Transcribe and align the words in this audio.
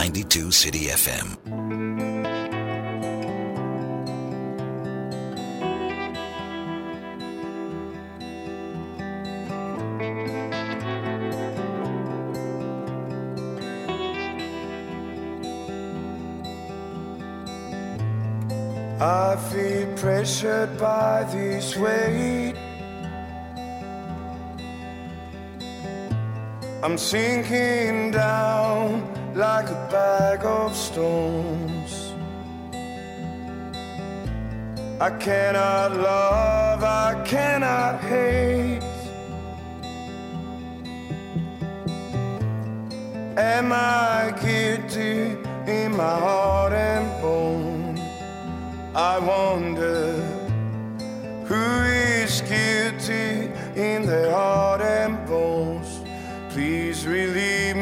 92 0.00 0.50
City 0.50 0.84
FM. 0.86 1.36
I 19.02 19.36
feel 19.52 19.94
pressured 19.98 20.78
by 20.78 21.24
this 21.24 21.76
weight. 21.76 22.54
I'm 26.82 26.96
sinking 26.96 28.12
down 28.12 29.19
like 29.34 29.68
a 29.70 29.88
bag 29.90 30.44
of 30.44 30.74
stones. 30.74 32.14
I 35.00 35.10
cannot 35.18 35.96
love, 35.96 36.82
I 36.82 37.22
cannot 37.24 38.00
hate. 38.00 38.82
Am 43.38 43.72
I 43.72 44.34
guilty 44.42 45.38
in 45.66 45.96
my 45.96 46.18
heart 46.26 46.72
and 46.72 47.22
bone? 47.22 47.98
I 48.94 49.18
wonder 49.18 50.12
who 51.46 51.84
is 51.84 52.42
guilty 52.42 53.50
in 53.80 54.04
their 54.04 54.30
heart 54.30 54.82
and 54.82 55.26
bones. 55.26 56.00
Please 56.52 57.06
relieve 57.06 57.76
me, 57.76 57.79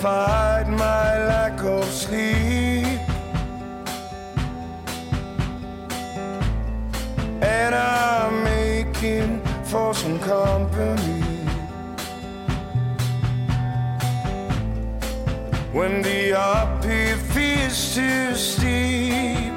fight 0.00 0.68
my 0.68 1.26
lack 1.26 1.60
of 1.64 1.84
sleep 1.84 3.00
and 7.42 7.74
I'm 7.74 8.44
making 8.44 9.40
for 9.64 9.92
some 9.92 10.20
company. 10.20 11.22
When 15.72 16.02
the 16.02 16.38
uphill 16.38 17.18
feels 17.34 17.94
too 17.96 18.36
steep, 18.36 19.52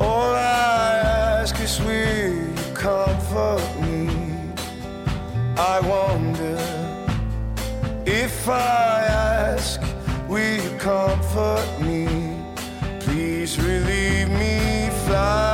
all 0.00 0.34
I 0.34 1.38
ask 1.38 1.60
is 1.60 1.80
will 1.80 2.24
you 2.28 2.74
comfort 2.74 3.62
me? 3.82 3.94
I 5.56 5.80
wonder 5.80 6.23
if 8.44 8.50
I 8.50 9.06
ask, 9.56 9.80
will 10.28 10.62
you 10.62 10.76
comfort 10.76 11.66
me? 11.80 12.36
Please 13.00 13.58
relieve 13.58 14.28
me, 14.28 14.90
fly 15.06 15.53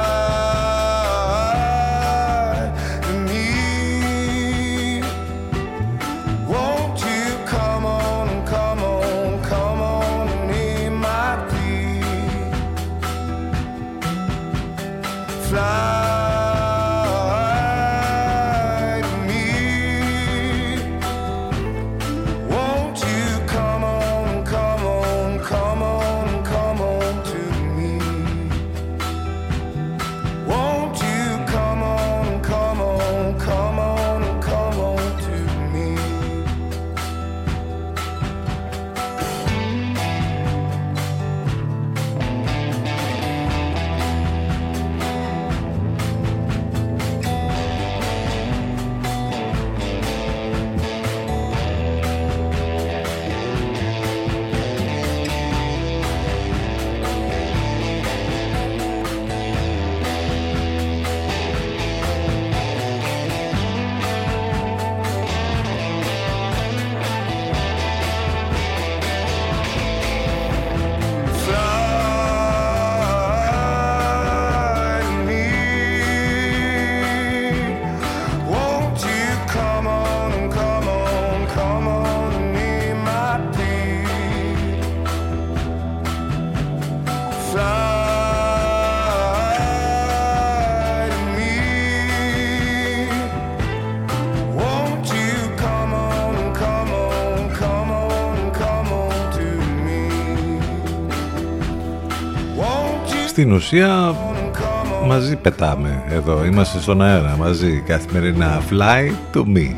Στην 103.41 103.53
ουσία 103.53 104.15
come 104.53 105.05
on? 105.05 105.07
μαζί 105.07 105.37
πετάμε 105.37 106.05
εδώ. 106.09 106.45
Είμαστε 106.45 106.81
στον 106.81 107.03
αέρα 107.03 107.37
μαζί 107.37 107.83
καθημερινά. 107.87 108.63
Fly 108.71 109.11
to 109.35 109.45
me. 109.57 109.75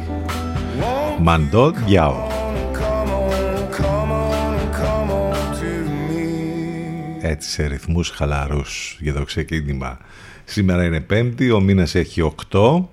Μαντό 1.20 1.72
Γιάο. 1.86 2.26
Come 2.72 3.10
on, 3.10 3.80
come 3.80 4.12
on, 4.12 4.56
come 4.78 5.10
on 5.10 5.54
to 5.54 5.88
me. 6.10 6.26
Έτσι 7.20 7.50
σε 7.50 7.66
ρυθμούς 7.66 8.10
χαλαρούς 8.10 8.96
για 9.00 9.12
το 9.12 9.24
ξεκίνημα. 9.24 9.98
Σήμερα 10.44 10.84
είναι 10.84 11.00
πέμπτη, 11.00 11.50
ο 11.50 11.60
μήνας 11.60 11.94
έχει 11.94 12.34
8. 12.50 12.88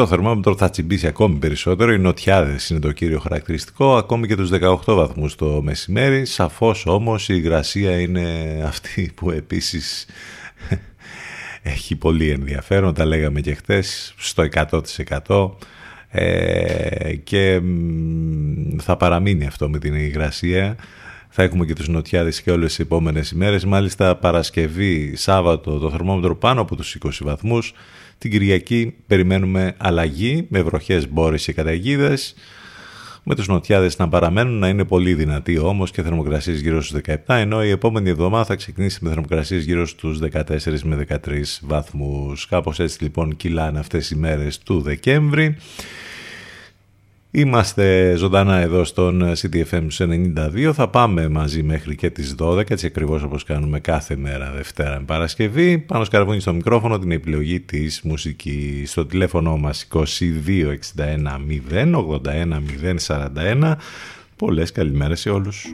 Το 0.00 0.06
θερμόμετρο 0.06 0.56
θα 0.56 0.70
τσιμπήσει 0.70 1.06
ακόμη 1.06 1.38
περισσότερο. 1.38 1.92
Οι 1.92 1.98
νοτιάδες 1.98 2.70
είναι 2.70 2.80
το 2.80 2.92
κύριο 2.92 3.18
χαρακτηριστικό, 3.18 3.96
ακόμη 3.96 4.26
και 4.26 4.36
τους 4.36 4.50
18 4.52 4.76
βαθμούς 4.94 5.34
το 5.34 5.62
μεσημέρι. 5.62 6.24
Σαφώς 6.24 6.86
όμως 6.86 7.28
η 7.28 7.34
υγρασία 7.36 8.00
είναι 8.00 8.24
αυτή 8.66 9.12
που 9.14 9.30
επίσης 9.30 10.06
έχει 11.62 11.96
πολύ 11.96 12.30
ενδιαφέρον. 12.30 12.94
Τα 12.94 13.04
λέγαμε 13.04 13.40
και 13.40 13.54
χτες 13.54 14.14
στο 14.16 14.48
100% 15.26 15.50
ε, 16.08 17.14
και 17.14 17.60
μ, 17.60 18.76
θα 18.78 18.96
παραμείνει 18.96 19.46
αυτό 19.46 19.68
με 19.68 19.78
την 19.78 19.94
υγρασία. 19.94 20.76
Θα 21.28 21.42
έχουμε 21.42 21.64
και 21.64 21.74
τους 21.74 21.88
νοτιάδες 21.88 22.42
και 22.42 22.50
όλες 22.50 22.68
τις 22.68 22.78
επόμενες 22.78 23.30
ημέρες. 23.30 23.64
Μάλιστα 23.64 24.16
Παρασκευή, 24.16 25.16
Σάββατο 25.16 25.78
το 25.78 25.90
θερμόμετρο 25.90 26.36
πάνω 26.36 26.60
από 26.60 26.76
τους 26.76 26.96
20 27.04 27.10
βαθμούς. 27.20 27.74
Την 28.20 28.30
Κυριακή 28.30 28.94
περιμένουμε 29.06 29.74
αλλαγή 29.76 30.46
με 30.48 30.62
βροχές 30.62 31.08
μπόρες 31.08 31.44
και 31.44 31.52
καταιγίδες. 31.52 32.34
με 33.22 33.34
τους 33.34 33.48
νοτιάδες 33.48 33.98
να 33.98 34.08
παραμένουν 34.08 34.58
να 34.58 34.68
είναι 34.68 34.84
πολύ 34.84 35.14
δυνατοί 35.14 35.58
όμως 35.58 35.90
και 35.90 36.02
θερμοκρασίες 36.02 36.60
γύρω 36.60 36.82
στους 36.82 37.00
17 37.06 37.16
ενώ 37.26 37.64
η 37.64 37.70
επόμενη 37.70 38.08
εβδομάδα 38.08 38.44
θα 38.44 38.54
ξεκινήσει 38.54 38.98
με 39.02 39.08
θερμοκρασίες 39.08 39.64
γύρω 39.64 39.86
στους 39.86 40.18
14 40.18 40.82
με 40.82 40.96
13 40.96 41.60
βαθμούς. 41.60 42.46
Κάπως 42.46 42.78
έτσι 42.78 43.02
λοιπόν 43.02 43.36
κυλάνε 43.36 43.78
αυτές 43.78 44.10
οι 44.10 44.16
μέρες 44.16 44.58
του 44.58 44.80
Δεκέμβρη. 44.80 45.56
Είμαστε 47.32 48.14
ζωντανά 48.16 48.56
εδώ 48.56 48.84
στον 48.84 49.32
CTFM 49.36 49.86
92. 49.98 50.70
Θα 50.74 50.88
πάμε 50.88 51.28
μαζί 51.28 51.62
μέχρι 51.62 51.96
και 51.96 52.10
τις 52.10 52.34
12, 52.38 52.70
έτσι 52.70 52.86
ακριβώς 52.86 53.22
όπως 53.22 53.44
κάνουμε 53.44 53.80
κάθε 53.80 54.16
μέρα 54.16 54.52
Δευτέρα 54.56 54.98
με 54.98 55.04
Παρασκευή. 55.04 55.78
Πάνω 55.78 56.04
σκαρβούνι 56.04 56.40
στο 56.40 56.52
μικρόφωνο 56.52 56.98
την 56.98 57.10
επιλογή 57.10 57.60
της 57.60 58.00
μουσικής 58.02 58.90
στο 58.90 59.06
τηλέφωνο 59.06 59.56
μας 59.56 59.88
2261 59.92 60.04
081 61.70 62.62
041. 63.06 63.74
Πολλές 64.36 64.72
καλημέρες 64.72 65.20
σε 65.20 65.30
όλους. 65.30 65.66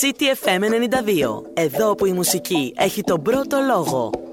CTFM 0.00 0.60
92. 0.60 1.42
Εδώ 1.54 1.94
που 1.94 2.06
η 2.06 2.12
μουσική 2.12 2.72
έχει 2.76 3.02
τον 3.02 3.22
πρώτο 3.22 3.58
λόγο. 3.66 4.29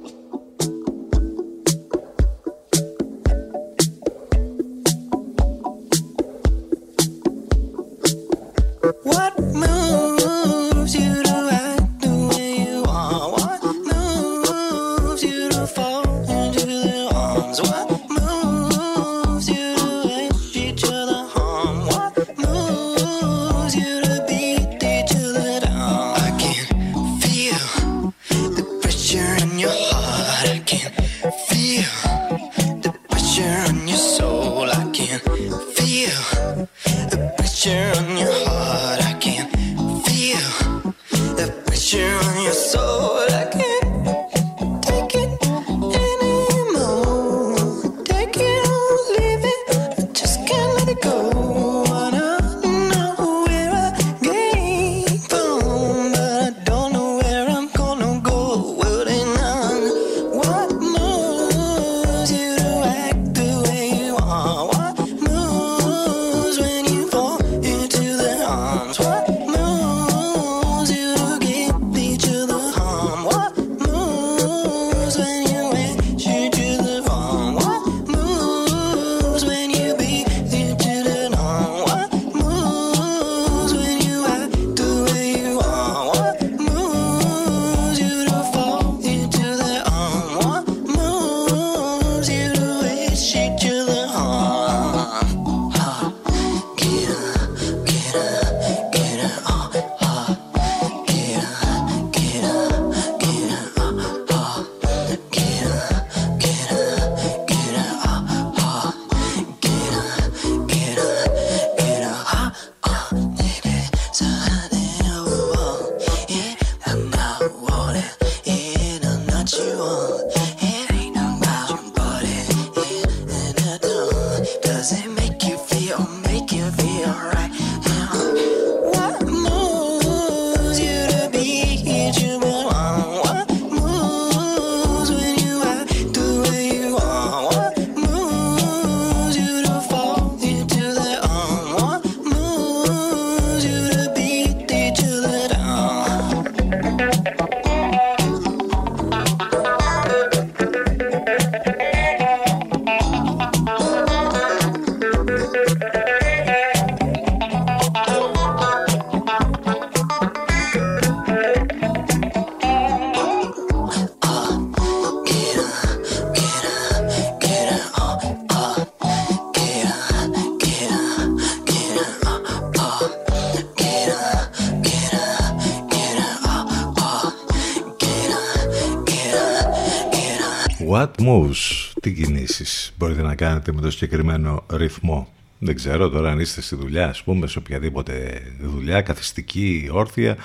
Μπορείτε 182.97 183.21
να 183.21 183.35
κάνετε 183.35 183.71
με 183.73 183.81
το 183.81 183.91
συγκεκριμένο 183.91 184.63
ρυθμό. 184.71 185.33
Δεν 185.59 185.75
ξέρω 185.75 186.09
τώρα 186.09 186.31
αν 186.31 186.39
είστε 186.39 186.61
στη 186.61 186.75
δουλειά, 186.75 187.07
ας 187.07 187.23
πούμε, 187.23 187.47
σε 187.47 187.57
οποιαδήποτε 187.57 188.41
δουλειά, 188.61 189.01
καθιστική, 189.01 189.89
όρθια, 189.91 190.37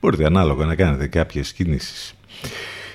μπορείτε 0.00 0.24
ανάλογα 0.24 0.64
να 0.66 0.74
κάνετε 0.74 1.06
κάποιες 1.06 1.52
κινήσεις. 1.52 2.14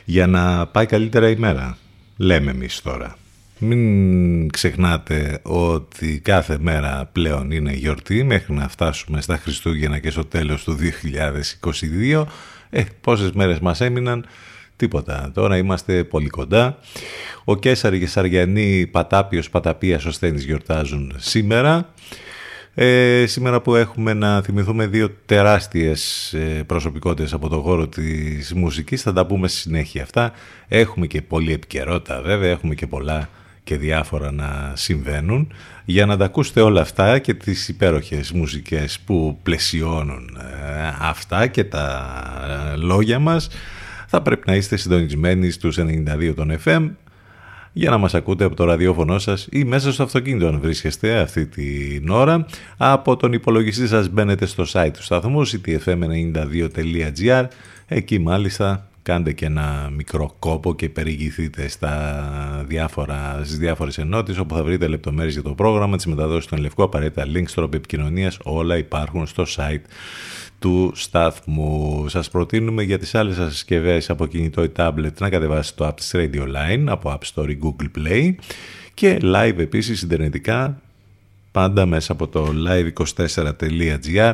Για 0.06 0.28
να 0.28 0.68
πάει 0.68 0.86
καλύτερα 0.86 1.30
η 1.30 1.36
μέρα, 1.36 1.78
λέμε 2.18 2.52
εμείς 2.52 2.82
τώρα. 2.82 3.16
Μην 3.64 4.50
ξεχνάτε 4.50 5.40
ότι 5.42 6.20
κάθε 6.20 6.58
μέρα 6.60 7.10
πλέον 7.12 7.52
είναι 7.52 7.74
γιορτή 7.74 8.24
μέχρι 8.24 8.54
να 8.54 8.68
φτάσουμε 8.68 9.22
στα 9.22 9.38
Χριστούγεννα 9.38 10.00
και 10.00 10.10
στο 10.10 10.26
τέλος 10.26 10.64
του 10.64 10.78
2022. 10.78 12.26
Ε, 12.70 12.84
πόσες 13.02 13.32
μέρες 13.32 13.60
μας 13.60 13.82
έμειναν, 13.82 14.26
τίποτα. 14.76 15.32
Τώρα 15.34 15.58
είμαστε 15.58 16.04
πολύ 16.04 16.30
κοντά. 16.30 16.78
Ο 17.44 17.56
Κέσαρη 17.56 18.00
και 18.00 18.08
Σαριανή, 18.08 18.88
Πατάπιος, 18.88 19.50
Παταπίας, 19.50 20.06
ο 20.06 20.12
Στένης 20.12 20.44
γιορτάζουν 20.44 21.14
σήμερα. 21.18 21.94
Ε, 22.74 23.26
σήμερα 23.28 23.62
που 23.62 23.76
έχουμε 23.76 24.14
να 24.14 24.42
θυμηθούμε 24.42 24.88
δύο 24.88 25.10
τεράστιες 25.26 26.34
ε, 26.34 26.64
προσωπικότητες 26.66 27.34
από 27.34 27.50
το 27.50 27.62
χώρο 27.62 27.88
της 27.88 28.54
μουσικής 28.54 29.02
θα 29.02 29.14
τα 29.14 29.26
πούμε 29.26 29.48
στη 29.48 29.58
συνέχεια 29.58 30.04
αυτά. 30.04 30.32
Έχουμε 30.68 31.08
και 31.08 31.22
πολλή 31.22 31.54
επικαιρότητα 31.54 32.22
βέβαια 32.22 32.50
έχουμε 32.50 32.76
και 32.76 32.88
πολλά 32.88 33.30
και 33.64 33.78
διάφορα 33.78 34.32
να 34.32 34.74
συμβαίνουν. 34.76 35.54
Για 35.86 36.06
να 36.06 36.18
τα 36.18 36.26
ακούσετε 36.26 36.62
όλα 36.62 36.82
αυτά 36.82 37.20
και 37.20 37.34
τις 37.34 37.68
υπέροχες 37.68 38.32
μουσικές 38.32 39.00
που 39.00 39.40
πλαισιώνουν 39.44 40.38
ε, 40.40 40.96
αυτά 41.00 41.48
και 41.48 41.64
τα 41.64 42.14
λόγια 42.78 43.20
μας 43.20 43.50
θα 44.08 44.22
πρέπει 44.22 44.44
να 44.46 44.56
είστε 44.56 44.76
συντονισμένοι 44.76 45.50
στους 45.50 45.78
92 45.80 46.34
των 46.36 46.58
FM 46.66 46.90
για 47.74 47.90
να 47.90 47.98
μας 47.98 48.14
ακούτε 48.14 48.44
από 48.44 48.56
το 48.56 48.64
ραδιόφωνο 48.64 49.20
σας 49.20 49.48
ή 49.52 49.64
μέσα 49.64 49.92
στο 49.92 50.04
αυτοκίνητο 50.04 50.48
αν 50.48 50.60
βρίσκεστε 50.60 51.20
αυτή 51.20 51.46
την 51.46 52.10
ώρα. 52.10 52.46
Από 52.78 53.18
τον 53.18 53.34
υπολογιστή 53.34 53.88
σας 53.88 54.10
μπαίνετε 54.10 54.46
στο 54.46 54.64
site 54.72 54.92
του 54.94 55.04
σταθμού 55.04 55.48
ctfm92.gr 55.48 57.48
εκεί 57.88 58.20
μάλιστα 58.20 58.86
κάντε 59.02 59.32
και 59.32 59.46
ένα 59.46 59.90
μικρό 59.96 60.36
κόπο 60.40 60.76
και 60.76 60.90
περιηγηθείτε 60.90 61.68
στα 61.68 62.66
διάφορα, 62.68 63.42
στις 63.44 63.58
διάφορες 63.58 63.98
ενότητες 63.98 64.38
όπου 64.38 64.56
θα 64.56 64.64
βρείτε 64.64 64.88
λεπτομέρειες 64.88 65.34
για 65.34 65.44
το 65.44 65.54
πρόγραμμα, 65.54 65.96
τις 65.96 66.06
μεταδόσεις 66.06 66.50
των 66.50 66.60
Λευκό, 66.60 66.84
απαραίτητα 66.84 67.26
links, 67.36 67.52
τρόποι 67.56 67.78
επικοινωνίας, 67.78 68.38
όλα 68.44 68.78
υπάρχουν 68.78 69.28
στο 69.28 69.46
site 69.58 69.82
του 70.62 70.92
σταθμού. 70.96 72.06
Σας 72.08 72.30
προτείνουμε 72.30 72.84
για 72.84 73.00
τις 73.00 73.16
άλλες 73.16 73.36
σας 73.36 73.54
συσκευές 73.54 74.10
από 74.10 74.28
κινητό 74.28 74.64
ή 74.64 74.72
tablet 74.76 75.14
να 75.20 75.30
κατεβάσετε 75.30 75.84
το 75.84 75.88
app 75.88 75.96
της 75.96 76.12
Radio 76.14 76.42
Line 76.42 76.84
από 76.88 77.20
App 77.20 77.22
Store 77.34 77.50
ή 77.50 77.60
Google 77.64 77.90
Play 77.98 78.36
και 78.94 79.20
live 79.22 79.58
επίσης 79.58 80.00
συντερνετικά 80.00 80.82
πάντα 81.52 81.86
μέσα 81.86 82.12
από 82.12 82.28
το 82.28 82.54
live24.gr 82.68 84.34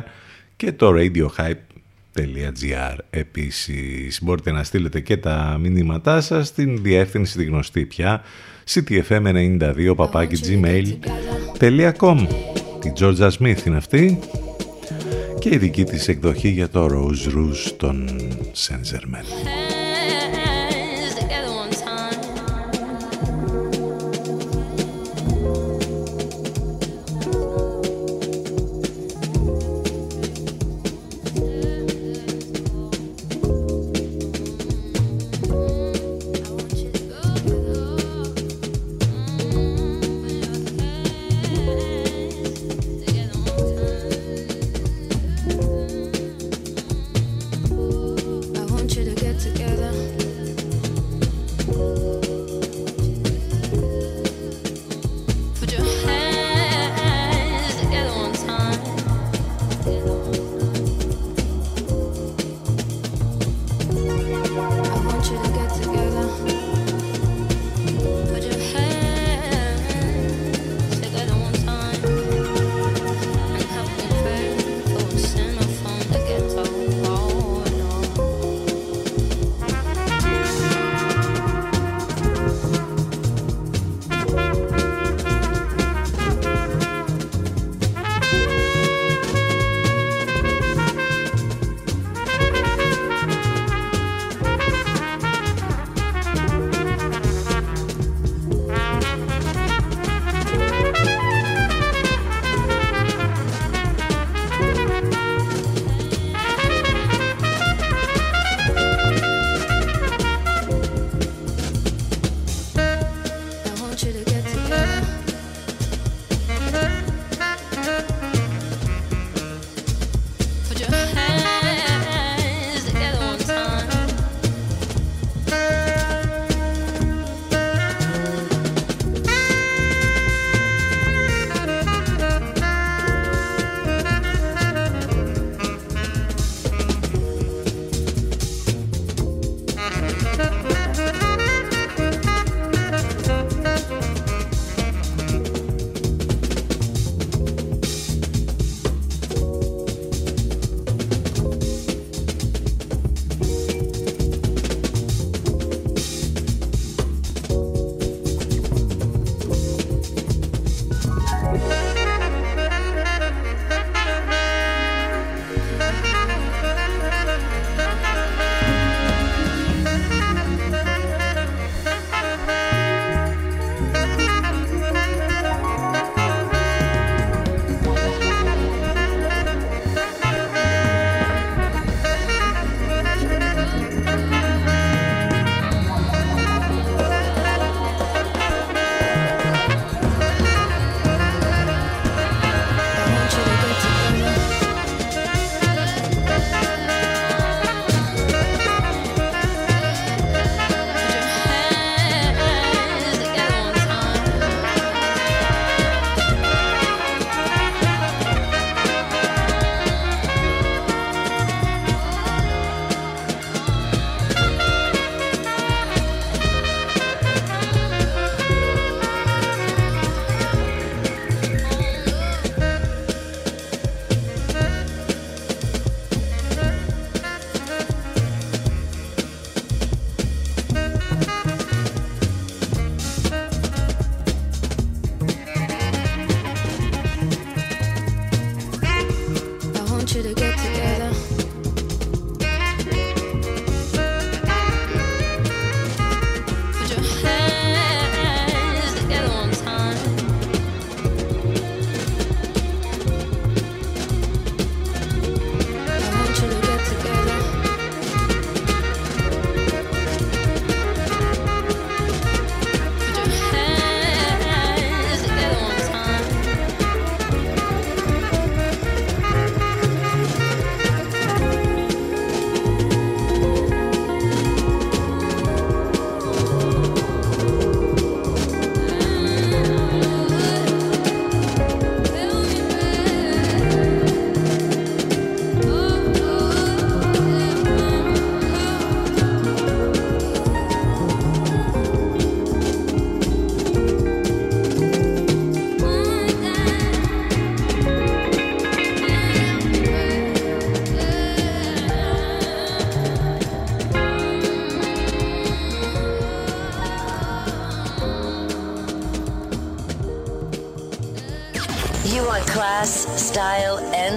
και 0.56 0.72
το 0.72 0.92
radiohype.gr 0.96 2.96
επίσης. 3.10 4.22
Μπορείτε 4.22 4.52
να 4.52 4.64
στείλετε 4.64 5.00
και 5.00 5.16
τα 5.16 5.56
μηνύματά 5.60 6.20
σας 6.20 6.46
στην 6.46 6.82
διεύθυνση 6.82 7.38
τη 7.38 7.44
γνωστή 7.44 7.84
πια 7.84 8.22
ctfm92 8.74 9.94
gmail.com 10.48 12.26
Τη 12.80 12.92
Georgia 12.98 13.30
Smith 13.30 13.66
είναι 13.66 13.76
αυτή 13.76 14.18
και 15.38 15.48
η 15.54 15.56
δική 15.56 15.84
της 15.84 16.08
εκδοχή 16.08 16.48
για 16.48 16.68
το 16.68 16.86
Rose 16.86 17.34
Rouge 17.36 17.72
των 17.76 18.08
Saint 18.54 18.94
Germain. 18.94 19.67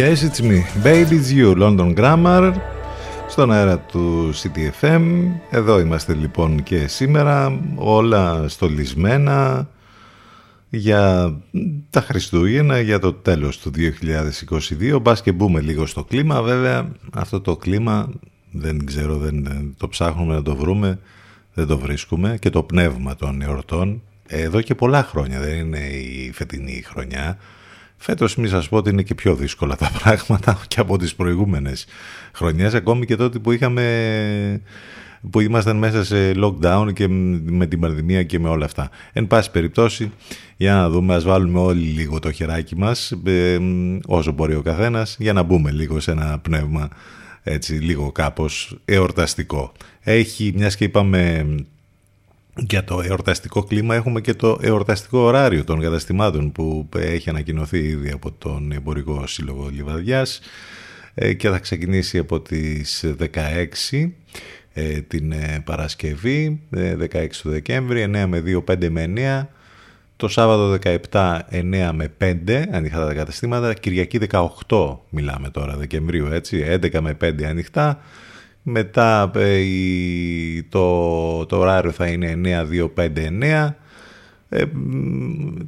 Yes, 0.00 0.22
it's 0.28 0.40
me. 0.40 0.58
Baby's 0.84 1.28
You, 1.36 1.54
London 1.62 1.94
Grammar, 1.94 2.54
στον 3.28 3.52
αέρα 3.52 3.78
του 3.78 4.32
CTFM. 4.34 5.02
Εδώ 5.50 5.80
είμαστε 5.80 6.14
λοιπόν 6.14 6.62
και 6.62 6.86
σήμερα, 6.86 7.60
όλα 7.74 8.48
στολισμένα 8.48 9.68
για 10.68 11.34
τα 11.90 12.00
Χριστούγεννα, 12.00 12.80
για 12.80 12.98
το 12.98 13.12
τέλος 13.12 13.58
του 13.58 13.70
2022. 14.90 14.98
Μπας 15.02 15.22
και 15.22 15.32
μπούμε 15.32 15.60
λίγο 15.60 15.86
στο 15.86 16.04
κλίμα, 16.04 16.42
βέβαια 16.42 16.88
αυτό 17.12 17.40
το 17.40 17.56
κλίμα 17.56 18.08
δεν 18.50 18.84
ξέρω, 18.84 19.16
δεν 19.16 19.48
το 19.76 19.88
ψάχνουμε 19.88 20.34
να 20.34 20.42
το 20.42 20.56
βρούμε, 20.56 20.98
δεν 21.54 21.66
το 21.66 21.78
βρίσκουμε 21.78 22.36
και 22.40 22.50
το 22.50 22.62
πνεύμα 22.62 23.16
των 23.16 23.42
εορτών. 23.42 24.02
Εδώ 24.26 24.60
και 24.60 24.74
πολλά 24.74 25.02
χρόνια, 25.02 25.40
δεν 25.40 25.58
είναι 25.58 25.86
η 25.88 26.32
φετινή 26.34 26.82
χρονιά. 26.86 27.38
Φέτος 28.02 28.36
μη 28.36 28.48
σας 28.48 28.68
πω 28.68 28.76
ότι 28.76 28.90
είναι 28.90 29.02
και 29.02 29.14
πιο 29.14 29.34
δύσκολα 29.34 29.76
τα 29.76 29.90
πράγματα 30.02 30.60
και 30.68 30.80
από 30.80 30.98
τις 30.98 31.14
προηγούμενες 31.14 31.86
χρονιές, 32.32 32.74
ακόμη 32.74 33.06
και 33.06 33.16
τότε 33.16 33.38
που 33.38 33.52
είχαμε 33.52 34.60
που 35.30 35.40
ήμασταν 35.40 35.76
μέσα 35.76 36.04
σε 36.04 36.32
lockdown 36.36 36.90
και 36.94 37.08
με 37.44 37.66
την 37.66 37.80
πανδημία 37.80 38.22
και 38.22 38.38
με 38.38 38.48
όλα 38.48 38.64
αυτά. 38.64 38.90
Εν 39.12 39.26
πάση 39.26 39.50
περιπτώσει, 39.50 40.12
για 40.56 40.74
να 40.74 40.90
δούμε, 40.90 41.14
ας 41.14 41.24
βάλουμε 41.24 41.58
όλοι 41.58 41.80
λίγο 41.84 42.18
το 42.18 42.32
χεράκι 42.32 42.76
μας, 42.76 43.12
ε, 43.24 43.58
όσο 44.06 44.32
μπορεί 44.32 44.54
ο 44.54 44.62
καθένας, 44.62 45.16
για 45.18 45.32
να 45.32 45.42
μπούμε 45.42 45.70
λίγο 45.70 46.00
σε 46.00 46.10
ένα 46.10 46.38
πνεύμα 46.38 46.88
έτσι 47.42 47.72
λίγο 47.72 48.12
κάπως 48.12 48.78
εορταστικό. 48.84 49.72
Έχει, 50.00 50.52
μιας 50.56 50.76
και 50.76 50.84
είπαμε 50.84 51.54
για 52.68 52.84
το 52.84 53.00
εορταστικό 53.00 53.62
κλίμα 53.62 53.94
έχουμε 53.94 54.20
και 54.20 54.34
το 54.34 54.58
εορταστικό 54.60 55.18
ωράριο 55.18 55.64
των 55.64 55.80
καταστημάτων 55.80 56.52
που 56.52 56.88
έχει 56.96 57.30
ανακοινωθεί 57.30 57.78
ήδη 57.78 58.10
από 58.10 58.32
τον 58.32 58.72
Εμπορικό 58.72 59.26
Σύλλογο 59.26 59.68
Λιβαδιάς 59.68 60.40
ε, 61.14 61.32
και 61.32 61.48
θα 61.48 61.58
ξεκινήσει 61.58 62.18
από 62.18 62.40
τις 62.40 63.04
16 63.90 64.08
ε, 64.72 65.00
την 65.00 65.32
ε, 65.32 65.62
Παρασκευή 65.64 66.60
16 67.12 67.26
του 67.42 67.50
Δεκέμβρη 67.50 68.04
9 68.14 68.24
με 68.28 68.42
2, 68.46 68.64
5 68.72 68.88
με 68.90 69.12
9 69.16 69.46
το 70.16 70.28
Σάββατο 70.28 70.78
17 71.10 71.38
9 71.50 71.90
με 71.94 72.12
5 72.20 72.64
ανοιχτά 72.70 73.06
τα 73.06 73.14
καταστήματα 73.14 73.74
Κυριακή 73.74 74.18
18 74.68 74.96
μιλάμε 75.10 75.50
τώρα 75.50 75.76
Δεκεμβρίου 75.76 76.26
έτσι 76.26 76.78
11 76.82 77.00
με 77.00 77.16
5 77.20 77.42
ανοιχτά 77.42 78.00
μετά 78.62 79.30
ε, 79.34 79.62
το, 80.68 81.46
το 81.46 81.58
ωράριο 81.58 81.90
θα 81.90 82.06
είναι 82.06 82.40
9-2-5-9. 82.94 83.74
Ε, 84.48 84.64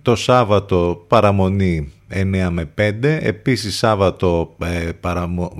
το 0.02 0.16
Σάββατο 0.16 1.04
παραμονή 1.08 1.92
9 2.10 2.48
με 2.50 2.70
5. 2.78 2.92
Επίσης 3.02 3.76
Σάββατο 3.76 4.56
ε, 4.62 4.90
παραμο, 5.00 5.56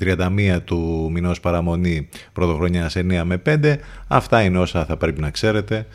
31 0.00 0.58
του 0.64 1.08
μηνός 1.12 1.40
παραμονή 1.40 2.08
πρωτοχρονιάς 2.32 2.96
9 2.96 3.22
με 3.24 3.42
5. 3.46 3.74
Αυτά 4.06 4.42
είναι 4.42 4.58
όσα 4.58 4.84
θα 4.84 4.96
πρέπει 4.96 5.20
να 5.20 5.30
ξέρετε. 5.30 5.86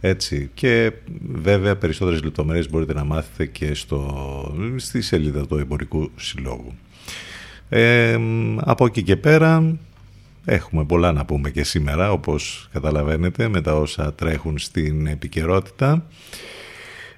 Έτσι. 0.00 0.50
Και 0.54 0.92
βέβαια 1.32 1.76
περισσότερες 1.76 2.22
λεπτομέρειες 2.22 2.70
μπορείτε 2.70 2.94
να 2.94 3.04
μάθετε 3.04 3.46
και 3.46 3.74
στο, 3.74 4.54
στη 4.76 5.00
σελίδα 5.02 5.46
του 5.46 5.56
Εμπορικού 5.56 6.10
Συλλόγου. 6.16 6.72
από 8.60 8.86
εκεί 8.86 9.02
και 9.02 9.16
πέρα 9.16 9.76
Έχουμε 10.44 10.84
πολλά 10.84 11.12
να 11.12 11.24
πούμε 11.24 11.50
και 11.50 11.64
σήμερα, 11.64 12.12
όπως 12.12 12.68
καταλαβαίνετε, 12.72 13.48
με 13.48 13.60
τα 13.60 13.74
όσα 13.74 14.14
τρέχουν 14.14 14.58
στην 14.58 15.06
επικαιρότητα. 15.06 16.06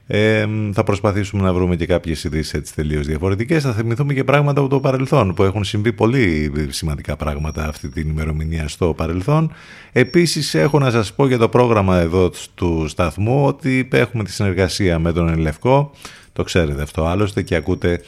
Ε, 0.07 0.47
θα 0.73 0.85
προσπαθήσουμε 0.85 1.43
να 1.43 1.53
βρούμε 1.53 1.77
και 1.77 1.87
κάποιες 1.87 2.25
ειδήσεις 2.25 2.55
έτσι 2.55 2.75
τελείως 2.75 3.07
διαφορετικές. 3.07 3.63
Θα 3.63 3.73
θυμηθούμε 3.73 4.15
και 4.15 4.25
πράγματα 4.25 4.61
από 4.61 4.69
το 4.69 4.81
παρελθόν 4.81 5.35
που 5.35 5.43
έχουν 5.43 5.65
συμβεί 5.65 5.93
πολύ 5.93 6.53
σημαντικά 6.69 7.17
πράγματα 7.17 7.69
αυτή 7.69 7.89
την 7.89 8.09
ημερομηνία 8.09 8.69
στο 8.69 8.95
παρελθόν. 8.95 9.53
Επίσης 9.93 10.55
έχω 10.55 10.79
να 10.79 10.91
σας 10.91 11.13
πω 11.15 11.27
για 11.27 11.39
το 11.39 11.49
πρόγραμμα 11.49 11.99
εδώ 11.99 12.31
του 12.55 12.85
σταθμού 12.89 13.47
ότι 13.47 13.89
έχουμε 13.93 14.25
τη 14.25 14.31
συνεργασία 14.33 14.99
με 14.99 15.13
τον 15.13 15.29
Ελευκό. 15.29 15.91
Το 16.33 16.43
ξέρετε 16.43 16.83
αυτό 16.83 17.05
άλλωστε 17.05 17.43
και 17.43 17.55
ακούτε 17.55 18.01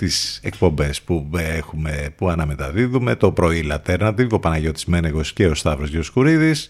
τις 0.00 0.40
εκπομπές 0.42 1.02
που 1.02 1.30
έχουμε 1.36 2.08
που 2.16 2.28
αναμεταδίδουμε 2.28 3.14
το 3.14 3.32
πρωί 3.32 3.62
Λατέρνατη, 3.62 4.26
ο 4.30 4.38
Παναγιώτης 4.38 4.84
Μένεγος 4.84 5.32
και 5.32 5.46
ο 5.46 5.54
Σταύρος 5.54 5.88
Γιοσκουρίδης 5.88 6.68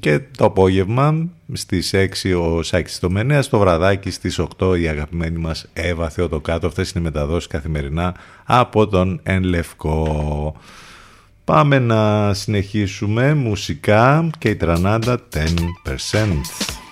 και 0.00 0.20
το 0.36 0.44
απόγευμα 0.44 1.28
στις 1.52 1.94
6 1.94 2.34
ο 2.34 2.62
Σάκης 2.62 2.98
Τομενέας, 2.98 3.48
το 3.48 3.58
βραδάκι 3.58 4.10
στις 4.10 4.38
8 4.38 4.76
η 4.80 4.88
αγαπημένη 4.88 5.38
μας 5.38 5.66
Εύα 5.72 6.08
Θεοτοκάτω. 6.08 6.66
Αυτές 6.66 6.90
είναι 6.90 7.00
οι 7.00 7.04
μεταδόσεις 7.04 7.48
καθημερινά 7.48 8.14
από 8.44 8.86
τον 8.86 9.20
Εν 9.22 9.42
Λευκό. 9.42 10.56
Πάμε 11.44 11.78
να 11.78 12.34
συνεχίσουμε 12.34 13.34
μουσικά 13.34 14.30
και 14.38 14.48
η 14.48 14.56
τρανάντα 14.56 15.18
10%. 15.28 16.87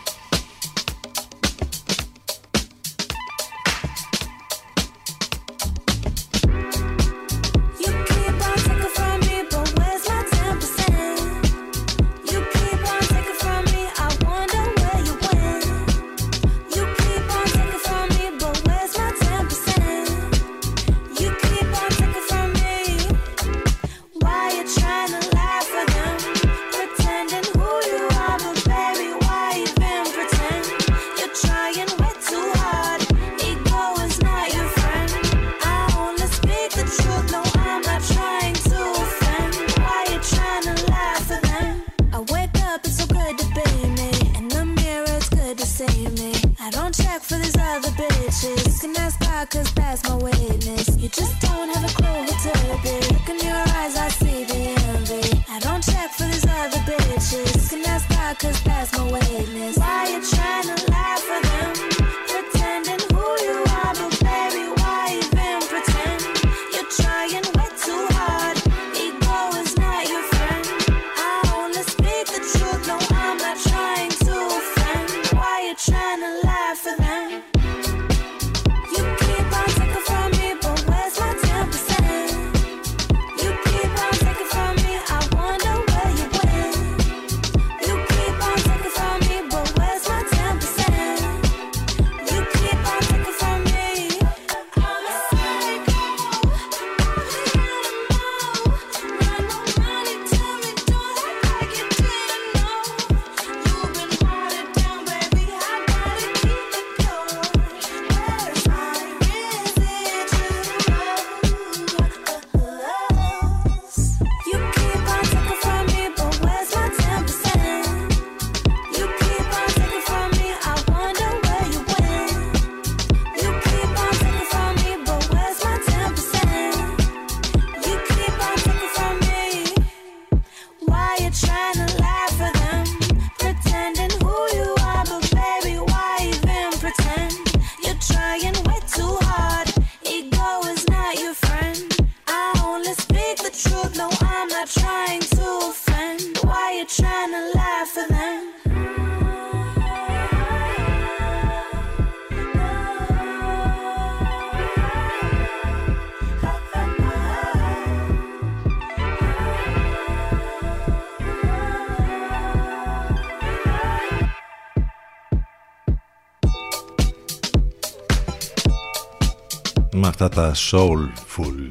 Αυτά 170.27 170.43
τα 170.43 170.55
soulful. 170.55 171.69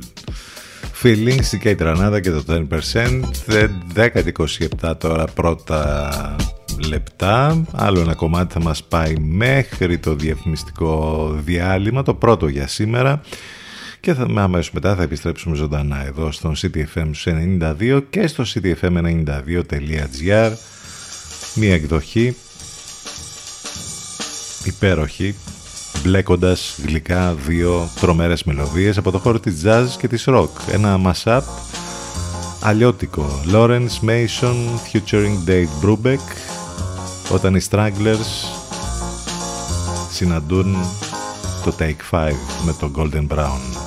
Feelings 1.04 1.58
και 1.60 1.70
η 1.70 1.76
τρανάδα 1.76 2.20
και 2.20 2.32
το 2.32 2.44
10% 2.48 3.22
10-27 4.82 4.94
τώρα 4.98 5.26
πρώτα 5.26 6.36
λεπτά. 6.88 7.64
Άλλο 7.72 8.00
ένα 8.00 8.14
κομμάτι 8.14 8.54
θα 8.54 8.62
μας 8.62 8.84
πάει 8.84 9.16
μέχρι 9.18 9.98
το 9.98 10.16
διαφημιστικό 10.16 11.32
διάλειμμα 11.46 12.04
το 12.04 12.14
πρώτο 12.14 12.48
για 12.48 12.68
σήμερα. 12.68 13.22
Και 14.00 14.14
θα, 14.14 14.28
αμέσως 14.36 14.72
μετά 14.72 14.96
θα 14.96 15.04
επιστρέψουμε 15.04 15.56
ζωντανά 15.56 16.06
εδώ 16.06 16.32
στον 16.32 16.56
CTFM 16.56 17.12
92 17.26 18.04
και 18.10 18.28
στο 18.28 18.44
ctfm92.gr 18.54 20.52
μια 21.56 21.74
εκδοχή. 21.74 22.36
Υπέροχη 24.64 25.36
μπλέκοντας 26.06 26.78
γλυκά 26.86 27.34
δύο 27.34 27.90
τρομέρες 28.00 28.44
μελωδίες 28.44 28.98
από 28.98 29.12
το 29.12 29.18
χώρο 29.18 29.40
της 29.40 29.62
jazz 29.66 29.86
και 29.98 30.08
της 30.08 30.26
rock. 30.28 30.50
Ένα 30.72 31.00
mashup 31.06 31.42
αλλιώτικο. 32.62 33.42
Lawrence 33.52 34.08
Mason 34.08 34.56
featuring 34.92 35.50
Dave 35.50 35.86
Brubeck 35.86 36.26
όταν 37.32 37.56
οι 37.56 37.62
Stragglers 37.70 38.48
συναντούν 40.12 40.78
το 41.64 41.76
Take 41.80 42.18
5 42.18 42.32
με 42.66 42.76
το 42.80 42.92
Golden 42.96 43.28
Brown. 43.28 43.85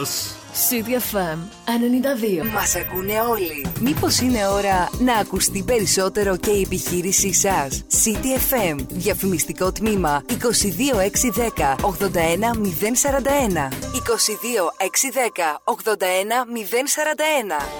City 0.00 0.96
FM 1.12 1.38
92. 1.66 2.42
Μας 2.52 2.76
ακούνε 2.76 3.20
όλοι. 3.30 3.66
Μήπως 3.80 4.20
είναι 4.20 4.46
ώρα 4.46 4.90
να 4.98 5.14
ακουστεί 5.14 5.62
περισσότερο 5.62 6.36
και 6.36 6.50
η 6.50 6.60
επιχείρησή 6.60 7.34
σας; 7.34 7.84
City 8.04 8.38
FM. 8.52 8.76
Διαφημιστικό 8.88 9.72
τμήμα 9.72 10.22
22610 10.28 11.76
81041. 11.80 13.68
22610 13.92 15.60
81041. 15.64 17.79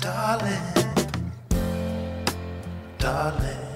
darling, 0.00 0.60
darling. 2.98 3.74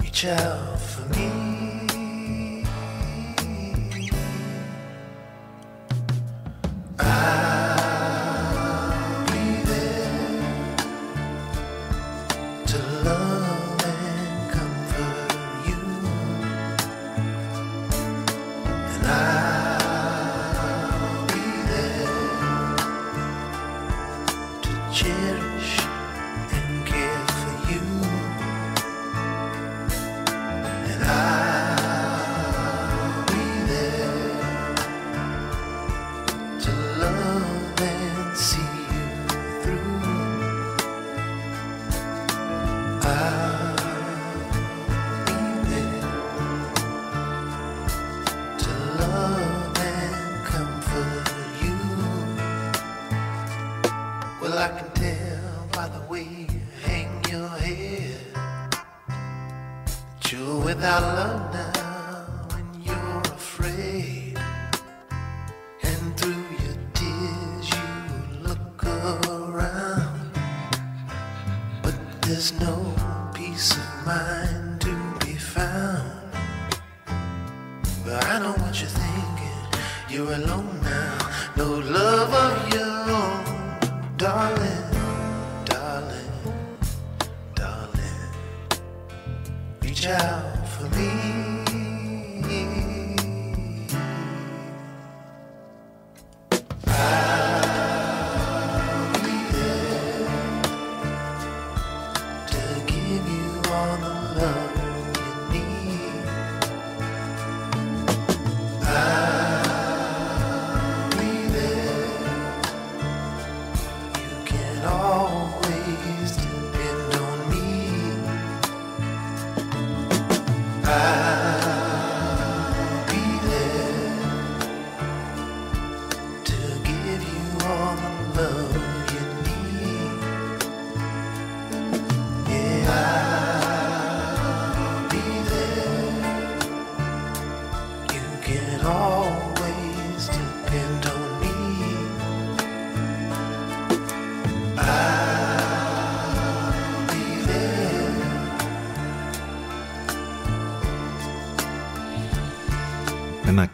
Reach 0.00 0.26
out. 0.26 0.75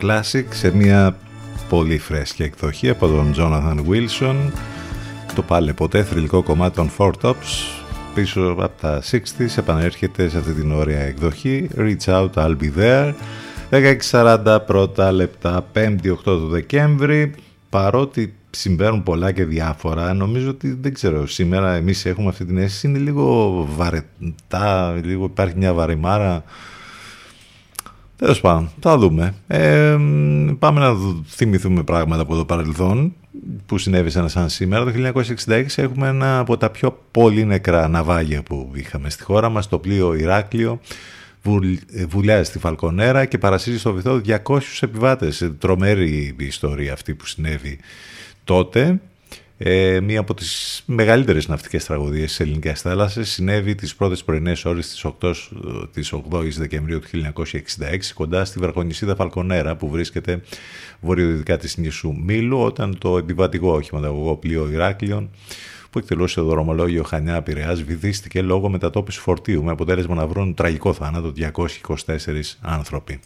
Classic 0.02 0.44
σε 0.50 0.74
μια 0.76 1.16
πολύ 1.68 1.98
φρέσκια 1.98 2.44
εκδοχή 2.44 2.88
από 2.88 3.06
τον 3.06 3.34
Jonathan 3.36 3.76
Wilson. 3.88 4.36
Το 5.34 5.42
πάλι 5.42 5.72
ποτέ 5.72 6.02
θρηλυκό 6.02 6.42
κομμάτι 6.42 6.74
των 6.74 6.90
Four 6.98 7.10
Tops. 7.22 7.34
Πίσω 8.14 8.56
από 8.58 8.80
τα 8.80 9.02
60s 9.10 9.58
επανέρχεται 9.58 10.28
σε 10.28 10.38
αυτή 10.38 10.52
την 10.52 10.72
ωραία 10.72 11.00
εκδοχή. 11.00 11.68
Reach 11.76 12.04
Out 12.04 12.30
I'll 12.34 12.56
Be 12.60 12.70
There. 12.78 13.12
16.40 14.10 14.58
πρώτα 14.66 15.12
λεπτά 15.12 15.66
5η 15.74 16.10
8 16.12 16.14
του 16.24 16.48
Δεκέμβρη. 16.48 17.34
Παρότι 17.68 18.34
συμβαίνουν 18.50 19.02
πολλά 19.02 19.32
και 19.32 19.44
διάφορα 19.44 20.14
νομίζω 20.14 20.50
ότι 20.50 20.78
δεν 20.80 20.94
ξέρω 20.94 21.26
σήμερα 21.26 21.74
εμείς 21.74 22.06
έχουμε 22.06 22.28
αυτή 22.28 22.44
την 22.44 22.58
αίσθηση 22.58 22.86
είναι 22.86 22.98
λίγο 22.98 23.68
βαρετά 23.76 25.00
λίγο 25.02 25.24
υπάρχει 25.24 25.56
μια 25.56 25.72
βαρεμάρα 25.72 26.44
Τέλος 28.22 28.40
πάντων, 28.40 28.70
θα 28.80 28.98
δούμε. 28.98 29.34
Ε, 29.46 29.96
πάμε 30.58 30.80
να 30.80 30.94
θυμηθούμε 31.26 31.82
πράγματα 31.82 32.22
από 32.22 32.36
το 32.36 32.44
παρελθόν 32.44 33.14
που 33.66 33.78
συνέβησαν 33.78 34.28
σαν 34.28 34.48
σήμερα. 34.48 34.84
Το 34.84 34.90
1966 35.46 35.64
έχουμε 35.76 36.08
ένα 36.08 36.38
από 36.38 36.56
τα 36.56 36.70
πιο 36.70 36.98
πολύ 37.10 37.44
νεκρά 37.44 37.88
ναυάγια 37.88 38.42
που 38.42 38.70
είχαμε 38.74 39.10
στη 39.10 39.22
χώρα 39.22 39.48
μας, 39.48 39.68
το 39.68 39.78
πλοίο 39.78 40.14
Ηράκλειο. 40.14 40.80
Βουλιάζει 42.08 42.44
στη 42.44 42.58
Φαλκονέρα 42.58 43.24
και 43.24 43.38
παρασύζει 43.38 43.78
στο 43.78 43.92
βυθό 43.92 44.20
200 44.26 44.58
επιβάτες. 44.80 45.50
Τρομερή 45.58 46.34
η 46.38 46.44
ιστορία 46.44 46.92
αυτή 46.92 47.14
που 47.14 47.26
συνέβη 47.26 47.78
τότε. 48.44 49.00
Ε, 49.64 50.00
μία 50.00 50.20
από 50.20 50.34
τις 50.34 50.82
μεγαλύτερες 50.86 51.48
ναυτικές 51.48 51.84
τραγωδίες 51.84 52.28
της 52.28 52.40
ελληνικής 52.40 52.80
θάλασσας 52.80 53.28
συνέβη 53.28 53.74
τις 53.74 53.94
πρώτες 53.94 54.24
πρωινές 54.24 54.64
ώρες 54.64 54.88
της 54.88 55.04
8, 55.04 55.32
της 55.92 56.12
8 56.12 56.56
Δεκεμβρίου 56.56 57.00
του 57.00 57.08
1966 57.08 58.12
κοντά 58.14 58.44
στη 58.44 58.58
Βραχονισίδα 58.58 59.14
Φαλκονέρα 59.14 59.76
που 59.76 59.88
βρίσκεται 59.88 60.40
βορειοδυτικά 61.00 61.56
της 61.56 61.76
νησού 61.76 62.14
Μήλου 62.24 62.58
όταν 62.60 62.98
το 62.98 63.18
επιβατικό 63.18 63.72
οχηματαγωγό 63.72 64.36
πλοίο 64.36 64.68
Ηράκλειων 64.70 65.30
που 65.90 65.98
εκτελούσε 65.98 66.40
το 66.40 66.46
δρομολόγιο 66.46 67.02
Χανιά 67.02 67.42
Πειραιάς 67.42 67.82
βυθίστηκε 67.82 68.42
λόγω 68.42 68.68
μετατόπισης 68.68 69.20
φορτίου 69.20 69.62
με 69.62 69.70
αποτέλεσμα 69.70 70.14
να 70.14 70.26
βρουν 70.26 70.54
τραγικό 70.54 70.92
θάνατο 70.92 71.32
224 71.96 72.04
άνθρωποι. 72.60 73.20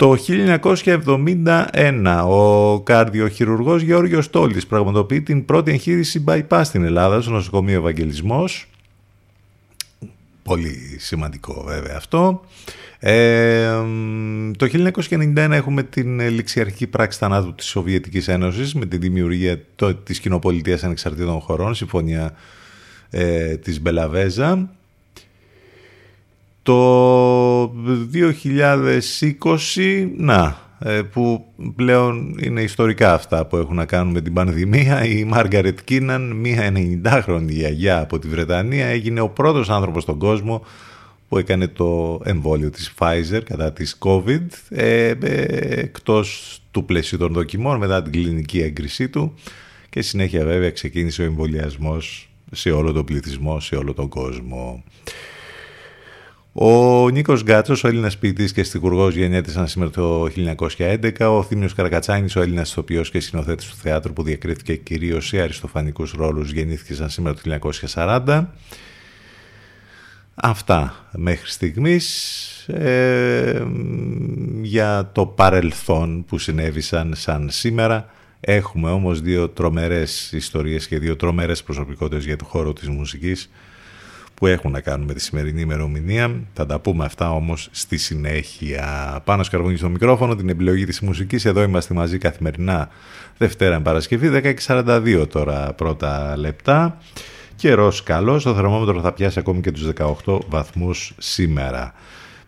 Το 0.00 0.16
1971 0.28 2.24
ο 2.28 2.80
καρδιοχειρουργός 2.80 3.82
Γεώργιος 3.82 4.30
Τόλης 4.30 4.66
πραγματοποιεί 4.66 5.22
την 5.22 5.44
πρώτη 5.44 5.70
εγχείρηση 5.70 6.24
bypass 6.26 6.60
στην 6.64 6.84
Ελλάδα 6.84 7.20
στο 7.20 7.30
νοσοκομείο 7.30 7.78
Ευαγγελισμός. 7.78 8.66
Πολύ 10.42 10.96
σημαντικό 10.98 11.64
βέβαια 11.66 11.96
αυτό. 11.96 12.44
Ε, 12.98 13.70
το 14.56 14.66
1991 14.66 15.36
έχουμε 15.36 15.82
την 15.82 16.20
ληξιαρχική 16.20 16.86
πράξη 16.86 17.18
θανάτου 17.18 17.54
της 17.54 17.66
Σοβιετικής 17.66 18.28
Ένωσης 18.28 18.74
με 18.74 18.86
τη 18.86 18.96
δημιουργία 18.96 19.60
της 20.02 20.20
κοινοπολιτείας 20.20 20.84
ανεξαρτήτων 20.84 21.40
χωρών, 21.40 21.74
συμφωνία 21.74 22.34
ε, 23.10 23.56
της 23.56 23.80
Μπελαβέζα. 23.80 24.70
Το 26.70 27.72
2020, 28.12 30.08
να, 30.16 30.58
ε, 30.78 31.02
που 31.02 31.44
πλέον 31.76 32.36
είναι 32.42 32.62
ιστορικά 32.62 33.14
αυτά 33.14 33.46
που 33.46 33.56
έχουν 33.56 33.76
να 33.76 33.84
κάνουν 33.84 34.12
με 34.12 34.20
την 34.20 34.32
πανδημία. 34.32 35.04
Η 35.04 35.24
Μάργαρετ 35.24 35.78
Κίναν, 35.84 36.32
μία 36.32 36.72
90χρονη 36.74 37.48
γιαγιά 37.48 38.00
από 38.00 38.18
τη 38.18 38.28
Βρετανία, 38.28 38.86
έγινε 38.86 39.20
ο 39.20 39.28
πρώτος 39.28 39.70
άνθρωπος 39.70 40.02
στον 40.02 40.18
κόσμο 40.18 40.64
που 41.28 41.38
έκανε 41.38 41.68
το 41.68 42.20
εμβόλιο 42.24 42.70
της 42.70 42.94
Pfizer 42.98 43.40
κατά 43.44 43.72
της 43.72 43.98
COVID 43.98 44.46
ε, 44.68 45.08
ε, 45.08 45.16
εκτός 45.80 46.58
του 46.70 46.84
πλαίσιου 46.84 47.18
των 47.18 47.32
δοκιμών 47.32 47.78
μετά 47.78 48.02
την 48.02 48.12
κλινική 48.12 48.60
έγκρισή 48.60 49.08
του 49.08 49.34
και 49.90 50.02
συνέχεια 50.02 50.44
βέβαια 50.44 50.70
ξεκίνησε 50.70 51.22
ο 51.22 51.24
εμβολιασμός 51.24 52.28
σε 52.52 52.70
όλο 52.70 52.92
τον 52.92 53.04
πληθυσμό, 53.04 53.60
σε 53.60 53.76
όλο 53.76 53.94
τον 53.94 54.08
κόσμο. 54.08 54.84
Ο 56.52 57.08
Νίκος 57.08 57.42
Γκάτσος, 57.42 57.84
ο 57.84 57.88
Έλληνας 57.88 58.18
ποιητής 58.18 58.52
και 58.52 58.62
στιγουργός, 58.62 59.14
γεννιέται 59.14 59.66
σήμερα 59.66 59.90
το 59.90 60.28
1911. 60.28 61.36
Ο 61.36 61.42
Θήμιος 61.42 61.74
Καρακατσάνης, 61.74 62.36
ο 62.36 62.40
Έλληνας 62.40 62.70
ηθοποιός 62.70 63.10
και 63.10 63.20
σκηνοθέτης 63.20 63.66
του 63.68 63.76
θεάτρου 63.76 64.12
που 64.12 64.22
διακρίθηκε 64.22 64.76
κυρίως 64.76 65.26
σε 65.26 65.40
αριστοφανικούς 65.40 66.12
ρόλους, 66.12 66.52
γεννήθηκε 66.52 66.94
σαν 66.94 67.10
σήμερα 67.10 67.34
το 67.34 67.40
1940. 67.40 68.54
Αυτά 70.34 71.08
μέχρι 71.12 71.50
στιγμής 71.50 72.68
ε, 72.68 73.66
για 74.62 75.10
το 75.12 75.26
παρελθόν 75.26 76.24
που 76.24 76.38
συνέβησαν 76.38 77.12
σαν 77.16 77.48
σήμερα. 77.50 78.10
Έχουμε 78.40 78.90
όμως 78.90 79.20
δύο 79.20 79.48
τρομερές 79.48 80.32
ιστορίες 80.32 80.86
και 80.86 80.98
δύο 80.98 81.16
τρομερές 81.16 81.62
προσωπικότητες 81.62 82.24
για 82.24 82.36
το 82.36 82.44
χώρο 82.44 82.72
της 82.72 82.88
μουσικής 82.88 83.50
που 84.40 84.46
έχουν 84.46 84.70
να 84.70 84.80
κάνουν 84.80 85.06
με 85.06 85.14
τη 85.14 85.20
σημερινή 85.20 85.60
ημερομηνία. 85.60 86.40
Θα 86.52 86.66
τα 86.66 86.78
πούμε 86.78 87.04
αυτά 87.04 87.32
όμως 87.32 87.68
στη 87.70 87.96
συνέχεια. 87.96 89.20
Πάνω 89.24 89.42
σκαρβούνι 89.42 89.76
στο 89.76 89.88
μικρόφωνο, 89.88 90.36
την 90.36 90.48
επιλογή 90.48 90.84
της 90.84 91.00
μουσικής. 91.00 91.44
Εδώ 91.44 91.62
είμαστε 91.62 91.94
μαζί 91.94 92.18
καθημερινά 92.18 92.88
Δευτέρα 93.38 93.80
Παρασκευή, 93.80 94.54
10.42 94.66 95.26
τώρα 95.28 95.72
πρώτα 95.72 96.36
λεπτά. 96.36 96.98
Καιρός 97.56 98.02
καλός, 98.02 98.42
το 98.42 98.54
θερμόμετρο 98.54 99.00
θα 99.00 99.12
πιάσει 99.12 99.38
ακόμη 99.38 99.60
και 99.60 99.70
τους 99.70 99.88
18 100.24 100.38
βαθμούς 100.48 101.14
σήμερα. 101.18 101.94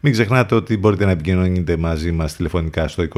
Μην 0.00 0.12
ξεχνάτε 0.12 0.54
ότι 0.54 0.76
μπορείτε 0.76 1.04
να 1.04 1.10
επικοινωνείτε 1.10 1.76
μαζί 1.76 2.12
μας 2.12 2.36
τηλεφωνικά 2.36 2.88
στο 2.88 3.02
2261 3.02 3.08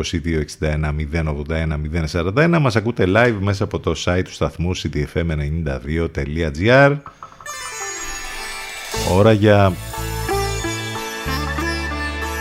081 1.13 1.79
041. 2.13 2.59
Μας 2.61 2.77
ακούτε 2.77 3.05
live 3.07 3.37
μέσα 3.41 3.65
από 3.65 3.81
το 3.81 3.95
site 4.05 4.23
του 4.25 4.33
σταθμού 4.33 4.77
ctfm92.gr 4.77 6.97
Ώρα 9.13 9.33
για 9.33 9.73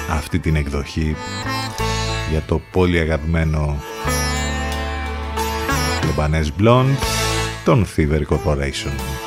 αυτή 0.09 0.39
την 0.39 0.55
εκδοχή 0.55 1.15
για 2.29 2.41
το 2.47 2.61
πολύ 2.71 2.99
αγαπημένο 2.99 3.77
Lebanese 6.01 6.61
Blonde 6.61 6.95
των 7.65 7.85
Thievery 7.95 8.25
Corporation. 8.29 9.22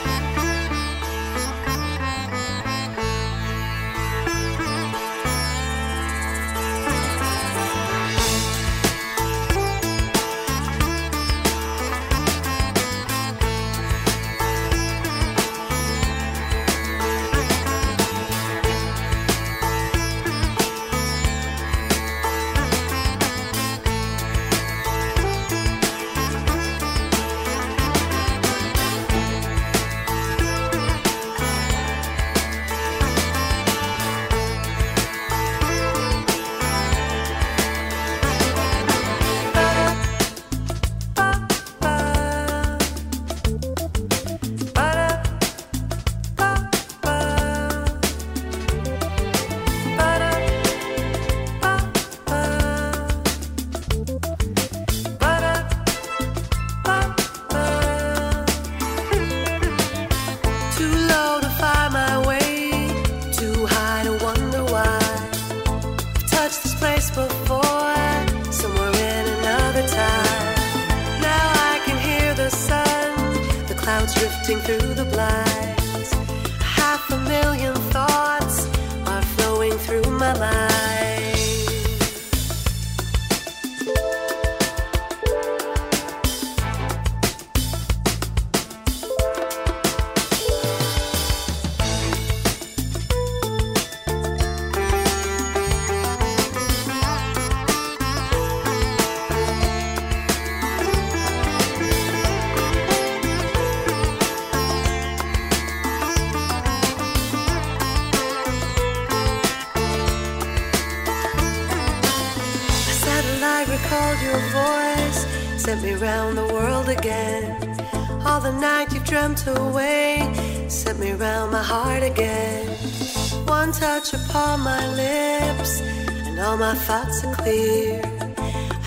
Clear. 127.47 128.01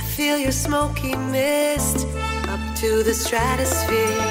I 0.02 0.04
feel 0.18 0.38
your 0.38 0.52
smoky 0.52 1.16
mist 1.16 2.06
up 2.50 2.60
to 2.82 3.04
the 3.04 3.14
stratosphere. 3.14 4.29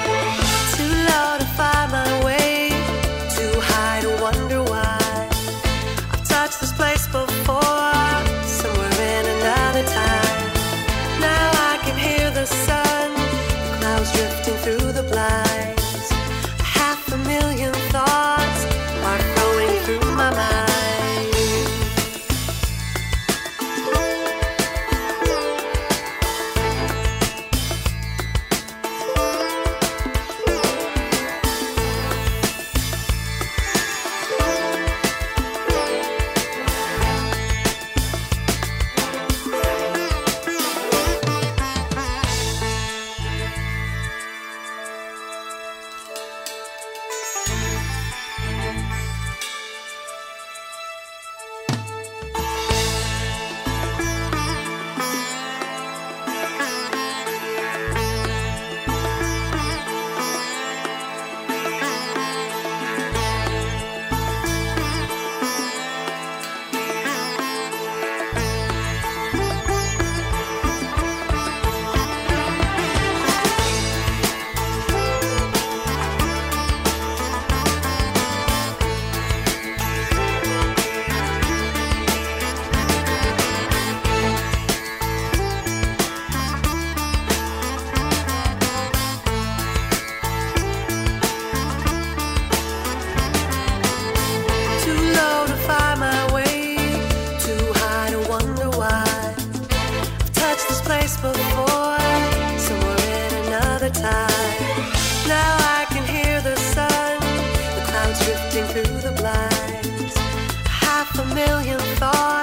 till 111.48 111.62
you 111.62 111.78
fall. 111.96 112.37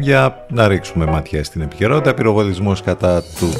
Για 0.00 0.46
να 0.50 0.68
ρίξουμε 0.68 1.06
ματιά 1.06 1.44
στην 1.44 1.60
επικαιρότητα. 1.60 2.14
Πυροβολισμό 2.14 2.76
κατά 2.84 3.22
του 3.22 3.52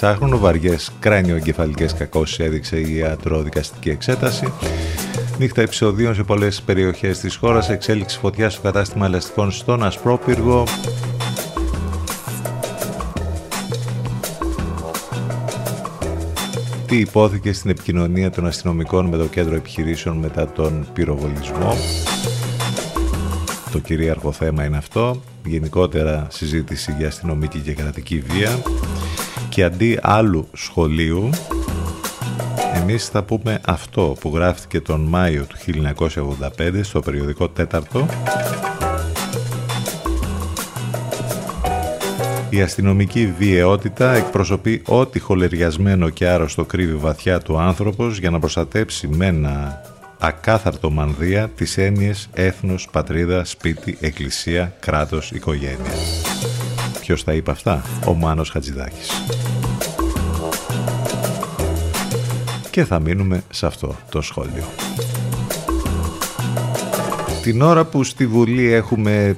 16χρονου. 0.00 0.38
Βαριές 0.38 0.92
κράνιο-εγκεφαλικές 0.98 1.94
κακώσεις 1.94 2.38
έδειξε 2.38 2.76
η 2.76 2.94
ιατροδικαστική 2.96 3.90
εξέταση. 3.90 4.52
Νύχτα 5.38 5.62
επεισοδίων 5.62 6.14
σε 6.14 6.22
πολλές 6.22 6.62
περιοχές 6.62 7.18
της 7.18 7.36
χώρας. 7.36 7.70
Εξέλιξη 7.70 8.18
φωτιά 8.18 8.50
στο 8.50 8.60
κατάστημα 8.62 9.06
ελαστικών 9.06 9.50
στον 9.50 9.82
Ασπρόπυργο. 9.82 10.64
Τι 16.86 16.98
υπόθηκε 16.98 17.52
στην 17.52 17.70
επικοινωνία 17.70 18.30
των 18.30 18.46
αστυνομικών 18.46 19.06
με 19.06 19.16
το 19.16 19.24
κέντρο 19.24 19.54
επιχειρήσεων 19.54 20.16
μετά 20.16 20.52
τον 20.52 20.86
πυροβολισμό; 20.92 21.76
Το 23.72 23.78
κυρίαρχο 23.78 24.32
θέμα 24.32 24.64
είναι 24.64 24.76
αυτό. 24.76 25.20
Γενικότερα 25.44 26.26
συζήτηση 26.30 26.94
για 26.98 27.06
αστυνομική 27.06 27.58
και 27.58 27.72
κρατική 27.72 28.18
βία. 28.18 28.62
Και 29.48 29.64
αντί 29.64 29.98
άλλου 30.02 30.48
σχολείου, 30.52 31.30
εμείς 32.74 33.08
θα 33.08 33.22
πούμε 33.22 33.60
αυτό 33.66 34.16
που 34.20 34.30
γράφτηκε 34.34 34.80
τον 34.80 35.00
Μάιο 35.00 35.44
του 35.44 35.56
1985 36.58 36.80
στο 36.82 37.00
περιοδικό 37.00 37.48
Τέταρτο. 37.48 38.06
Η 42.50 42.62
αστυνομική 42.62 43.34
βιαιότητα 43.38 44.12
εκπροσωπεί 44.12 44.82
ό,τι 44.86 45.18
χολεριασμένο 45.18 46.08
και 46.08 46.28
άρρωστο 46.28 46.64
κρύβει 46.64 46.94
βαθιά 46.94 47.40
του 47.40 47.58
άνθρωπος 47.58 48.18
για 48.18 48.30
να 48.30 48.38
προστατέψει 48.38 49.08
με 49.08 49.26
ένα 49.26 49.80
ακάθαρτο 50.24 50.90
μανδύα 50.90 51.48
τις 51.48 51.78
έννοιες 51.78 52.28
έθνος, 52.32 52.88
πατρίδα, 52.92 53.44
σπίτι, 53.44 53.96
εκκλησία, 54.00 54.76
κράτος, 54.80 55.30
οικογένεια. 55.30 55.92
Ποιος 57.00 57.24
τα 57.24 57.32
είπε 57.32 57.50
αυτά; 57.50 57.82
Ο 58.06 58.14
Μάνος 58.14 58.50
Χατζηδάκης. 58.50 59.10
Και 62.70 62.84
θα 62.84 63.00
μείνουμε 63.00 63.42
σε 63.50 63.66
αυτό 63.66 63.96
το 64.10 64.20
σχόλιο. 64.20 64.64
Την 67.42 67.62
ώρα 67.62 67.84
που 67.84 68.04
στη 68.04 68.26
Βουλή 68.26 68.72
έχουμε 68.72 69.36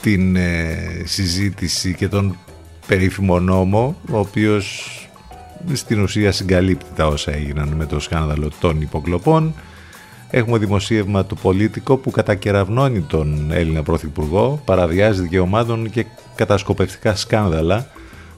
την 0.00 0.36
ε, 0.36 1.02
συζήτηση 1.04 1.94
και 1.94 2.08
τον 2.08 2.38
περίφημο 2.86 3.40
νόμο, 3.40 3.96
ο 4.10 4.18
οποίος 4.18 4.96
στην 5.72 6.02
ουσία 6.02 6.32
συγκαλύπτει 6.32 6.90
τα 6.96 7.06
όσα 7.06 7.32
έγιναν 7.32 7.68
με 7.68 7.86
το 7.86 8.00
σκάνδαλο 8.00 8.50
των 8.60 8.80
υποκλοπών. 8.80 9.54
Έχουμε 10.30 10.58
δημοσίευμα 10.58 11.24
του 11.24 11.36
Πολίτικο 11.36 11.96
που 11.96 12.10
κατακεραυνώνει 12.10 13.00
τον 13.00 13.52
Έλληνα 13.52 13.82
Πρωθυπουργό, 13.82 14.62
παραβιάζει 14.64 15.20
δικαιωμάτων 15.20 15.90
και 15.90 16.06
κατασκοπευτικά 16.34 17.14
σκάνδαλα. 17.16 17.86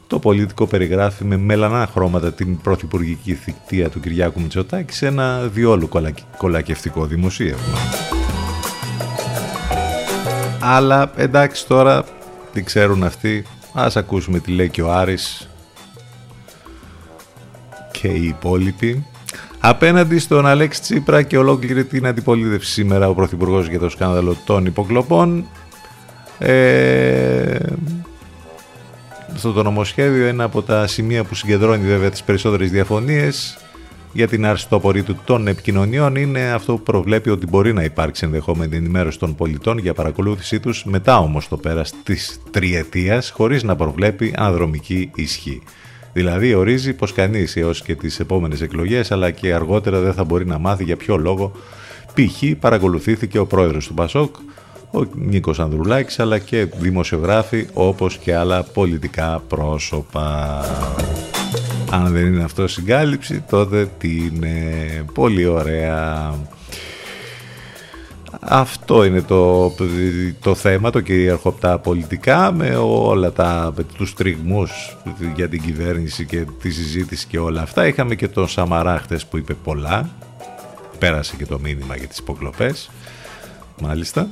Το 0.07 0.19
Πολίτικο 0.19 0.67
περιγράφει 0.67 1.25
με 1.25 1.37
μελανά 1.37 1.89
χρώματα 1.93 2.33
την 2.33 2.61
πρωθυπουργική 2.61 3.35
θητεία 3.35 3.89
του 3.89 4.01
Κυριάκου 4.01 4.41
Μητσοτάκη 4.41 4.93
σε 4.93 5.07
ένα 5.07 5.41
διόλου 5.41 5.89
κολακευτικό 6.37 7.07
δημοσίευμα. 7.07 7.79
Αλλά 10.61 11.13
εντάξει 11.17 11.67
τώρα, 11.67 12.05
τι 12.53 12.63
ξέρουν 12.63 13.03
αυτοί, 13.03 13.45
ας 13.73 13.97
ακούσουμε 13.97 14.39
τι 14.39 14.51
λέει 14.51 14.69
και 14.69 14.83
ο 14.83 14.93
Άρης 14.93 15.49
και 18.05 18.11
οι 18.11 18.27
υπόλοιποι. 18.27 19.07
Απέναντι 19.61 20.19
στον 20.19 20.47
Αλέξη 20.47 20.81
Τσίπρα 20.81 21.23
και 21.23 21.39
ολόκληρη 21.39 21.85
την 21.85 22.07
αντιπολίτευση 22.07 22.73
σήμερα 22.73 23.09
ο 23.09 23.15
Πρωθυπουργός 23.15 23.69
για 23.69 23.79
το 23.79 23.89
σκάνδαλο 23.89 24.37
των 24.45 24.67
υποκλοπών. 24.67 25.47
Ε, 26.39 27.59
στο 29.35 29.53
το 29.53 29.63
νομοσχέδιο 29.63 30.27
ένα 30.27 30.45
από 30.45 30.63
τα 30.63 30.87
σημεία 30.87 31.25
που 31.25 31.35
συγκεντρώνει 31.35 31.87
βέβαια 31.87 32.11
τις 32.11 32.23
περισσότερες 32.23 32.71
διαφωνίες 32.71 33.59
για 34.13 34.29
την 34.29 34.47
άρση 34.47 34.69
του 34.69 34.77
απορρίτου 34.77 35.17
των 35.25 35.49
επικοινωνιών 35.49 36.17
είναι 36.17 36.53
αυτό 36.53 36.75
που 36.75 36.83
προβλέπει 36.83 37.31
ότι 37.31 37.47
μπορεί 37.47 37.73
να 37.73 37.83
υπάρξει 37.85 38.25
ενδεχόμενη 38.25 38.77
ενημέρωση 38.77 39.19
των 39.19 39.35
πολιτών 39.35 39.79
για 39.79 39.95
παρακολούθησή 39.95 40.61
τους 40.61 40.85
μετά 40.85 41.19
όμως 41.19 41.49
το 41.49 41.57
πέρας 41.57 41.93
της 42.03 42.41
τριετίας 42.51 43.31
χωρίς 43.31 43.63
να 43.63 43.77
προβλέπει 43.77 44.35
αναδρομική 44.37 45.11
ισχύ. 45.15 45.63
Δηλαδή 46.15 46.55
ορίζει 46.55 46.93
πως 46.93 47.13
κανείς 47.13 47.57
έως 47.57 47.83
και 47.83 47.95
τις 47.95 48.21
επόμενες 48.21 48.61
εκλογές 48.61 49.13
αλλά 49.13 49.31
και 49.31 49.55
αργότερα 49.55 50.01
δεν 50.01 50.13
θα 50.13 50.25
μπορεί 50.25 50.47
να 50.47 50.59
μάθει 50.59 50.85
για 50.85 50.97
ποιο 50.97 51.17
λόγο 51.17 51.53
π.χ. 52.15 52.57
παρακολουθήθηκε 52.61 53.39
ο 53.39 53.47
πρόεδρος 53.47 53.87
του 53.87 53.95
Πασόκ 53.95 54.35
ο 54.91 55.05
Νίκος 55.15 55.61
Ανδρουλάκης 55.61 56.21
αλλά 56.21 56.39
και 56.39 56.67
δημοσιογράφοι 56.79 57.67
όπως 57.73 58.17
και 58.17 58.35
άλλα 58.35 58.63
πολιτικά 58.63 59.43
πρόσωπα. 59.49 60.61
Αν 61.91 62.13
δεν 62.13 62.27
είναι 62.27 62.45
αυτό 62.45 62.69
συγκάλυψη 62.69 63.45
τότε 63.51 63.89
τι 63.99 64.17
είναι 64.17 64.65
πολύ 65.15 65.47
ωραία. 65.47 66.35
Αυτό 68.47 69.05
είναι 69.05 69.23
το, 69.23 69.73
το 70.41 70.55
θέμα, 70.55 70.91
το 70.91 71.01
κυρίαρχο 71.01 71.49
από 71.49 71.61
τα 71.61 71.79
πολιτικά 71.79 72.53
με 72.53 72.77
όλα 72.77 73.33
τα, 73.33 73.73
με 73.77 73.83
τους 73.83 74.15
τριγμούς 74.15 74.97
για 75.35 75.49
την 75.49 75.63
κυβέρνηση 75.63 76.25
και 76.25 76.45
τη 76.63 76.71
συζήτηση 76.71 77.27
και 77.27 77.39
όλα 77.39 77.63
αυτά. 77.63 77.87
Είχαμε 77.87 78.15
και 78.15 78.29
τον 78.29 78.49
Σαμαρά 78.49 79.03
που 79.31 79.37
είπε 79.37 79.55
πολλά, 79.55 80.09
πέρασε 80.99 81.37
και 81.37 81.47
το 81.47 81.59
μήνυμα 81.59 81.97
για 81.97 82.09
τις 82.09 82.19
υποκλοπές, 82.19 82.91
μάλιστα. 83.83 84.29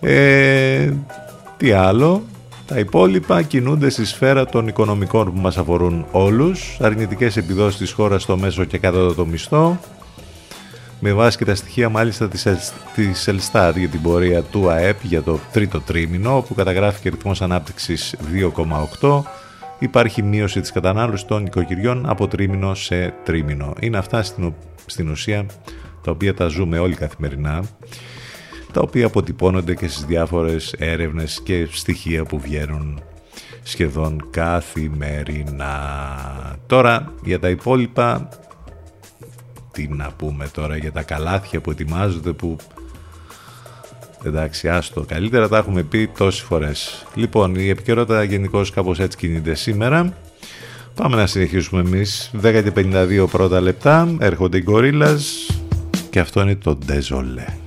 Ε, 0.00 0.92
τι 1.56 1.72
άλλο, 1.72 2.22
τα 2.66 2.78
υπόλοιπα 2.78 3.42
κινούνται 3.42 3.90
στη 3.90 4.04
σφαίρα 4.04 4.46
των 4.46 4.68
οικονομικών 4.68 5.34
που 5.34 5.40
μας 5.40 5.56
αφορούν 5.56 6.06
όλους, 6.10 6.76
αρνητικές 6.80 7.36
επιδόσεις 7.36 7.78
της 7.78 7.92
χώρας 7.92 8.22
στο 8.22 8.36
μέσο 8.36 8.64
και 8.64 8.78
κατώτατο 8.78 9.26
μισθό, 9.26 9.78
με 11.00 11.12
βάση 11.12 11.38
και 11.38 11.44
τα 11.44 11.54
στοιχεία 11.54 11.88
μάλιστα 11.88 12.28
της, 12.28 12.46
της 12.94 13.28
Ελστάτ 13.28 13.76
για 13.76 13.88
την 13.88 14.02
πορεία 14.02 14.42
του 14.42 14.70
ΑΕΠ 14.70 15.04
για 15.04 15.22
το 15.22 15.38
τρίτο 15.52 15.80
τρίμηνο, 15.80 16.36
όπου 16.36 16.54
καταγράφηκε 16.54 17.08
ρυθμός 17.08 17.42
ανάπτυξης 17.42 18.14
2,8, 19.00 19.22
υπάρχει 19.78 20.22
μείωση 20.22 20.60
της 20.60 20.72
κατανάλωσης 20.72 21.26
των 21.26 21.46
οικοκυριών 21.46 22.08
από 22.08 22.28
τρίμηνο 22.28 22.74
σε 22.74 23.14
τρίμηνο. 23.24 23.72
Είναι 23.80 23.98
αυτά 23.98 24.22
στην, 24.22 24.54
στην 24.86 25.10
ουσία 25.10 25.46
τα 26.02 26.10
οποία 26.10 26.34
τα 26.34 26.46
ζούμε 26.46 26.78
όλοι 26.78 26.94
καθημερινά 26.94 27.64
τα 28.74 28.80
οποία 28.80 29.06
αποτυπώνονται 29.06 29.74
και 29.74 29.88
στις 29.88 30.04
διάφορες 30.04 30.74
έρευνες 30.78 31.40
και 31.44 31.68
στοιχεία 31.70 32.24
που 32.24 32.38
βγαίνουν 32.38 33.02
σχεδόν 33.62 34.26
καθημερινά. 34.30 35.76
Τώρα 36.66 37.12
για 37.24 37.40
τα 37.40 37.48
υπόλοιπα, 37.48 38.28
τι 39.74 39.88
να 39.88 40.10
πούμε 40.16 40.48
τώρα 40.48 40.76
για 40.76 40.92
τα 40.92 41.02
καλάθια 41.02 41.60
που 41.60 41.70
ετοιμάζονται 41.70 42.32
που 42.32 42.56
εντάξει 44.24 44.68
άστο 44.68 45.00
καλύτερα 45.00 45.48
τα 45.48 45.58
έχουμε 45.58 45.82
πει 45.82 46.10
τόσες 46.18 46.40
φορές. 46.40 47.06
Λοιπόν 47.14 47.54
η 47.54 47.68
επικαιρότητα 47.68 48.22
γενικώς 48.22 48.70
κάπως 48.70 48.98
έτσι 48.98 49.18
κινείται 49.18 49.54
σήμερα. 49.54 50.16
Πάμε 50.94 51.16
να 51.16 51.26
συνεχίσουμε 51.26 51.80
εμείς. 51.80 52.30
10 52.34 52.40
και 52.40 52.72
52 52.74 53.26
πρώτα 53.30 53.60
λεπτά 53.60 54.16
έρχονται 54.18 54.56
οι 54.56 54.64
Gorillaz 54.66 55.54
και 56.10 56.20
αυτό 56.20 56.40
είναι 56.40 56.56
το 56.56 56.78
Desolé. 56.88 57.63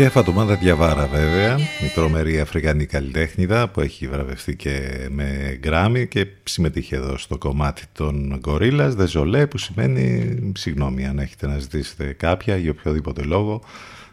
Και 0.00 0.08
Φατουμάδα 0.08 0.54
Διαβάρα 0.54 1.06
βέβαια, 1.06 1.58
η 1.58 1.88
τρομερή 1.94 2.40
Αφρικανή 2.40 2.86
καλλιτέχνηδα 2.86 3.68
που 3.68 3.80
έχει 3.80 4.08
βραβευτεί 4.08 4.56
και 4.56 5.06
με 5.10 5.58
γκράμι 5.58 6.08
και 6.08 6.26
συμμετείχε 6.44 6.96
εδώ 6.96 7.18
στο 7.18 7.38
κομμάτι 7.38 7.82
των 7.92 8.36
Γκορίλας, 8.38 8.94
Δεζολέ 8.94 9.46
που 9.46 9.58
σημαίνει, 9.58 10.36
συγγνώμη 10.56 11.06
αν 11.06 11.18
έχετε 11.18 11.46
να 11.46 11.58
ζητήσετε 11.58 12.12
κάποια 12.12 12.56
για 12.56 12.70
οποιοδήποτε 12.70 13.22
λόγο, 13.22 13.62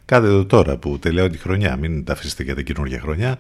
κάντε 0.06 0.28
το 0.28 0.46
τώρα 0.46 0.78
που 0.78 1.00
τελειώνει 1.00 1.30
τη 1.30 1.38
χρονιά, 1.38 1.76
μην 1.76 2.04
τα 2.04 2.14
αφήσετε 2.14 2.44
για 2.44 2.56
την 2.56 2.66
καινούργια 2.66 3.00
χρονιά. 3.00 3.38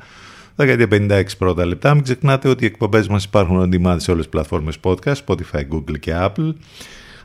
Δεκαετία 0.55 0.87
56 0.91 1.23
πρώτα 1.37 1.65
λεπτά. 1.65 1.93
Μην 1.93 2.03
ξεχνάτε 2.03 2.49
ότι 2.49 2.63
οι 2.63 2.67
εκπομπές 2.67 3.07
μας 3.07 3.23
υπάρχουν 3.23 3.59
on 3.61 3.75
demand 3.75 3.97
σε 3.97 4.11
όλες 4.11 4.23
τις 4.23 4.31
πλατφόρμες 4.31 4.77
podcast, 4.83 5.15
Spotify, 5.25 5.61
Google 5.71 5.99
και 5.99 6.13
Apple 6.15 6.53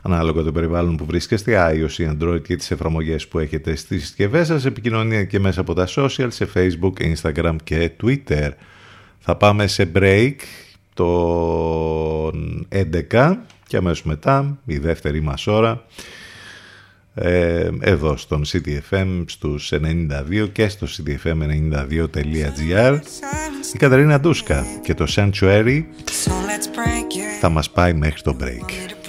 ανάλογα 0.03 0.42
το 0.42 0.53
περιβάλλον 0.53 0.96
που 0.96 1.05
βρίσκεστε, 1.05 1.72
iOS 1.72 1.98
ή 1.98 2.09
Android 2.11 2.42
και 2.42 2.57
τις 2.57 2.70
εφαρμογές 2.70 3.28
που 3.28 3.38
έχετε 3.38 3.76
στις 3.76 4.03
συσκευές 4.03 4.46
σας, 4.46 4.64
επικοινωνία 4.64 5.24
και 5.24 5.38
μέσα 5.38 5.61
από 5.61 5.74
τα 5.74 5.88
social, 5.96 6.28
σε 6.28 6.48
Facebook, 6.55 7.14
Instagram 7.14 7.57
και 7.64 7.90
Twitter. 8.03 8.48
Θα 9.18 9.36
πάμε 9.36 9.66
σε 9.66 9.90
break 9.94 10.34
το 10.94 12.26
11 12.68 13.36
και 13.66 13.76
αμέσως 13.76 14.03
μετά 14.03 14.59
η 14.64 14.78
δεύτερη 14.78 15.20
μας 15.20 15.46
ώρα 15.46 15.84
ε, 17.14 17.68
εδώ 17.80 18.16
στον 18.16 18.44
CTFM 18.46 19.24
στους 19.26 19.72
92 19.72 20.48
και 20.53 20.68
στο 20.68 20.86
ctfm92.gr 20.86 22.98
η 23.74 23.78
Καταρίνα 23.78 24.20
Ντούσκα 24.20 24.64
και 24.82 24.94
το 24.94 25.07
Sanctuary 25.16 25.82
θα 27.40 27.48
μας 27.48 27.70
πάει 27.70 27.94
μέχρι 27.94 28.22
το 28.22 28.36
break. 28.40 29.01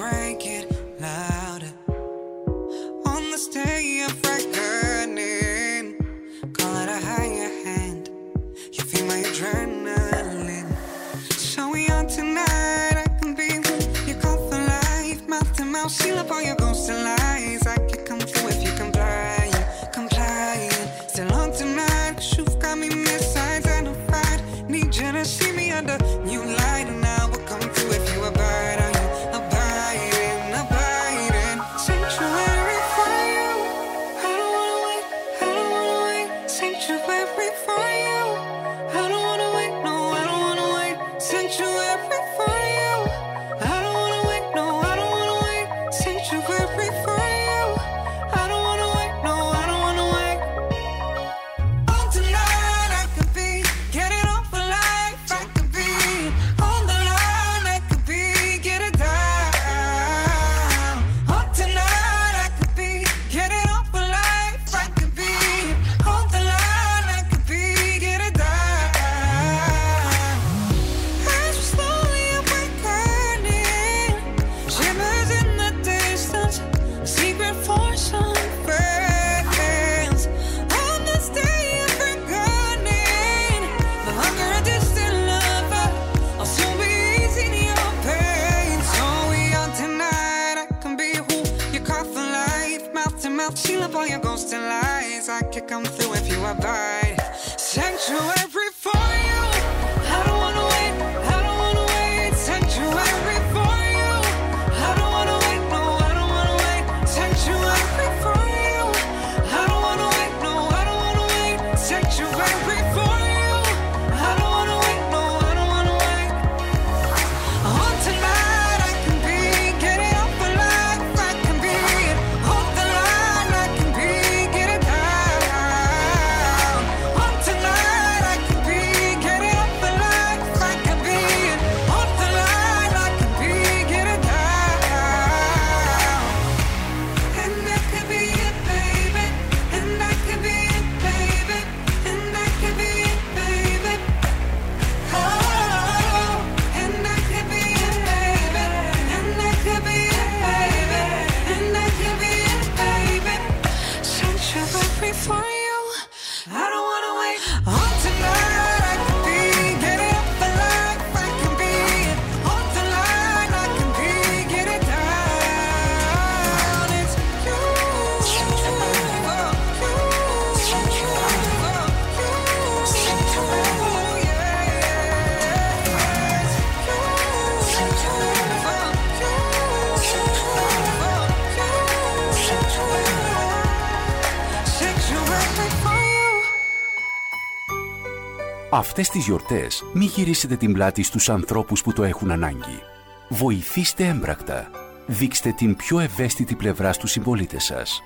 Αυτές 188.76 189.10
τις 189.10 189.26
γιορτές 189.26 189.84
μη 189.94 190.06
γυρίσετε 190.06 190.56
την 190.56 190.74
πλάτη 190.74 191.04
στους 191.04 191.30
ανθρώπους 191.30 191.82
που 191.82 191.94
το 191.94 192.04
έχουν 192.04 192.32
ανάγκη. 192.32 192.82
Βοηθήστε 193.30 194.08
έμπρακτα. 194.08 194.70
δείξτε 195.06 195.52
την 195.52 195.76
πιο 195.76 196.00
ευαίσθητη 196.00 196.56
πλευρά 196.56 196.94
στους 196.94 197.12
συμπολίτες 197.12 197.64
σας. 197.64 198.02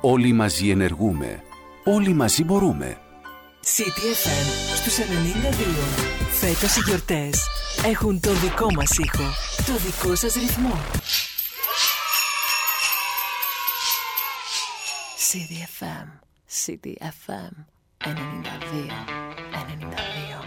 Όλοι 0.00 0.32
μαζί 0.32 0.70
ενεργούμε. 0.70 1.42
Όλοι 1.84 2.12
μαζί 2.12 2.44
μπορούμε. 2.44 2.98
CTFM 3.64 4.74
στους 4.76 4.98
92. 4.98 5.06
Φέτος 6.30 6.76
οι 6.76 6.80
γιορτές 6.86 7.46
έχουν 7.84 8.20
το 8.20 8.32
δικό 8.32 8.72
μας 8.74 8.98
ήχο, 8.98 9.24
το 9.56 9.76
δικό 9.76 10.14
σας 10.14 10.34
ρυθμό. 10.34 10.80
CTFM, 15.30 16.08
CTFM 16.64 17.64
92, 18.04 19.21
in 19.72 19.80
Italia. 19.80 20.40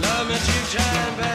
La 0.00 0.24
magic 0.24 0.70
giant 0.70 1.25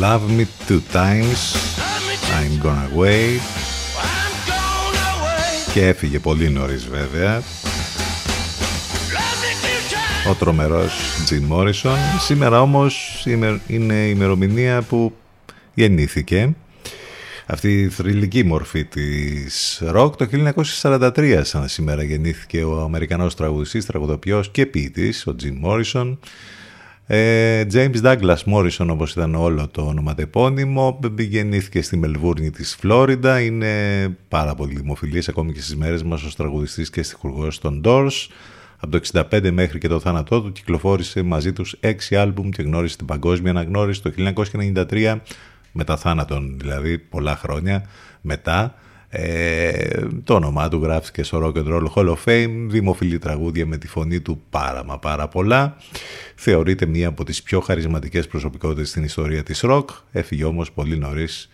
Love 0.00 0.30
me 0.30 0.46
two 0.66 0.80
times, 0.92 1.40
I'm 2.38 2.58
gonna 2.64 2.88
wait. 2.96 3.40
Και 5.72 5.86
έφυγε 5.86 6.18
πολύ 6.18 6.50
νωρίς 6.50 6.86
βέβαια. 6.86 7.42
Ο 10.30 10.34
τρομερός 10.34 10.92
Jim 11.30 11.52
Morrison. 11.52 11.96
Σήμερα 12.18 12.60
όμως 12.60 13.24
είναι 13.66 14.06
η 14.06 14.12
ημερομηνία 14.14 14.82
που 14.82 15.12
γεννήθηκε. 15.74 16.54
Αυτή 17.46 17.80
η 17.80 17.88
θρηλυκή 17.88 18.44
μορφή 18.44 18.84
της 18.84 19.82
ροκ 19.84 20.16
το 20.16 20.28
1943 20.82 21.40
σαν 21.42 21.68
σήμερα 21.68 22.02
γεννήθηκε 22.02 22.64
ο 22.64 22.80
Αμερικανός 22.80 23.34
τραγουδιστής, 23.34 23.86
τραγουδοποιός 23.86 24.50
και 24.50 24.66
ποιητής, 24.66 25.26
ο 25.26 25.34
Jim 25.42 25.66
Morrison. 25.66 26.16
Ε, 27.06 27.64
James 27.72 28.02
Douglas 28.02 28.36
Morrison 28.52 28.86
όπως 28.88 29.12
ήταν 29.12 29.34
όλο 29.34 29.68
το 29.68 29.82
ονοματεπώνυμο 29.82 31.00
γεννήθηκε 31.18 31.82
στη 31.82 31.96
Μελβούρνη 31.96 32.50
της 32.50 32.74
Φλόριντα. 32.74 33.40
Είναι 33.40 33.68
πάρα 34.28 34.54
πολύ 34.54 34.74
δημοφιλής 34.74 35.28
ακόμη 35.28 35.52
και 35.52 35.60
στις 35.60 35.76
μέρες 35.76 36.02
μας 36.02 36.22
ως 36.22 36.36
τραγουδιστής 36.36 36.90
και 36.90 37.02
στιχουργός 37.02 37.58
των 37.58 37.82
Doors. 37.84 38.28
Από 38.78 38.90
το 38.90 39.00
65 39.30 39.50
μέχρι 39.50 39.78
και 39.78 39.88
το 39.88 40.00
θάνατό 40.00 40.42
του 40.42 40.52
κυκλοφόρησε 40.52 41.22
μαζί 41.22 41.52
τους 41.52 41.76
6 41.80 42.14
άλμπουμ 42.14 42.48
και 42.48 42.62
γνώρισε 42.62 42.96
την 42.96 43.06
παγκόσμια 43.06 43.50
αναγνώριση 43.50 44.02
το 44.02 44.12
1993 44.90 45.20
μετά 45.72 45.96
θάνατον 45.96 46.56
δηλαδή 46.58 46.98
πολλά 46.98 47.36
χρόνια 47.36 47.86
μετά 48.20 48.74
ε, 49.14 50.06
το 50.24 50.34
όνομά 50.34 50.68
του 50.68 50.80
γράφτηκε 50.82 51.22
στο 51.22 51.38
Rock 51.44 51.58
and 51.58 51.66
Roll 51.66 51.86
Hall 51.94 52.08
of 52.08 52.16
Fame, 52.24 52.66
δημοφιλή 52.68 53.18
τραγούδια 53.18 53.66
με 53.66 53.76
τη 53.76 53.88
φωνή 53.88 54.20
του 54.20 54.42
πάρα 54.50 54.84
μα 54.84 54.98
πάρα 54.98 55.28
πολλά. 55.28 55.76
Θεωρείται 56.34 56.86
μία 56.86 57.08
από 57.08 57.24
τις 57.24 57.42
πιο 57.42 57.60
χαρισματικές 57.60 58.26
προσωπικότητες 58.26 58.88
στην 58.88 59.04
ιστορία 59.04 59.42
της 59.42 59.60
rock, 59.64 59.84
έφυγε 60.12 60.44
όμως 60.44 60.72
πολύ 60.72 60.98
νωρίς 60.98 61.50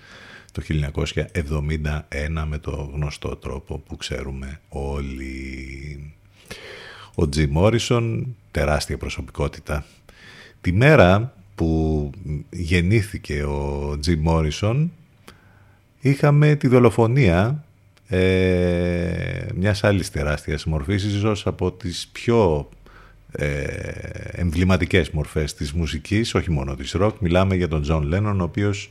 το 0.52 0.62
1971 0.62 2.44
με 2.46 2.58
το 2.58 2.90
γνωστό 2.94 3.36
τρόπο 3.36 3.78
που 3.78 3.96
ξέρουμε 3.96 4.60
όλοι. 4.68 6.14
Ο 7.14 7.28
Τζι 7.28 7.46
Μόρισον, 7.46 8.36
τεράστια 8.50 8.96
προσωπικότητα. 8.96 9.84
Τη 10.60 10.72
μέρα 10.72 11.34
που 11.54 12.10
γεννήθηκε 12.50 13.44
ο 13.44 13.96
Τζι 14.00 14.16
Μόρισον 14.16 14.92
είχαμε 16.00 16.54
τη 16.54 16.68
δολοφονία 16.68 17.64
ε, 18.08 19.46
μιας 19.54 19.84
άλλης 19.84 20.10
τεράστιας 20.10 20.64
μορφής, 20.64 21.04
ίσως 21.04 21.46
από 21.46 21.72
τις 21.72 22.08
πιο 22.12 22.68
ε, 23.32 23.64
εμβληματικές 24.30 25.10
μορφές 25.10 25.54
της 25.54 25.72
μουσικής, 25.72 26.34
όχι 26.34 26.50
μόνο 26.50 26.74
της 26.74 26.96
rock. 27.00 27.12
Μιλάμε 27.18 27.54
για 27.54 27.68
τον 27.68 27.82
Τζον 27.82 28.02
Λένον, 28.02 28.40
ο 28.40 28.44
οποίος 28.44 28.90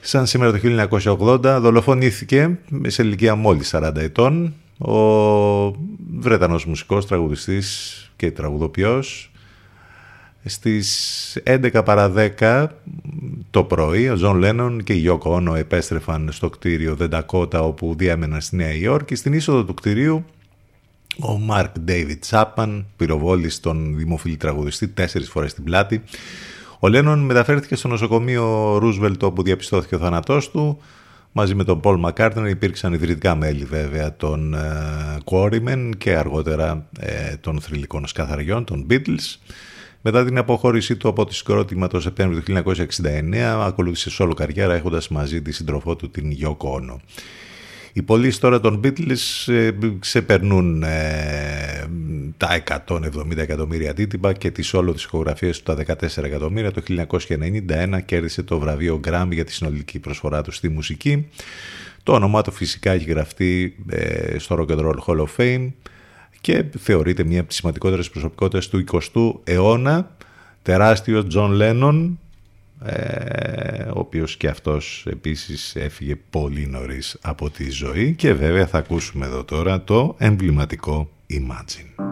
σαν 0.00 0.26
σήμερα 0.26 0.52
το 0.52 0.58
1980 1.02 1.58
δολοφονήθηκε 1.60 2.58
σε 2.86 3.02
ηλικία 3.02 3.34
μόλις 3.34 3.74
40 3.74 3.96
ετών. 3.96 4.54
Ο 4.78 5.70
Βρετανός 6.18 6.64
μουσικός, 6.64 7.06
τραγουδιστής 7.06 8.10
και 8.16 8.30
τραγουδοποιός 8.30 9.30
Στις 10.44 11.38
11 11.46 11.82
παρα 11.84 12.12
10 12.38 12.66
το 13.50 13.64
πρωί 13.64 14.08
ο 14.08 14.14
Τζον 14.14 14.36
Λένον 14.36 14.84
και 14.84 14.92
η 14.92 14.96
Γιόκο 14.96 15.32
Όνο 15.34 15.54
επέστρεφαν 15.54 16.28
στο 16.32 16.50
κτίριο 16.50 16.94
The 16.94 17.17
Dakota 17.17 17.62
όπου 17.62 17.94
διέμεναν 17.98 18.40
στη 18.40 18.56
Νέα 18.56 18.72
Υόρκη. 18.74 19.14
Στην 19.14 19.32
είσοδο 19.32 19.64
του 19.64 19.74
κτιρίου 19.74 20.24
ο 21.20 21.38
Μάρκ 21.38 21.78
Ντέιβιτ 21.78 22.20
Τσάπαν 22.20 22.86
πυροβόλησε 22.96 23.60
τον 23.60 23.96
δημοφιλή 23.96 24.36
τραγουδιστή 24.36 24.88
τέσσερις 24.88 25.28
φορές 25.28 25.50
στην 25.50 25.64
πλάτη. 25.64 26.02
Ο 26.78 26.88
Λένον 26.88 27.18
μεταφέρθηκε 27.18 27.76
στο 27.76 27.88
νοσοκομείο 27.88 28.76
Ρούσβελτ 28.78 29.22
όπου 29.22 29.42
διαπιστώθηκε 29.42 29.94
ο 29.94 29.98
θάνατός 29.98 30.50
του. 30.50 30.78
Μαζί 31.32 31.54
με 31.54 31.64
τον 31.64 31.80
Πολ 31.80 31.98
Μακάρτνερ 31.98 32.48
υπήρξαν 32.48 32.92
ιδρυτικά 32.92 33.34
μέλη 33.34 33.64
βέβαια 33.64 34.16
των 34.16 34.56
Quarrymen 35.24 35.90
και 35.98 36.16
αργότερα 36.16 36.86
ε, 37.00 37.36
των 37.36 37.60
θρηλυκών 37.60 38.06
σκαθαριών, 38.06 38.64
των 38.64 38.86
Beatles. 38.90 39.36
Μετά 40.10 40.24
την 40.24 40.38
αποχώρησή 40.38 40.96
του 40.96 41.08
από 41.08 41.26
τη 41.26 41.34
συγκρότημα 41.34 41.86
το 41.86 42.00
Σεπτέμβριο 42.00 42.42
του 42.42 42.62
1969, 43.32 43.36
ακολούθησε 43.36 44.10
σόλο 44.10 44.34
καριέρα 44.34 44.74
έχοντας 44.74 45.08
μαζί 45.08 45.42
τη 45.42 45.52
σύντροφό 45.52 45.96
του 45.96 46.10
την 46.10 46.36
Yoko 46.42 46.68
Ono. 46.68 46.96
Οι 47.92 48.02
πωλήσει 48.02 48.40
τώρα 48.40 48.60
των 48.60 48.80
Beatles 48.84 49.52
ε, 49.52 49.70
ξεπερνούν 49.98 50.82
ε, 50.82 51.86
τα 52.36 52.62
170 52.86 53.36
εκατομμύρια 53.36 53.90
αντίτυπα 53.90 54.32
και 54.32 54.50
τις 54.50 54.74
όλο 54.74 54.92
τις 54.92 55.06
του 55.06 55.62
τα 55.62 55.76
14 55.86 56.24
εκατομμύρια. 56.24 56.70
Το 56.70 56.82
1991 56.88 57.98
κέρδισε 58.04 58.42
το 58.42 58.58
βραβείο 58.58 59.00
Grammy 59.06 59.30
για 59.30 59.44
τη 59.44 59.52
συνολική 59.52 59.98
προσφορά 59.98 60.42
του 60.42 60.52
στη 60.52 60.68
μουσική. 60.68 61.28
Το 62.02 62.12
όνομά 62.12 62.42
του 62.42 62.52
φυσικά 62.52 62.90
έχει 62.92 63.10
γραφτεί 63.10 63.76
ε, 63.88 64.38
στο 64.38 64.56
Rock 64.58 64.72
and 64.72 64.80
Roll 64.80 64.98
Hall 65.06 65.20
of 65.20 65.28
Fame 65.36 65.68
και 66.40 66.64
θεωρείται 66.78 67.24
μία 67.24 67.38
από 67.38 67.48
τις 67.48 67.56
σημαντικότερες 67.56 68.10
προσωπικότητες 68.10 68.68
του 68.68 68.84
20ου 68.92 69.32
αιώνα. 69.44 70.16
Τεράστιος 70.62 71.24
John 71.34 71.60
Lennon, 71.60 72.10
ε, 72.84 73.82
ο 73.82 73.98
οποίος 73.98 74.36
και 74.36 74.48
αυτός 74.48 75.06
επίσης 75.10 75.76
έφυγε 75.76 76.16
πολύ 76.30 76.66
νωρίς 76.66 77.18
από 77.22 77.50
τη 77.50 77.70
ζωή 77.70 78.14
και 78.14 78.32
βέβαια 78.32 78.66
θα 78.66 78.78
ακούσουμε 78.78 79.26
εδώ 79.26 79.44
τώρα 79.44 79.82
το 79.82 80.14
εμβληματικό 80.18 81.10
Imagine. 81.30 82.04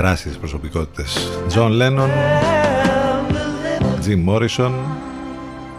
Τεράστιες 0.00 0.36
προσωπικότητες. 0.36 1.30
John 1.54 1.70
Lennon 1.80 2.08
Jim 4.06 4.28
Morrison 4.28 4.72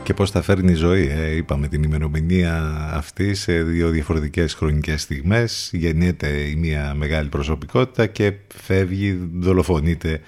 και 0.03 0.13
πώς 0.13 0.31
θα 0.31 0.41
φέρνει 0.41 0.71
η 0.71 0.75
ζωή 0.75 1.07
ε, 1.07 1.35
είπαμε 1.35 1.67
την 1.67 1.83
ημερομηνία 1.83 2.53
αυτή 2.93 3.35
σε 3.35 3.63
δύο 3.63 3.89
διαφορετικές 3.89 4.53
χρονικές 4.53 5.01
στιγμές. 5.01 5.69
Γεννιέται 5.73 6.27
η 6.27 6.55
μία 6.55 6.93
μεγάλη 6.97 7.29
προσωπικότητα 7.29 8.05
και 8.05 8.33
φεύγει, 8.55 9.29
δολοφονείται 9.33 10.21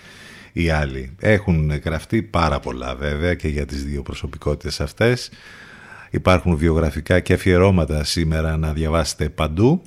η 0.54 0.70
άλλη 0.70 1.16
έχουν 1.20 1.72
γραφτεί 1.86 2.22
πάρα 2.22 2.60
πολλά 2.60 2.96
βέβαια 2.96 3.34
και 3.34 3.48
για 3.48 3.66
τις 3.66 3.84
δύο 3.84 4.02
προσωπικότητες 4.02 4.82
αυτές. 4.82 5.30
Υπάρχουν 6.10 6.58
βιογραφικά 6.58 7.20
και 7.20 7.34
αφιερώματα 7.34 8.04
σήμερα 8.04 8.58
να 8.58 8.74
διαβάσετε 8.74 9.30
παντού 9.30 9.82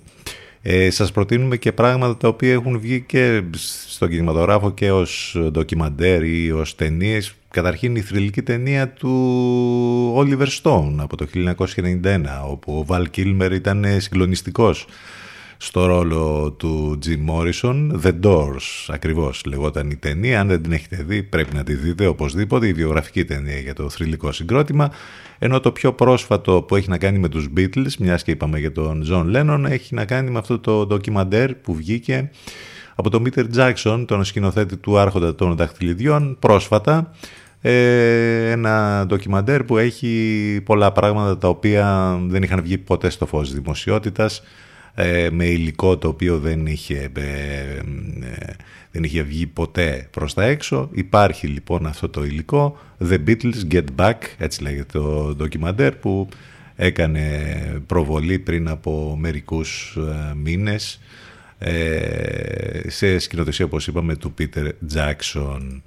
ε, 0.68 0.90
σας 0.90 1.12
προτείνουμε 1.12 1.56
και 1.56 1.72
πράγματα 1.72 2.16
τα 2.16 2.28
οποία 2.28 2.52
έχουν 2.52 2.78
βγει 2.80 3.00
και 3.00 3.42
στον 3.88 4.08
κινηματογράφο 4.08 4.70
και 4.70 4.90
ως 4.90 5.36
ντοκιμαντέρ 5.50 6.22
ή 6.22 6.52
ως 6.52 6.74
ταινίες. 6.74 7.34
Καταρχήν 7.50 7.96
η 7.96 8.00
θρηλυκή 8.00 8.42
ταινία 8.42 8.88
του 8.88 10.14
Oliver 10.16 10.46
Stone 10.62 10.94
από 10.96 11.16
το 11.16 11.26
1991 11.34 12.22
όπου 12.50 12.78
ο 12.78 12.84
Βαλ 12.84 13.10
Κίλμερ 13.10 13.52
ήταν 13.52 13.84
συγκλονιστικός 13.98 14.86
στο 15.56 15.86
ρόλο 15.86 16.52
του 16.52 16.98
Jim 17.06 17.30
Morrison. 17.30 17.90
The 18.02 18.12
Doors 18.22 18.86
ακριβώς 18.88 19.42
λεγόταν 19.46 19.90
η 19.90 19.96
ταινία. 19.96 20.40
Αν 20.40 20.48
δεν 20.48 20.62
την 20.62 20.72
έχετε 20.72 21.04
δει 21.06 21.22
πρέπει 21.22 21.54
να 21.54 21.62
τη 21.62 21.74
δείτε 21.74 22.06
οπωσδήποτε. 22.06 22.66
Η 22.66 22.72
βιογραφική 22.72 23.24
ταινία 23.24 23.58
για 23.58 23.74
το 23.74 23.88
θρηλυκό 23.88 24.32
συγκρότημα. 24.32 24.90
Ενώ 25.38 25.60
το 25.60 25.72
πιο 25.72 25.92
πρόσφατο 25.92 26.62
που 26.62 26.76
έχει 26.76 26.88
να 26.88 26.98
κάνει 26.98 27.18
με 27.18 27.28
τους 27.28 27.48
Beatles, 27.56 27.94
μιας 27.98 28.22
και 28.22 28.30
είπαμε 28.30 28.58
για 28.58 28.72
τον 28.72 29.04
John 29.10 29.36
Lennon, 29.36 29.64
έχει 29.68 29.94
να 29.94 30.04
κάνει 30.04 30.30
με 30.30 30.38
αυτό 30.38 30.58
το 30.58 30.86
ντοκιμαντέρ 30.86 31.54
που 31.54 31.74
βγήκε 31.74 32.30
από 32.94 33.10
τον 33.10 33.24
Peter 33.26 33.44
Jackson, 33.56 34.04
τον 34.06 34.24
σκηνοθέτη 34.24 34.76
του 34.76 34.98
Άρχοντα 34.98 35.34
των 35.34 35.56
Δαχτυλιδιών, 35.56 36.36
πρόσφατα. 36.38 37.12
Ε, 37.60 38.50
ένα 38.50 39.04
ντοκιμαντέρ 39.06 39.64
που 39.64 39.76
έχει 39.78 40.60
πολλά 40.64 40.92
πράγματα 40.92 41.38
τα 41.38 41.48
οποία 41.48 42.18
δεν 42.26 42.42
είχαν 42.42 42.62
βγει 42.62 42.78
ποτέ 42.78 43.10
στο 43.10 43.26
φως 43.26 43.52
δημοσιότητας 43.52 44.38
ε, 44.38 44.42
με 45.30 45.44
υλικό 45.44 45.98
το 45.98 46.08
οποίο 46.08 46.38
δεν 46.38 46.66
είχε, 46.66 47.10
ε, 47.16 47.80
δεν 48.90 49.04
είχε 49.04 49.22
βγει 49.22 49.46
ποτέ 49.46 50.08
προς 50.10 50.34
τα 50.34 50.44
έξω. 50.44 50.88
Υπάρχει 50.92 51.46
λοιπόν 51.46 51.86
αυτό 51.86 52.08
το 52.08 52.24
υλικό, 52.24 52.78
The 53.08 53.18
Beatles 53.26 53.72
Get 53.72 53.84
Back, 53.96 54.14
έτσι 54.38 54.62
λέγεται 54.62 54.98
το 54.98 55.34
ντοκιμαντέρ 55.34 55.94
που 55.94 56.28
έκανε 56.76 57.82
προβολή 57.86 58.38
πριν 58.38 58.68
από 58.68 59.16
μερικούς 59.20 59.98
μήνες 60.36 61.00
σε 62.86 63.18
σκηνοθεσία 63.18 63.64
όπως 63.64 63.86
είπαμε 63.86 64.16
του 64.16 64.34
Peter 64.38 64.68
Jackson. 64.94 65.80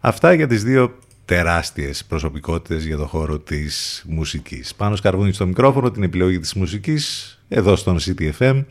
Αυτά 0.00 0.32
για 0.32 0.46
τις 0.46 0.64
δύο 0.64 0.98
τεράστιες 1.30 2.04
προσωπικότητες 2.04 2.84
για 2.84 2.96
το 2.96 3.06
χώρο 3.06 3.38
της 3.38 4.04
μουσικής. 4.08 4.74
Πάνω 4.74 4.96
σκαρβούνι 4.96 5.32
στο 5.32 5.46
μικρόφωνο 5.46 5.90
την 5.90 6.02
επιλογή 6.02 6.38
της 6.38 6.54
μουσικής 6.54 7.38
εδώ 7.48 7.76
στον 7.76 7.98
CTFM 8.00 8.64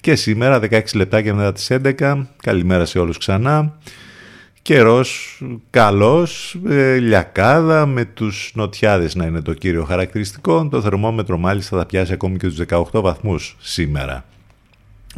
και 0.00 0.14
σήμερα 0.14 0.60
16 0.70 0.80
λεπτάκια 0.94 1.34
μετά 1.34 1.52
τις 1.52 1.70
11 1.70 2.26
καλημέρα 2.42 2.84
σε 2.84 2.98
όλους 2.98 3.18
ξανά. 3.18 3.78
Καιρός 4.62 5.40
καλός 5.70 6.58
ε, 6.68 6.96
λιακάδα 6.98 7.86
με 7.86 8.04
τους 8.04 8.52
νοτιάδες 8.54 9.14
να 9.14 9.26
είναι 9.26 9.40
το 9.40 9.52
κύριο 9.52 9.84
χαρακτηριστικό. 9.84 10.68
Το 10.68 10.80
θερμόμετρο 10.80 11.38
μάλιστα 11.38 11.78
θα 11.78 11.86
πιάσει 11.86 12.12
ακόμη 12.12 12.36
και 12.36 12.48
τους 12.48 12.58
18 12.68 12.82
βαθμούς 12.92 13.56
σήμερα. 13.60 14.24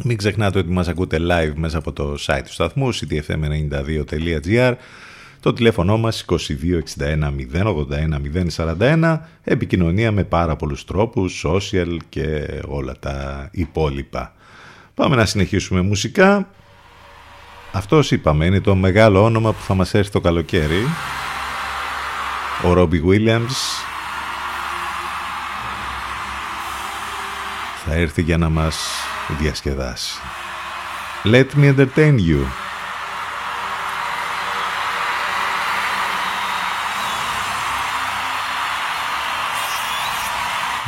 Μην 0.03 0.17
ξεχνάτε 0.17 0.59
ότι 0.59 0.71
μας 0.71 0.87
ακούτε 0.87 1.17
live 1.21 1.53
μέσα 1.55 1.77
από 1.77 1.91
το 1.91 2.15
site 2.19 2.41
του 2.45 2.53
σταθμού 2.53 2.93
ctfm92.gr 2.93 4.73
το 5.39 5.53
τηλέφωνο 5.53 5.97
μας 5.97 6.25
2261 6.29 6.35
081 7.53 8.75
041, 8.79 9.19
επικοινωνία 9.43 10.11
με 10.11 10.23
πάρα 10.23 10.55
πολλούς 10.55 10.85
τρόπους, 10.85 11.45
social 11.47 11.97
και 12.09 12.47
όλα 12.67 12.95
τα 12.99 13.47
υπόλοιπα. 13.51 14.33
Πάμε 14.93 15.15
να 15.15 15.25
συνεχίσουμε 15.25 15.81
μουσικά. 15.81 16.49
Αυτός 17.71 18.11
είπαμε 18.11 18.45
είναι 18.45 18.61
το 18.61 18.75
μεγάλο 18.75 19.23
όνομα 19.23 19.51
που 19.53 19.61
θα 19.61 19.73
μας 19.73 19.93
έρθει 19.93 20.11
το 20.11 20.21
καλοκαίρι. 20.21 20.83
Ο 22.63 22.73
Ρόμπι 22.73 23.03
Williams 23.07 23.85
θα 27.85 27.93
έρθει 27.93 28.21
για 28.21 28.37
να 28.37 28.49
μας 28.49 28.87
διασκεδάσει. 29.39 30.19
Let 31.23 31.45
me 31.55 31.75
entertain 31.75 32.17
you. 32.19 32.45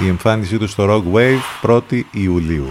Η 0.04 0.08
εμφάνισή 0.08 0.58
του 0.58 0.68
στο 0.68 0.86
Rock 0.90 1.16
Wave 1.16 1.70
1η 1.70 2.02
Ιουλίου. 2.12 2.68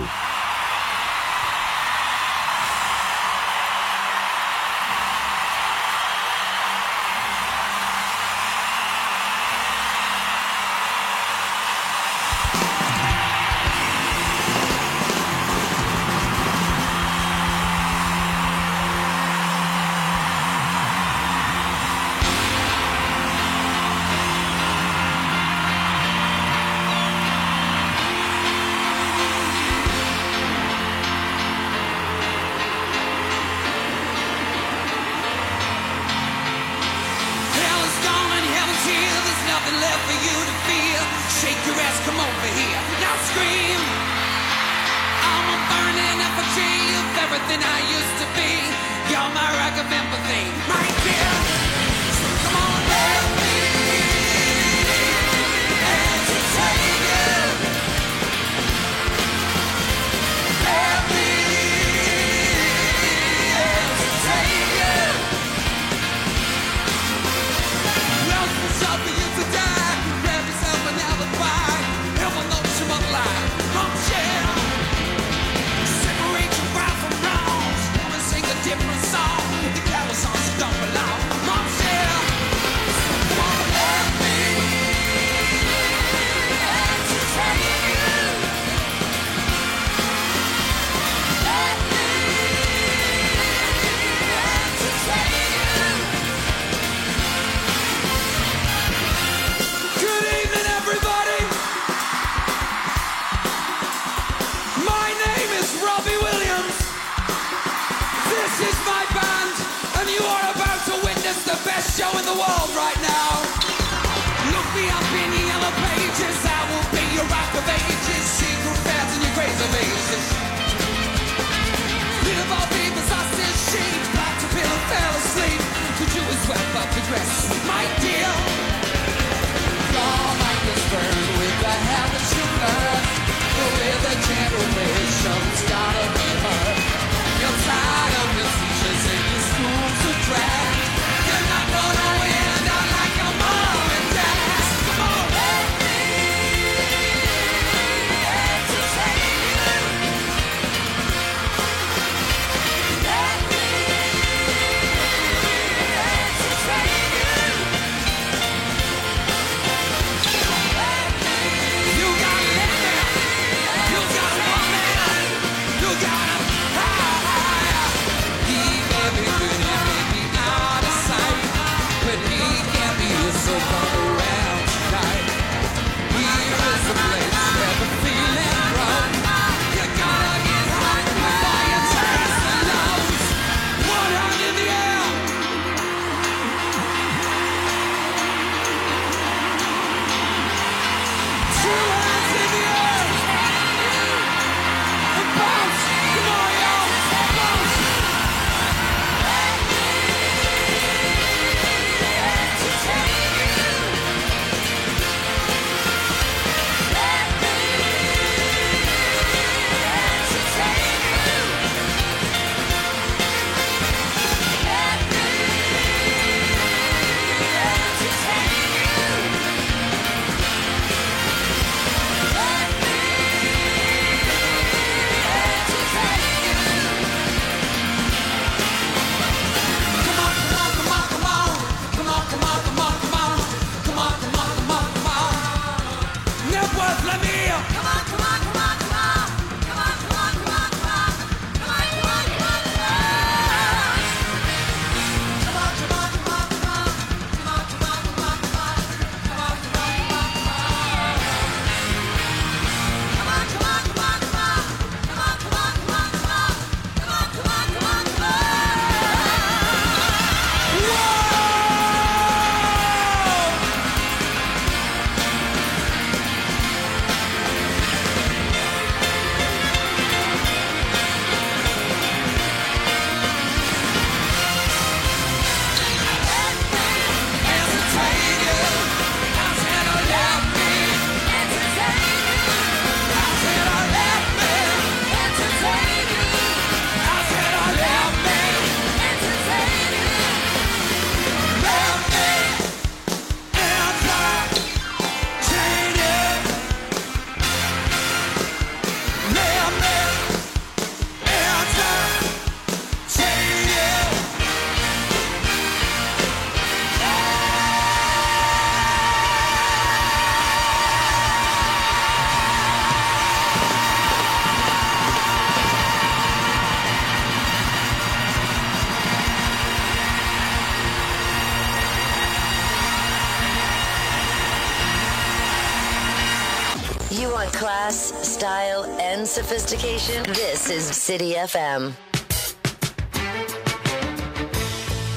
This 330.69 330.91
is 330.91 330.97
City 330.97 331.33
FM. 331.33 331.95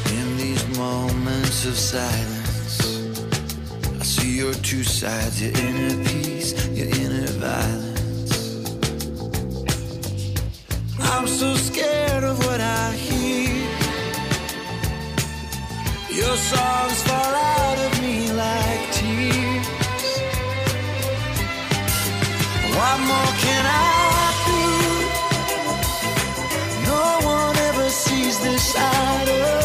In 0.09 0.37
these 0.37 0.77
moments 0.77 1.65
of 1.65 1.77
silence, 1.77 2.79
I 3.99 4.01
see 4.01 4.37
your 4.37 4.53
two 4.53 4.81
sides, 4.85 5.41
your 5.41 5.51
inner 5.51 6.03
peace, 6.05 6.53
your 6.69 6.87
inner 6.87 7.27
violence. 7.43 8.33
I'm 11.01 11.27
so 11.27 11.53
scared 11.55 12.23
of 12.23 12.37
what 12.45 12.61
I 12.61 12.93
hear. 12.93 13.67
Your 16.11 16.37
songs 16.37 17.01
fall 17.03 17.33
out 17.59 17.77
of 17.77 18.01
me 18.01 18.31
like 18.31 18.91
tears. 18.93 19.67
What 22.73 22.99
more 23.01 23.33
can 23.43 23.65
I 23.65 24.00
deixaram. 28.41 29.60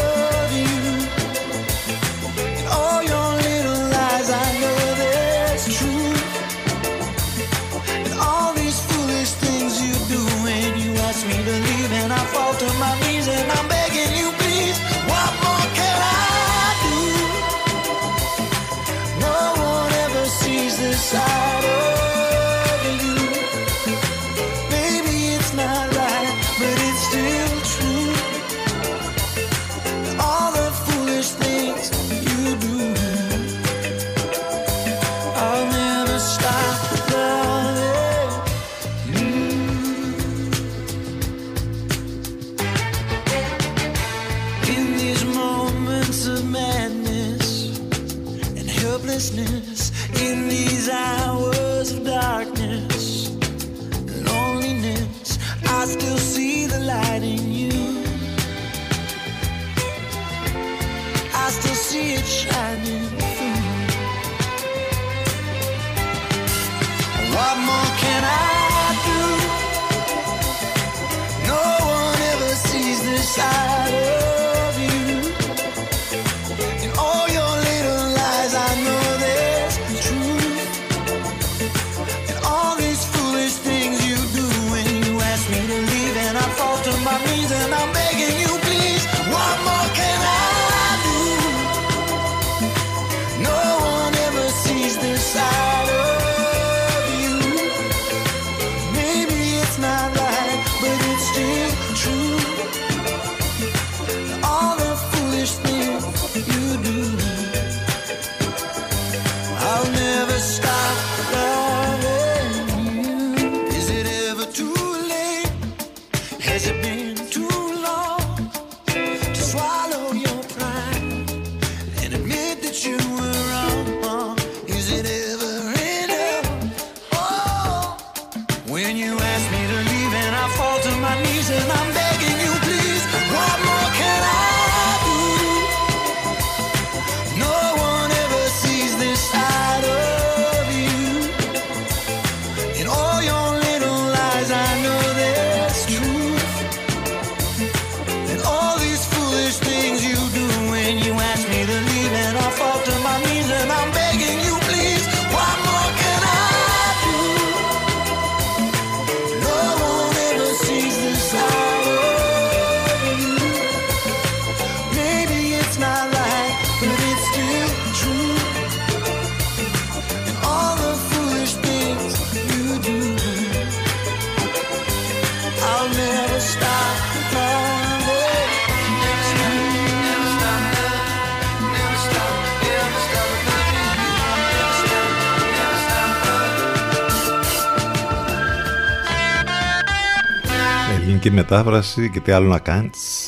Ελληνική 191.27 191.51
μετάφραση 191.51 192.09
και 192.09 192.19
τι 192.19 192.31
άλλο 192.31 192.47
να 192.47 192.59
κάνεις. 192.59 193.27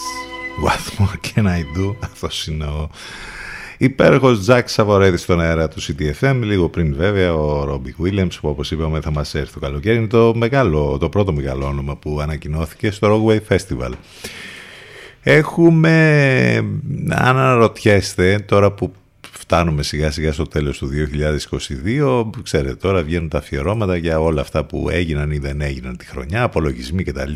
What 0.66 1.02
more 1.02 1.16
can 1.28 1.46
I 1.46 1.60
do. 1.78 1.96
Αυτός 2.00 2.48
είναι 2.48 2.66
ο 2.66 2.90
υπέροχος 3.78 4.40
Τζακ 4.40 4.70
Σαβορέδης 4.70 5.22
στον 5.22 5.42
αέρα 5.42 5.68
του 5.68 5.82
CTFM. 5.82 6.40
Λίγο 6.44 6.70
πριν 6.70 6.96
βέβαια 6.96 7.34
ο 7.34 7.64
Ρόμπι 7.64 7.96
Williams 8.04 8.38
που 8.42 8.50
όπως 8.50 8.72
είπαμε 8.72 9.02
θα 9.02 9.12
μας 9.12 9.36
έρθει 9.36 9.54
το 9.54 9.60
καλοκαίρι. 9.60 9.98
Είναι 9.98 10.08
το, 10.08 10.34
μεγάλο, 10.36 10.98
το 11.00 11.10
πρώτο 11.10 11.34
μεγάλο 11.34 11.66
όνομα 11.66 11.96
που 11.96 12.20
ανακοινώθηκε 12.22 12.92
στο 12.92 13.08
Rockaway 13.08 13.56
Festival. 13.56 13.92
Έχουμε, 15.22 16.56
αν 17.10 17.38
αναρωτιέστε, 17.38 18.40
τώρα 18.48 18.72
που 18.72 18.92
φτάνουμε 19.40 19.84
σιγά 19.84 20.12
σιγά 20.12 20.34
στο 20.34 20.44
τέλος 20.44 20.78
του 20.78 20.90
2022, 21.86 22.30
ξέρετε 22.44 22.76
τώρα 22.76 23.04
βγαίνουν 23.04 23.30
τα 23.30 23.38
αφιερώματα 23.38 23.96
για 23.96 24.20
όλα 24.20 24.42
αυτά 24.42 24.66
που 24.66 24.90
έγιναν 24.90 25.32
ή 25.32 25.38
δεν 25.38 25.62
έγιναν 25.62 25.98
τη 25.98 26.06
χρονιά, 26.06 26.44
απολογισμοί 26.44 27.04
κτλ. 27.04 27.34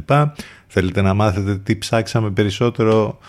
Θέλετε 0.67 1.01
να 1.01 1.13
μάθετε 1.13 1.57
τι 1.57 1.75
ψάξαμε 1.75 2.31
περισσότερο 2.31 3.19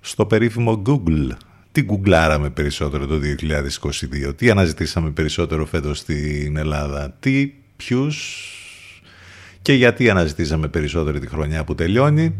στο 0.00 0.26
περίφημο 0.26 0.82
Google; 0.86 1.28
Τι 1.72 1.82
γκουγκλάραμε 1.82 2.50
περισσότερο 2.50 3.06
το 3.06 3.20
2022, 4.28 4.36
τι 4.36 4.50
αναζητήσαμε 4.50 5.10
περισσότερο 5.10 5.66
φέτος 5.66 5.98
στην 5.98 6.56
Ελλάδα, 6.56 7.16
τι, 7.20 7.52
ποιους 7.76 8.54
και 9.62 9.72
γιατί 9.72 10.10
αναζητήσαμε 10.10 10.68
περισσότερο 10.68 11.18
τη 11.18 11.26
χρονιά 11.26 11.64
που 11.64 11.74
τελειώνει. 11.74 12.34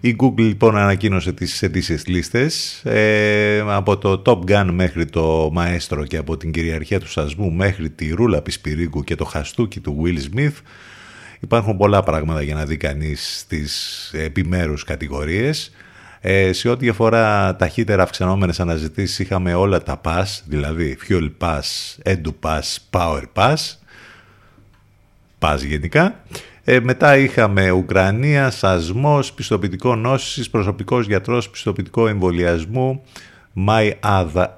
Η 0.00 0.16
Google 0.18 0.34
λοιπόν 0.36 0.76
ανακοίνωσε 0.76 1.32
τις 1.32 1.62
ετήσιες 1.62 2.06
λίστες 2.06 2.82
ε, 2.84 3.64
από 3.66 3.96
το 3.98 4.22
Top 4.26 4.50
Gun 4.50 4.68
μέχρι 4.72 5.04
το 5.04 5.50
Μαέστρο 5.52 6.04
και 6.04 6.16
από 6.16 6.36
την 6.36 6.50
κυριαρχία 6.50 7.00
του 7.00 7.10
Σασμού 7.10 7.52
μέχρι 7.52 7.90
τη 7.90 8.10
Ρούλα 8.10 8.42
Πισπυρίγκου 8.42 9.04
και 9.04 9.14
το 9.14 9.24
Χαστούκι 9.24 9.80
του 9.80 10.02
Will 10.04 10.36
Smith. 10.36 10.54
Υπάρχουν 11.40 11.76
πολλά 11.76 12.02
πράγματα 12.02 12.42
για 12.42 12.54
να 12.54 12.64
δει 12.64 12.76
κανείς 12.76 13.38
στις 13.38 14.10
επιμέρους 14.14 14.84
κατηγορίες. 14.84 15.72
Ε, 16.20 16.52
σε 16.52 16.68
ό,τι 16.68 16.88
αφορά 16.88 17.56
ταχύτερα 17.56 18.02
αυξανόμενες 18.02 18.60
αναζητήσεις 18.60 19.18
είχαμε 19.18 19.54
όλα 19.54 19.82
τα 19.82 20.00
pass, 20.04 20.24
δηλαδή 20.44 20.98
Fuel 21.08 21.30
Pass, 21.38 21.60
Edu 22.04 22.32
Pass, 22.42 22.76
Power 22.90 23.22
Pass 23.34 23.76
πας 25.38 25.62
γενικά. 25.62 26.22
Ε, 26.68 26.80
μετά 26.80 27.16
είχαμε 27.16 27.70
Ουκρανία, 27.70 28.50
σασμός, 28.50 29.32
πιστοποιητικό 29.32 29.94
νόσησης, 29.94 30.50
προσωπικός 30.50 31.06
γιατρός, 31.06 31.50
πιστοποιητικό 31.50 32.08
εμβολιασμού, 32.08 33.02
ΜΑΙ 33.52 33.98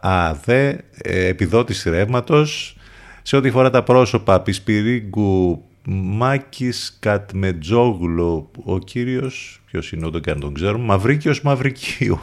ΑΔΕ, 0.01 0.85
ε, 1.03 1.27
επιδότηση 1.27 1.91
ρεύματος. 1.91 2.77
Σε 3.23 3.37
ό,τι 3.37 3.51
αφορά 3.51 3.71
τα 3.71 3.83
πρόσωπα, 3.83 4.41
Πισπυρίγκου, 4.41 5.65
Μάκης 5.91 6.97
Κατμετζόγλου, 7.01 8.51
ο 8.65 8.79
κύριος, 8.79 9.61
ποιος 9.67 9.93
είναι 9.93 10.07
όταν 10.07 10.21
κάνει 10.21 10.41
τον 10.41 10.55
ξέρουμε, 10.55 10.85
Μαυρίκιος 10.85 11.43
Μαυρικίου. 11.43 12.21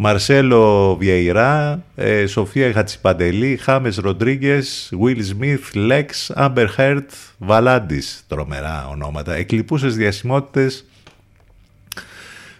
Μαρσέλο 0.00 0.96
Βιεϊρά, 0.96 1.84
ε, 1.94 2.26
Σοφία 2.26 2.72
Χατζηπαντελή, 2.72 3.56
Χάμες 3.56 3.96
Ροντρίγκες, 3.96 4.92
Βίλ 5.00 5.22
Σμιθ, 5.24 5.74
Λέξ, 5.74 6.30
Άμπερ 6.30 6.70
Χέρτ, 6.70 7.10
Βαλάντης, 7.38 8.24
τρομερά 8.28 8.88
ονόματα, 8.90 9.34
εκλιπούσες 9.34 9.96
διασημότητες, 9.96 10.84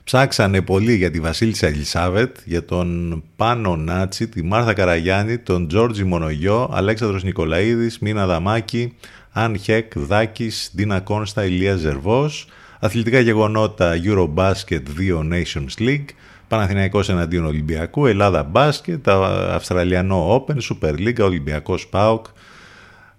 ψάξανε 0.05 0.63
πολύ 0.63 0.95
για 0.95 1.11
τη 1.11 1.21
Βασίλισσα 1.21 1.67
Ελισάβετ, 1.67 2.37
για 2.45 2.65
τον 2.65 3.23
Πάνο 3.37 3.77
Νάτσι, 3.77 4.29
τη 4.29 4.45
Μάρθα 4.45 4.73
Καραγιάννη, 4.73 5.39
τον 5.39 5.69
Τζώρτζη 5.69 6.05
Μονογυιό, 6.05 6.71
Αλέξανδρος 6.73 7.23
Νικολαίδης, 7.25 7.99
Μίνα 7.99 8.27
Αδαμάκη, 8.27 8.95
Αν 9.33 9.59
Χεκ, 9.59 9.93
Δάκης, 9.99 10.73
Ντίνα 10.77 11.01
Κόνστα, 11.01 11.45
Ηλίας 11.45 11.79
Ζερβός, 11.79 12.47
αθλητικά 12.79 13.21
γεγονότα 13.21 13.95
Eurobasket 14.05 14.83
2 14.97 15.29
Nations 15.33 15.83
League, 15.83 16.09
Παναθηναϊκός 16.49 17.09
εναντίον 17.09 17.45
Ολυμπιακού, 17.45 18.07
Ελλάδα 18.07 18.43
Μπάσκετ, 18.43 19.09
Αυστραλιανό 19.09 20.45
Open, 20.47 20.57
Super 20.57 20.93
League, 20.93 21.21
Ολυμπιακός 21.21 21.87
ΠΑΟΚ 21.87 22.27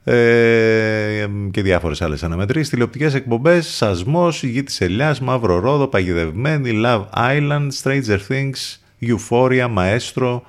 ε, 0.04 1.28
και 1.52 1.62
διάφορες 1.62 2.02
άλλες 2.02 2.24
αναμετρήσεις. 2.24 2.70
Τηλεοπτικές 2.70 3.14
εκπομπές, 3.14 3.68
Σασμός, 3.68 4.44
Γη 4.44 4.64
της 4.64 4.82
Ελιάς, 4.82 5.20
Μαύρο 5.20 5.60
Ρόδο, 5.60 5.88
Παγιδευμένη, 5.88 6.82
Love 6.86 7.04
Island, 7.16 7.68
Stranger 7.84 8.20
Things, 8.30 8.80
Euphoria, 9.02 9.68
Maestro, 9.78 10.42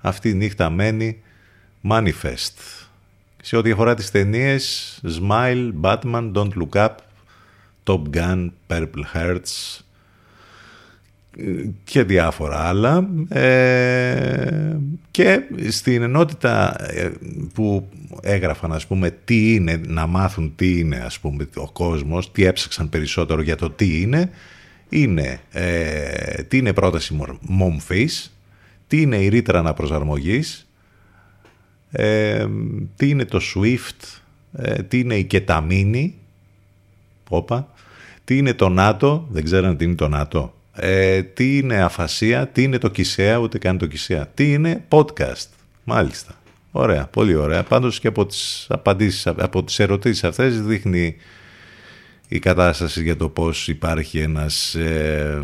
Αυτή 0.00 0.28
η 0.28 0.34
νύχτα 0.34 0.70
μένει, 0.70 1.22
Manifest. 1.90 2.86
Σε 3.42 3.56
ό,τι 3.56 3.70
αφορά 3.70 3.94
τις 3.94 4.10
ταινίες, 4.10 4.98
Smile, 5.04 5.72
Batman, 5.80 6.32
Don't 6.32 6.48
Look 6.48 6.72
Up, 6.72 6.94
Top 7.84 8.02
Gun, 8.14 8.50
Purple 8.68 9.04
Hearts, 9.14 9.80
και 11.84 12.02
διάφορα 12.02 12.58
άλλα 12.58 13.08
ε, 13.28 14.76
και 15.10 15.40
στην 15.68 16.02
ενότητα 16.02 16.76
ε, 16.90 17.10
που 17.54 17.88
έγραφαν 18.22 18.72
ας 18.72 18.86
πούμε 18.86 19.10
τι 19.24 19.54
είναι 19.54 19.80
να 19.86 20.06
μάθουν 20.06 20.52
τι 20.56 20.78
είναι 20.78 20.96
ας 20.96 21.18
πούμε 21.18 21.48
ο 21.54 21.70
κόσμος 21.70 22.32
τι 22.32 22.44
έψαξαν 22.44 22.88
περισσότερο 22.88 23.40
για 23.40 23.56
το 23.56 23.70
τι 23.70 24.00
είναι 24.00 24.30
είναι 24.88 25.40
ε, 25.52 26.42
τι 26.42 26.56
είναι 26.56 26.72
πρόταση 26.72 27.18
μομφής 27.40 28.36
τι 28.86 29.00
είναι 29.00 29.16
η 29.16 29.28
ρήτρα 29.28 29.58
αναπροσαρμογής 29.58 30.68
ε, 31.90 32.46
τι 32.96 33.08
είναι 33.08 33.24
το 33.24 33.40
SWIFT 33.54 34.20
ε, 34.52 34.82
τι 34.82 34.98
είναι 34.98 35.14
η 35.14 35.24
κεταμίνη 35.24 36.14
όπα 37.28 37.68
τι 38.24 38.36
είναι 38.36 38.54
το 38.54 38.68
ΝΑΤΟ 38.68 39.26
δεν 39.30 39.44
ξέραν 39.44 39.76
τι 39.76 39.84
είναι 39.84 39.94
το 39.94 40.08
ΝΑΤΟ 40.08 40.55
ε, 40.76 41.22
τι 41.22 41.58
είναι 41.58 41.82
αφασία, 41.82 42.46
τι 42.46 42.62
είναι 42.62 42.78
το 42.78 42.88
Κισέα, 42.88 43.36
ούτε 43.36 43.58
καν 43.58 43.78
το 43.78 43.86
Κισέα. 43.86 44.26
Τι 44.26 44.52
είναι 44.52 44.84
podcast. 44.88 45.46
Μάλιστα. 45.84 46.34
Ωραία, 46.70 47.06
πολύ 47.06 47.34
ωραία. 47.34 47.62
Πάντως 47.62 48.00
και 48.00 48.08
από 48.08 48.26
τις 48.26 48.66
απαντήσεις, 48.68 49.26
από 49.26 49.64
τις 49.64 49.78
ερωτήσεις 49.78 50.24
αυτές 50.24 50.62
δείχνει 50.62 51.16
η 52.28 52.38
κατάσταση 52.38 53.02
για 53.02 53.16
το 53.16 53.28
πώς 53.28 53.68
υπάρχει 53.68 54.18
ένας 54.18 54.74
ε, 54.74 55.42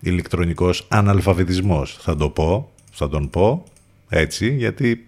ηλεκτρονικός 0.00 0.86
αναλφαβητισμός. 0.88 1.96
Θα 2.00 2.16
το 2.16 2.28
πω, 2.28 2.72
θα 2.92 3.08
τον 3.08 3.30
πω 3.30 3.64
έτσι, 4.08 4.54
γιατί 4.54 5.06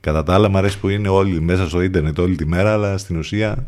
κατά 0.00 0.22
τα 0.22 0.34
άλλα 0.34 0.48
μου 0.48 0.58
αρέσει 0.58 0.78
που 0.78 0.88
είναι 0.88 1.08
όλοι 1.08 1.40
μέσα 1.40 1.68
στο 1.68 1.80
ίντερνετ 1.80 2.18
όλη 2.18 2.36
τη 2.36 2.46
μέρα, 2.46 2.72
αλλά 2.72 2.98
στην 2.98 3.16
ουσία 3.16 3.66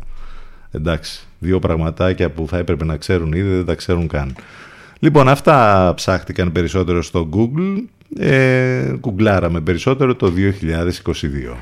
εντάξει, 0.71 1.27
δύο 1.39 1.59
πραγματάκια 1.59 2.29
που 2.29 2.47
θα 2.47 2.57
έπρεπε 2.57 2.85
να 2.85 2.97
ξέρουν 2.97 3.33
ήδη 3.33 3.49
δεν 3.49 3.65
τα 3.65 3.75
ξέρουν 3.75 4.07
καν. 4.07 4.35
Λοιπόν, 4.99 5.29
αυτά 5.29 5.91
ψάχτηκαν 5.95 6.51
περισσότερο 6.51 7.01
στο 7.01 7.29
Google. 7.33 7.83
Ε, 8.19 8.93
κουγκλάραμε 8.99 9.61
περισσότερο 9.61 10.15
το 10.15 10.33
2022. 10.35 11.55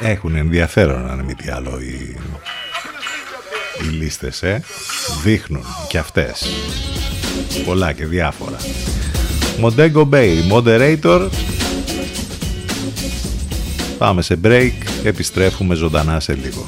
Έχουν 0.00 0.36
ενδιαφέρον, 0.36 1.10
αν 1.10 1.24
μη 1.24 1.34
τι 1.34 1.50
άλλο, 1.50 1.78
οι, 1.80 2.16
οι 3.80 3.88
λίστες, 3.88 4.42
ε. 4.42 4.62
Δείχνουν 5.22 5.64
και 5.88 5.98
αυτές. 5.98 6.46
Πολλά 7.64 7.92
και 7.92 8.06
διάφορα. 8.06 8.56
Montego 9.62 10.08
Bay, 10.10 10.34
Moderator. 10.52 11.28
Πάμε 13.98 14.22
σε 14.22 14.38
break, 14.44 14.72
επιστρέφουμε 15.04 15.74
ζωντανά 15.74 16.20
σε 16.20 16.34
λίγο. 16.34 16.64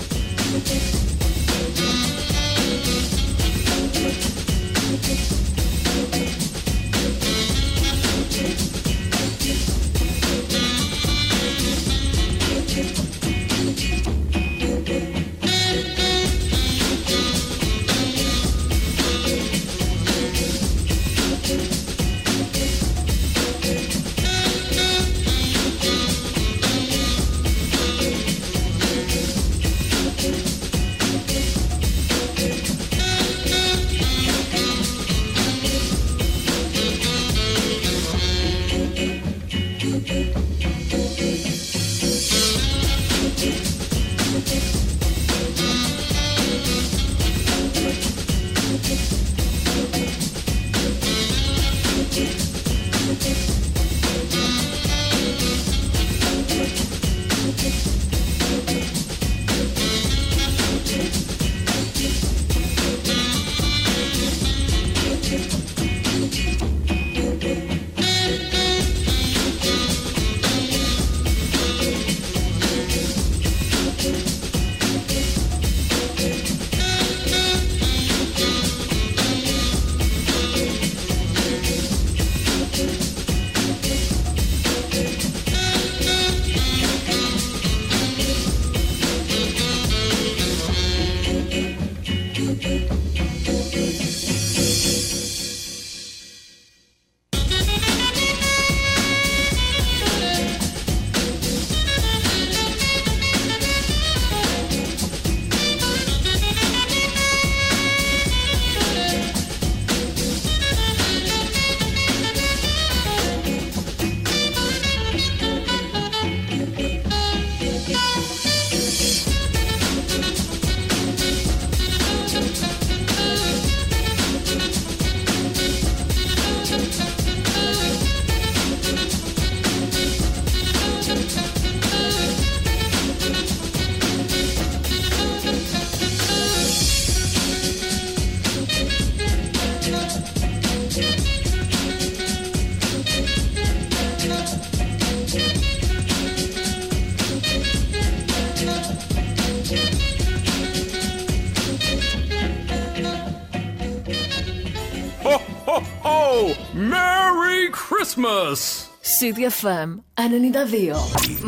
CDFM 159.21 159.89
92. 160.15 160.21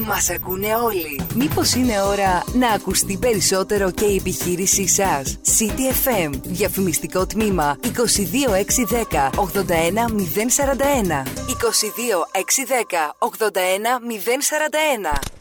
Μας 0.06 0.30
ακούνε 0.30 0.74
όλοι. 0.74 1.20
Μήπως 1.34 1.74
είναι 1.74 2.02
ώρα 2.02 2.44
να 2.52 2.68
ακουστεί 2.68 3.16
περισσότερο 3.16 3.90
και 3.90 4.04
η 4.04 4.16
επιχείρησή 4.16 4.88
σας; 4.88 5.38
CDFM, 5.44 6.30
διαφημιστικό 6.42 7.26
τμήμα 7.26 7.78
22610 7.82 9.30
81041. 9.34 11.22
22610 11.46 13.16
81041. 13.18 15.35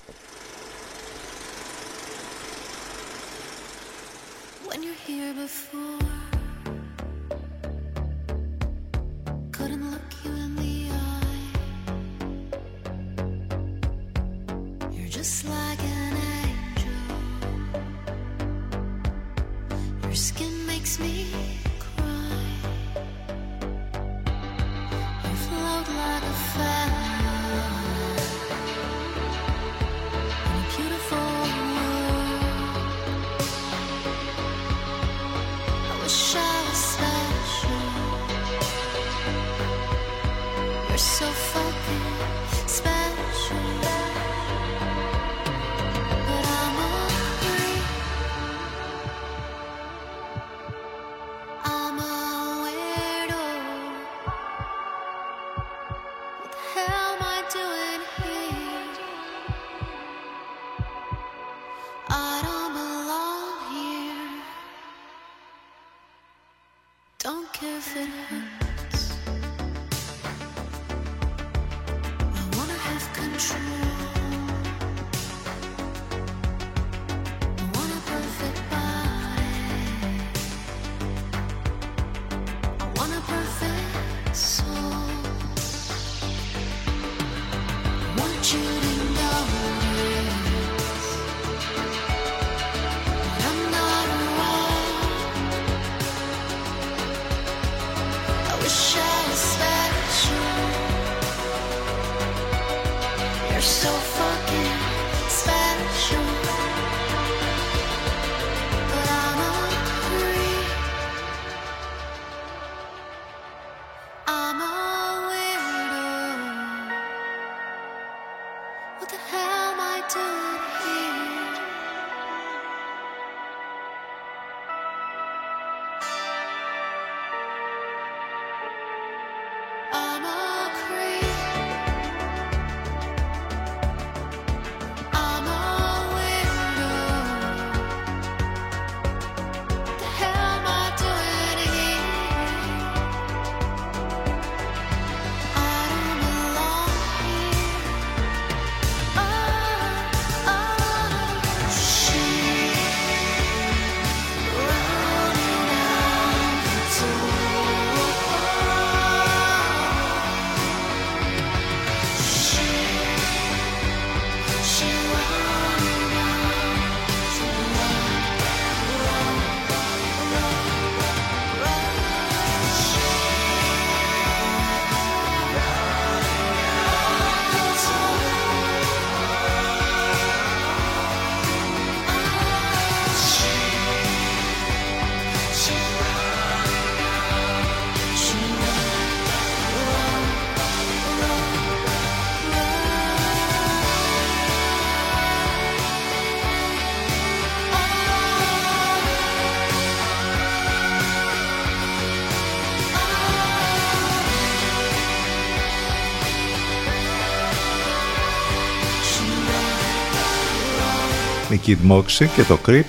Kid 211.66 211.92
Moxie 211.92 212.28
και 212.36 212.44
το 212.48 212.60
Creep 212.66 212.84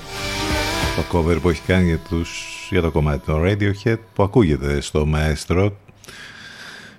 το 0.97 1.19
cover 1.19 1.39
που 1.43 1.49
έχει 1.49 1.61
κάνει 1.67 1.87
για, 1.87 1.99
τους, 2.09 2.47
για 2.71 2.81
το 2.81 2.91
κομμάτι 2.91 3.27
των 3.27 3.43
Radiohead 3.45 3.99
που 4.15 4.23
ακούγεται 4.23 4.81
στο 4.81 5.07
μαέστρο 5.07 5.77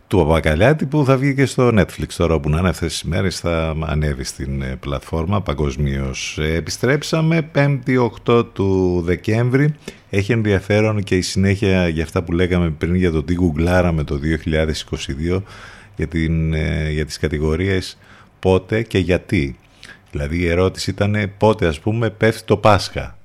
του 0.08 0.18
Παπακαλιάτη 0.18 0.86
που 0.86 1.06
θα 1.06 1.18
βγει 1.18 1.36
και 1.36 1.46
στο 1.46 1.68
Netflix. 1.74 2.08
Τώρα 2.18 2.40
που 2.40 2.50
να 2.50 2.60
είναι 2.60 2.70
αυτές 2.70 2.92
τις 2.92 3.04
μέρες 3.04 3.40
θα 3.40 3.76
ανέβει 3.86 4.24
στην 4.24 4.62
ε, 4.62 4.76
πλατφόρμα 4.80 5.42
παγκοσμίως. 5.42 6.38
Επιστρέψαμε 6.42 7.50
5η 7.56 8.10
8 8.26 8.46
του 8.54 9.02
Δεκέμβρη. 9.06 9.74
Έχει 10.10 10.32
ενδιαφέρον 10.32 11.04
και 11.04 11.16
η 11.16 11.22
συνέχεια 11.22 11.88
για 11.88 12.04
αυτά 12.04 12.24
που 12.24 12.32
λέγαμε 12.32 12.70
πριν 12.70 12.96
για 12.96 13.12
το 13.12 13.24
τι 13.24 13.34
γουγκλάραμε 13.34 14.04
το 14.04 14.20
2022 15.36 15.42
για, 15.96 16.08
την, 16.08 16.54
ε, 16.54 16.90
για 16.92 17.06
τις 17.06 17.20
κατηγορίες 17.20 17.98
πότε 18.40 18.82
και 18.82 18.98
γιατί 18.98 19.56
Δηλαδή 20.12 20.38
η 20.38 20.48
ερώτηση 20.48 20.90
ήταν 20.90 21.32
πότε 21.38 21.68
ας 21.68 21.80
πούμε 21.80 22.10
πέφτει 22.10 22.44
το 22.46 22.58
Πάσχα. 22.58 23.18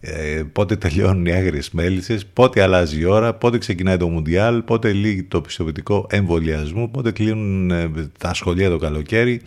Ε, 0.00 0.42
πότε 0.52 0.76
τελειώνουν 0.76 1.26
οι 1.26 1.32
άγριες 1.32 1.70
μέλισσες, 1.70 2.26
πότε 2.26 2.62
αλλάζει 2.62 3.00
η 3.00 3.04
ώρα, 3.04 3.34
πότε 3.34 3.58
ξεκινάει 3.58 3.96
το 3.96 4.08
Μουντιάλ, 4.08 4.62
πότε 4.62 4.92
λύγει 4.92 5.22
το 5.22 5.40
πιστοποιητικό 5.40 6.06
εμβολιασμού, 6.10 6.90
πότε 6.90 7.10
κλείνουν 7.10 7.70
ε, 7.70 7.90
τα 8.18 8.34
σχολεία 8.34 8.70
το 8.70 8.76
καλοκαίρι, 8.76 9.42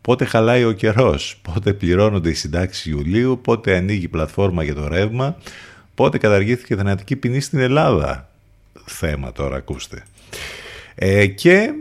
πότε 0.00 0.24
χαλάει 0.24 0.64
ο 0.64 0.72
καιρός, 0.72 1.40
πότε 1.42 1.72
πληρώνονται 1.72 2.28
οι 2.28 2.34
συντάξεις 2.34 2.86
Ιουλίου, 2.86 3.40
πότε 3.42 3.76
ανοίγει 3.76 4.04
η 4.04 4.08
πλατφόρμα 4.08 4.62
για 4.62 4.74
το 4.74 4.88
ρεύμα, 4.88 5.36
πότε 5.94 6.18
καταργήθηκε 6.18 6.74
η 6.74 6.76
θανατική 6.76 7.16
ποινή 7.16 7.40
στην 7.40 7.58
Ελλάδα. 7.58 8.30
Θέμα 8.84 9.32
τώρα, 9.32 9.56
ακούστε. 9.56 10.04
Ε, 10.94 11.26
και 11.26 11.72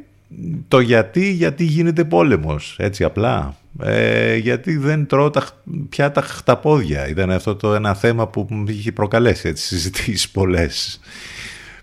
το 0.67 0.79
γιατί, 0.79 1.31
γιατί 1.31 1.63
γίνεται 1.63 2.03
πόλεμος, 2.03 2.75
έτσι 2.79 3.03
απλά. 3.03 3.57
Ε, 3.81 4.35
γιατί 4.35 4.77
δεν 4.77 5.05
τρώω 5.05 5.29
τα, 5.29 5.47
πια 5.89 6.11
τα 6.11 6.21
χταπόδια. 6.21 7.07
Ήταν 7.07 7.31
αυτό 7.31 7.55
το 7.55 7.73
ένα 7.73 7.93
θέμα 7.93 8.27
που 8.27 8.47
μου 8.49 8.65
είχε 8.67 8.91
προκαλέσει 8.91 9.47
έτσι, 9.47 9.65
συζητήσεις 9.65 10.29
πολλές. 10.29 10.99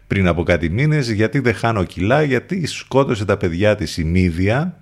πριν 0.06 0.26
από 0.26 0.42
κάτι 0.42 0.70
μήνες, 0.70 1.10
γιατί 1.10 1.38
δεν 1.38 1.54
χάνω 1.54 1.84
κιλά, 1.84 2.22
γιατί 2.22 2.66
σκότωσε 2.66 3.24
τα 3.24 3.36
παιδιά 3.36 3.74
της 3.74 3.96
η 3.96 4.04
Μύδια, 4.04 4.80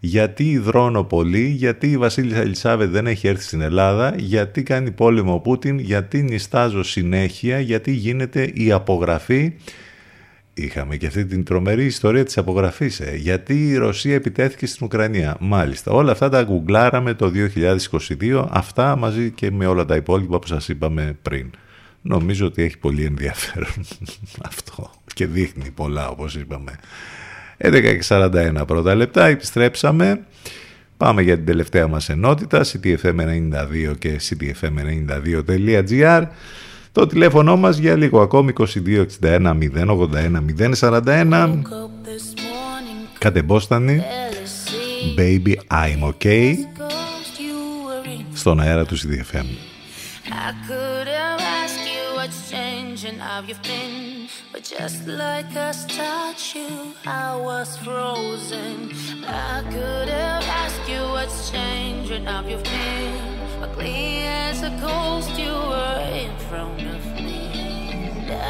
γιατί 0.00 0.50
υδρώνω 0.50 1.04
πολύ, 1.04 1.46
γιατί 1.46 1.90
η 1.90 1.96
Βασίλισσα 1.96 2.40
Ελισάβετ 2.40 2.90
δεν 2.90 3.06
έχει 3.06 3.28
έρθει 3.28 3.42
στην 3.42 3.60
Ελλάδα, 3.60 4.14
γιατί 4.18 4.62
κάνει 4.62 4.90
πόλεμο 4.90 5.34
ο 5.34 5.38
Πούτιν, 5.38 5.78
γιατί 5.78 6.22
νιστάζω 6.22 6.82
συνέχεια, 6.82 7.60
γιατί 7.60 7.92
γίνεται 7.92 8.50
η 8.54 8.72
απογραφή. 8.72 9.52
Είχαμε 10.62 10.96
και 10.96 11.06
αυτή 11.06 11.24
την 11.24 11.44
τρομερή 11.44 11.84
ιστορία 11.84 12.24
της 12.24 12.38
απογραφής, 12.38 13.00
ε. 13.00 13.16
γιατί 13.16 13.68
η 13.68 13.76
Ρωσία 13.76 14.14
επιτέθηκε 14.14 14.66
στην 14.66 14.86
Ουκρανία. 14.86 15.36
Μάλιστα, 15.40 15.92
όλα 15.92 16.12
αυτά 16.12 16.28
τα 16.28 16.42
γκουγκλάραμε 16.42 17.14
το 17.14 17.32
2022, 18.20 18.44
αυτά 18.50 18.96
μαζί 18.96 19.30
και 19.30 19.50
με 19.50 19.66
όλα 19.66 19.84
τα 19.84 19.96
υπόλοιπα 19.96 20.38
που 20.38 20.46
σας 20.46 20.68
είπαμε 20.68 21.18
πριν. 21.22 21.50
Νομίζω 22.02 22.46
ότι 22.46 22.62
έχει 22.62 22.78
πολύ 22.78 23.04
ενδιαφέρον 23.04 23.84
αυτό 24.50 24.90
και 25.14 25.26
δείχνει 25.26 25.70
πολλά 25.74 26.08
όπως 26.08 26.34
είπαμε. 26.34 26.72
11.41 27.58 28.62
πρώτα 28.66 28.94
λεπτά, 28.94 29.26
επιστρέψαμε. 29.26 30.20
Πάμε 30.96 31.22
για 31.22 31.36
την 31.36 31.46
τελευταία 31.46 31.86
μας 31.86 32.08
ενότητα, 32.08 32.64
ctfm92 32.64 33.98
και 33.98 34.20
ctfm92.gr. 34.28 36.22
Το 36.92 37.06
τηλέφωνο 37.06 37.56
μας 37.56 37.76
για 37.76 37.96
λίγο 37.96 38.20
ακόμη 38.20 38.52
2261 38.58 39.58
081 39.76 40.44
041. 40.80 41.62
Κατεμπόστανη. 43.18 44.02
Baby 45.16 45.54
I'm 45.70 46.12
okay. 46.12 46.54
Στον 48.34 48.60
αέρα 48.60 48.84
του 48.84 48.96
CDFM. 48.96 49.46
I 50.30 50.52
could 50.68 51.08
have 51.20 51.40
asked 51.60 51.84
you 51.92 52.02
what's 52.18 52.40
changing, 52.54 53.18
how 53.18 53.40
you've 53.48 53.62
been. 53.72 54.28
But 54.52 54.62
just 54.78 55.00
like 55.24 55.52
a 55.68 55.72
statue, 55.84 56.76
I 57.24 57.28
was 57.48 57.68
frozen. 57.84 58.76
I 59.52 59.56
could 59.74 60.08
have 60.22 60.44
asked 60.62 60.86
you 60.92 61.02
what's 61.14 61.38
changing, 61.54 62.24
how 62.30 62.40
you've 62.50 62.66
been. 62.74 63.39
Clear 63.60 64.28
as 64.28 64.62
a 64.62 64.70
ghost, 64.80 65.38
you 65.38 65.52
were 65.52 66.00
in 66.12 66.36
front 66.48 66.80
of 66.80 67.04
me. 67.14 67.50
And 67.92 68.30
I 68.30 68.48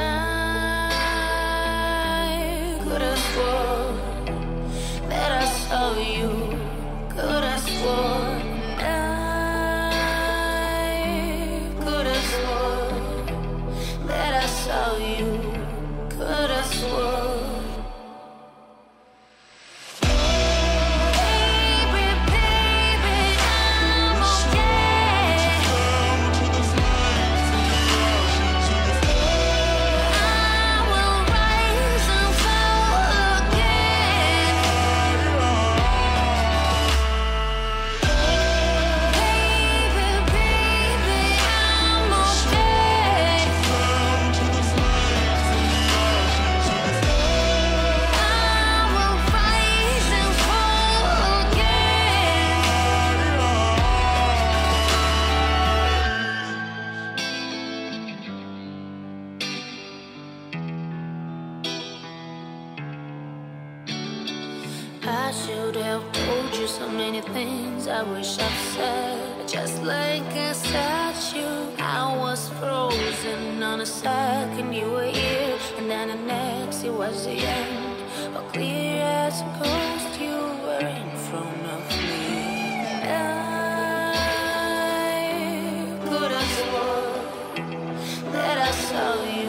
could 2.82 3.02
have 3.02 3.18
sworn 3.18 3.96
that 5.08 5.30
I 5.42 5.44
saw 5.46 5.98
you. 5.98 6.30
Could 7.10 7.44
have 7.44 7.60
sworn. 7.60 8.42
I 8.78 8.92
could 11.80 12.06
have 12.06 12.24
sworn 12.34 13.26
that 14.06 14.32
I 14.42 14.46
saw 14.46 14.96
you. 14.96 15.26
Could 16.08 16.50
have 16.50 16.66
sworn. 16.66 17.39
I 68.00 68.02
wish 68.04 68.38
I've 68.38 68.58
said. 68.74 69.46
Just 69.46 69.82
like 69.82 70.34
a 70.34 70.54
statue, 70.54 71.66
I 71.78 72.16
was 72.16 72.48
frozen 72.58 73.62
on 73.62 73.82
a 73.82 73.84
second 73.84 74.72
you 74.72 74.90
were 74.90 75.04
here, 75.04 75.58
and 75.76 75.90
then 75.90 76.08
the 76.08 76.14
next 76.14 76.82
it 76.82 76.94
was 76.94 77.26
the 77.26 77.32
end. 77.32 77.98
But 78.32 78.48
clear 78.54 79.02
as 79.02 79.42
a 79.42 79.44
ghost, 79.62 80.18
you 80.18 80.38
were 80.64 80.80
in 80.80 81.10
front 81.26 81.66
of 81.76 81.82
me. 81.90 82.86
I 83.04 83.28
could 86.06 86.30
have 86.38 86.52
sworn 86.56 88.32
that 88.32 88.56
I 88.66 88.70
saw 88.70 89.24
you. 89.24 89.39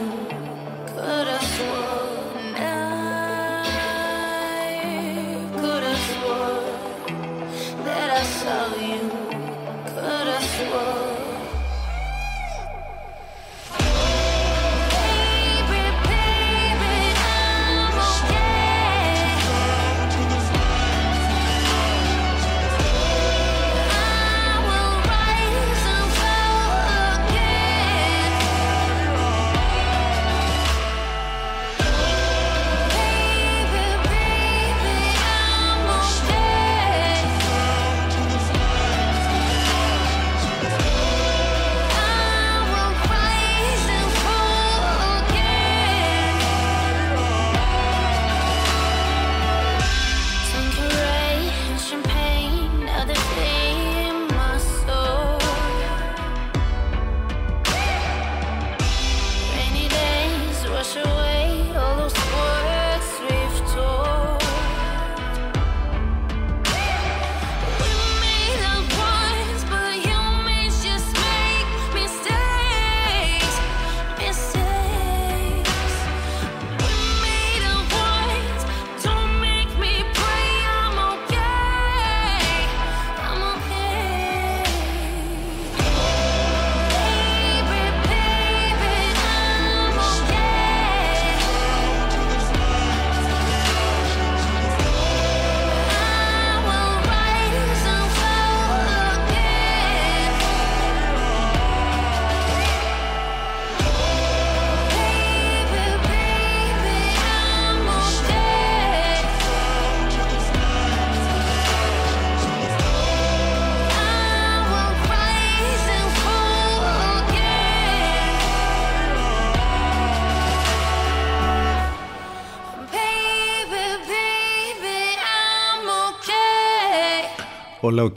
Όλα 127.92 128.02
οκ. 128.02 128.16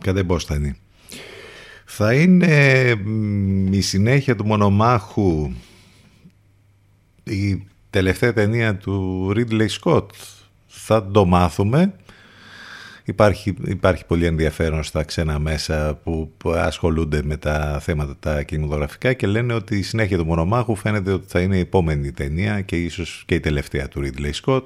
Κατεμπόστανη. 0.00 0.74
Θα 1.84 2.14
είναι 2.14 2.94
μ, 2.94 3.72
η 3.72 3.80
συνέχεια 3.80 4.36
του 4.36 4.46
μονομάχου 4.46 5.52
η 7.24 7.66
τελευταία 7.90 8.32
ταινία 8.32 8.76
του 8.76 9.26
Ridley 9.36 9.68
Scott. 9.80 10.06
Θα 10.66 11.06
το 11.10 11.24
μάθουμε. 11.24 11.94
Υπάρχει, 13.04 13.54
υπάρχει 13.64 14.06
πολύ 14.06 14.26
ενδιαφέρον 14.26 14.82
στα 14.82 15.02
ξένα 15.02 15.38
μέσα 15.38 16.00
που 16.02 16.32
ασχολούνται 16.44 17.22
με 17.22 17.36
τα 17.36 17.78
θέματα 17.82 18.16
τα 18.20 18.42
κινηματογραφικά 18.42 19.12
και 19.12 19.26
λένε 19.26 19.52
ότι 19.52 19.78
η 19.78 19.82
συνέχεια 19.82 20.18
του 20.18 20.26
Μονομάχου 20.26 20.76
φαίνεται 20.76 21.12
ότι 21.12 21.26
θα 21.28 21.40
είναι 21.40 21.56
η 21.56 21.60
επόμενη 21.60 22.12
ταινία 22.12 22.60
και 22.60 22.76
ίσως 22.76 23.22
και 23.26 23.34
η 23.34 23.40
τελευταία 23.40 23.88
του 23.88 24.02
Ridley 24.04 24.32
Scott. 24.44 24.64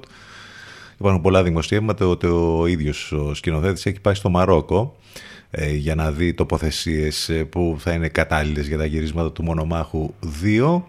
Υπάρχουν 0.99 1.21
πολλά 1.21 1.43
δημοσιεύματα 1.43 2.07
ότι 2.07 2.27
ο 2.27 2.65
ίδιος 2.67 3.11
ο 3.11 3.33
σκηνοθέτης 3.33 3.85
έχει 3.85 3.99
πάει 3.99 4.13
στο 4.13 4.29
Μαρόκο 4.29 4.95
ε, 5.51 5.73
για 5.73 5.95
να 5.95 6.11
δει 6.11 6.33
τοποθεσίες 6.33 7.29
ε, 7.29 7.43
που 7.43 7.75
θα 7.79 7.93
είναι 7.93 8.07
κατάλληλες 8.07 8.67
για 8.67 8.77
τα 8.77 8.85
γυρίσματα 8.85 9.31
του 9.31 9.43
Μονομάχου 9.43 10.13
2. 10.43 10.81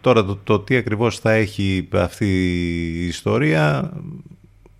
Τώρα 0.00 0.24
το, 0.24 0.36
το 0.44 0.60
τι 0.60 0.76
ακριβώς 0.76 1.18
θα 1.18 1.32
έχει 1.32 1.88
αυτή 1.92 2.26
η 2.98 3.06
ιστορία 3.06 3.92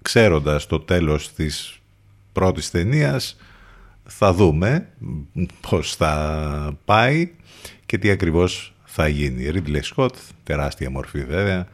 ξέροντας 0.03 0.67
το 0.67 0.81
τέλος 0.81 1.33
της 1.33 1.81
πρώτης 2.33 2.71
ταινίας 2.71 3.37
θα 4.05 4.33
δούμε 4.33 4.89
πώς 5.71 5.97
θα 5.97 6.79
πάει 6.85 7.31
και 7.87 7.99
τι 7.99 8.11
ακριβώς 8.11 8.75
θα 8.85 9.09
γίνει. 9.09 9.51
Ridley 9.55 9.81
Scott, 9.95 10.15
τεράστια 10.45 10.91
μορφή 10.91 11.25
βέβαια, 11.25 11.69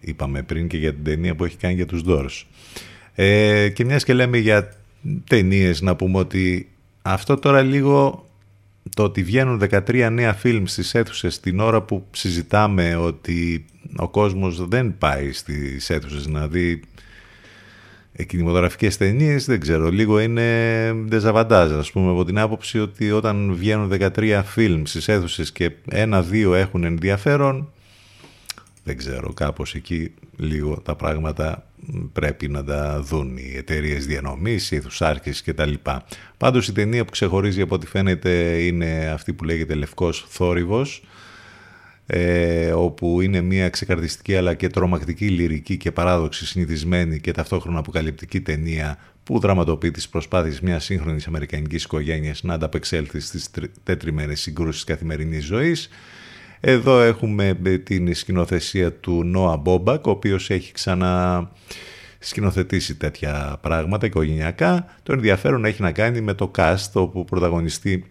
είπαμε 0.00 0.42
πριν 0.42 0.68
και 0.68 0.76
για 0.76 0.94
την 0.94 1.04
ταινία 1.04 1.34
που 1.34 1.44
έχει 1.44 1.56
κάνει 1.56 1.74
για 1.74 1.86
τους 1.86 2.02
Doors. 2.06 2.42
Ε, 3.14 3.68
και 3.68 3.84
μιας 3.84 4.04
και 4.04 4.12
λέμε 4.12 4.38
για 4.38 4.72
ταινίες 5.28 5.80
να 5.80 5.96
πούμε 5.96 6.18
ότι 6.18 6.68
αυτό 7.02 7.36
τώρα 7.36 7.62
λίγο 7.62 8.26
το 8.96 9.02
ότι 9.02 9.22
βγαίνουν 9.22 9.62
13 9.70 10.08
νέα 10.12 10.32
φιλμ 10.32 10.64
στις 10.64 10.94
αίθουσες 10.94 11.40
την 11.40 11.60
ώρα 11.60 11.82
που 11.82 12.06
συζητάμε 12.10 12.96
ότι 12.96 13.64
ο 13.96 14.08
κόσμος 14.08 14.68
δεν 14.68 14.98
πάει 14.98 15.32
στις 15.32 15.90
αίθουσες 15.90 16.26
να 16.26 16.48
δει 16.48 16.80
κινηματογραφικές 18.26 18.96
ταινίες, 18.96 19.44
δεν 19.46 19.60
ξέρω, 19.60 19.90
λίγο 19.90 20.20
είναι 20.20 20.42
δεζαβαντάζ, 21.04 21.72
ας 21.72 21.90
πούμε, 21.90 22.10
από 22.10 22.24
την 22.24 22.38
άποψη 22.38 22.78
ότι 22.78 23.10
όταν 23.10 23.54
βγαίνουν 23.54 23.88
13 23.88 24.42
φιλμ 24.44 24.82
στις 24.84 25.08
αίθουσες 25.08 25.52
και 25.52 25.70
ένα-δύο 25.88 26.54
έχουν 26.54 26.84
ενδιαφέρον, 26.84 27.72
δεν 28.88 28.96
ξέρω, 28.96 29.32
κάπως 29.32 29.74
εκεί 29.74 30.14
λίγο 30.36 30.80
τα 30.80 30.94
πράγματα 30.94 31.66
πρέπει 32.12 32.48
να 32.48 32.64
τα 32.64 33.00
δουν 33.02 33.36
οι 33.36 33.52
εταιρείες 33.56 34.06
διανομής, 34.06 34.70
οι 34.70 34.76
ηθουσάρχες 34.76 35.42
κτλ. 35.42 35.72
Πάντως 36.36 36.68
η 36.68 36.72
ταινία 36.72 37.04
που 37.04 37.10
ξεχωρίζει 37.10 37.60
από 37.60 37.74
ό,τι 37.74 37.86
φαίνεται 37.86 38.30
είναι 38.58 39.10
αυτή 39.14 39.32
που 39.32 39.44
λέγεται 39.44 39.74
Λευκός 39.74 40.26
Θόρυβος, 40.28 41.04
ε, 42.06 42.72
όπου 42.72 43.20
είναι 43.20 43.40
μια 43.40 43.68
ξεκαρδιστική 43.68 44.36
αλλά 44.36 44.54
και 44.54 44.68
τρομακτική 44.68 45.28
λυρική 45.28 45.76
και 45.76 45.92
παράδοξη 45.92 46.46
συνηθισμένη 46.46 47.20
και 47.20 47.32
ταυτόχρονα 47.32 47.78
αποκαλυπτική 47.78 48.40
ταινία 48.40 48.98
που 49.22 49.38
δραματοποιεί 49.38 49.90
τις 49.90 50.08
προσπάθειες 50.08 50.60
μιας 50.60 50.84
σύγχρονης 50.84 51.26
αμερικανικής 51.26 51.84
οικογένειας 51.84 52.42
να 52.42 52.54
ανταπεξέλθει 52.54 53.20
στις 53.20 53.50
τέτριμερες 53.82 54.40
συγκρούσεις 54.40 54.84
καθημερινής 54.84 55.44
ζωής. 55.44 55.88
Εδώ 56.60 57.00
έχουμε 57.00 57.58
ε, 57.64 57.78
την 57.78 58.14
σκηνοθεσία 58.14 58.92
του 58.92 59.24
Νόα 59.24 59.56
Μπάουμπακ, 59.56 60.06
ο 60.06 60.10
οποίος 60.10 60.50
έχει 60.50 60.72
ξανά 60.72 61.50
σκηνοθετήσει 62.18 62.94
τέτοια 62.94 63.58
πράγματα 63.60 64.06
οικογενειακά. 64.06 64.86
Το 65.02 65.12
ενδιαφέρον 65.12 65.64
έχει 65.64 65.82
να 65.82 65.92
κάνει 65.92 66.20
με 66.20 66.34
το 66.34 66.50
cast, 66.56 66.90
όπου 66.92 67.24
πρωταγωνιστεί 67.24 68.04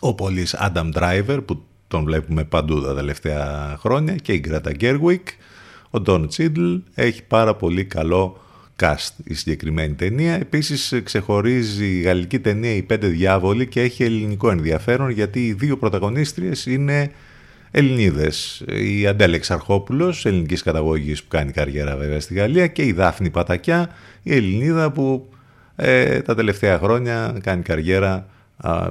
ο 0.00 0.14
πολύς 0.14 0.56
Adam 0.58 0.92
Driver, 0.92 1.38
που 1.44 1.62
τον 1.88 2.04
βλέπουμε 2.04 2.44
παντού 2.44 2.80
τα 2.80 2.94
τελευταία 2.94 3.76
χρόνια 3.78 4.14
και 4.14 4.32
η 4.32 4.38
Γκρέτα 4.38 4.72
Γκέργουικ, 4.72 5.28
ο 5.90 6.00
Ντόν 6.00 6.28
Τσίτλ 6.28 6.74
έχει 6.94 7.22
πάρα 7.22 7.54
πολύ 7.54 7.84
καλό 7.84 8.42
cast 8.80 9.10
η 9.24 9.34
συγκεκριμένη 9.34 9.94
ταινία. 9.94 10.32
Επίσης 10.32 11.00
ξεχωρίζει 11.04 11.86
η 11.86 12.00
γαλλική 12.00 12.38
ταινία 12.38 12.74
«Οι 12.74 12.82
πέντε 12.82 13.06
διάβολοι» 13.06 13.66
και 13.66 13.80
έχει 13.80 14.02
ελληνικό 14.04 14.50
ενδιαφέρον 14.50 15.10
γιατί 15.10 15.46
οι 15.46 15.52
δύο 15.52 15.76
πρωταγωνίστριες 15.76 16.66
είναι 16.66 17.10
Ελληνίδες. 17.70 18.64
Η 18.66 19.06
Αντέλεξ 19.06 19.50
Αρχόπουλος, 19.50 20.26
ελληνικής 20.26 20.62
καταγωγής 20.62 21.22
που 21.22 21.28
κάνει 21.28 21.52
καριέρα 21.52 21.96
βέβαια 21.96 22.20
στη 22.20 22.34
Γαλλία 22.34 22.66
και 22.66 22.84
η 22.84 22.92
Δάφνη 22.92 23.30
Πατακιά, 23.30 23.90
η 24.22 24.34
Ελληνίδα 24.34 24.92
που 24.92 25.28
ε, 25.76 26.20
τα 26.20 26.34
τελευταία 26.34 26.78
χρόνια 26.78 27.38
κάνει 27.42 27.62
καριέρα 27.62 28.26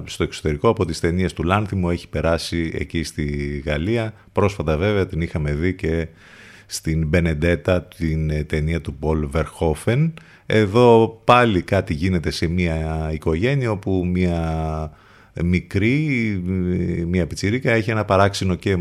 στο 0.03 0.23
εξωτερικό 0.23 0.69
από 0.69 0.85
τις 0.85 0.99
ταινίες 0.99 1.33
του 1.33 1.43
Λάνθιμου 1.43 1.89
έχει 1.89 2.09
περάσει 2.09 2.71
εκεί 2.73 3.03
στη 3.03 3.57
Γαλλία 3.65 4.13
πρόσφατα 4.31 4.77
βέβαια 4.77 5.05
την 5.05 5.21
είχαμε 5.21 5.53
δει 5.53 5.73
και 5.73 6.07
στην 6.65 7.07
Μπενεντέτα 7.07 7.83
την 7.83 8.29
ε, 8.29 8.43
ταινία 8.43 8.81
του 8.81 8.93
Πολ 8.93 9.27
Βερχόφεν 9.27 10.13
εδώ 10.45 11.21
πάλι 11.23 11.61
κάτι 11.61 11.93
γίνεται 11.93 12.31
σε 12.31 12.47
μια 12.47 13.09
οικογένεια 13.13 13.71
όπου 13.71 14.05
μια 14.11 14.91
μικρή, 15.43 16.41
μια 17.07 17.27
πιτσιρίκα 17.27 17.71
έχει 17.71 17.91
ένα 17.91 18.05
παράξενο 18.05 18.55
και 18.55 18.77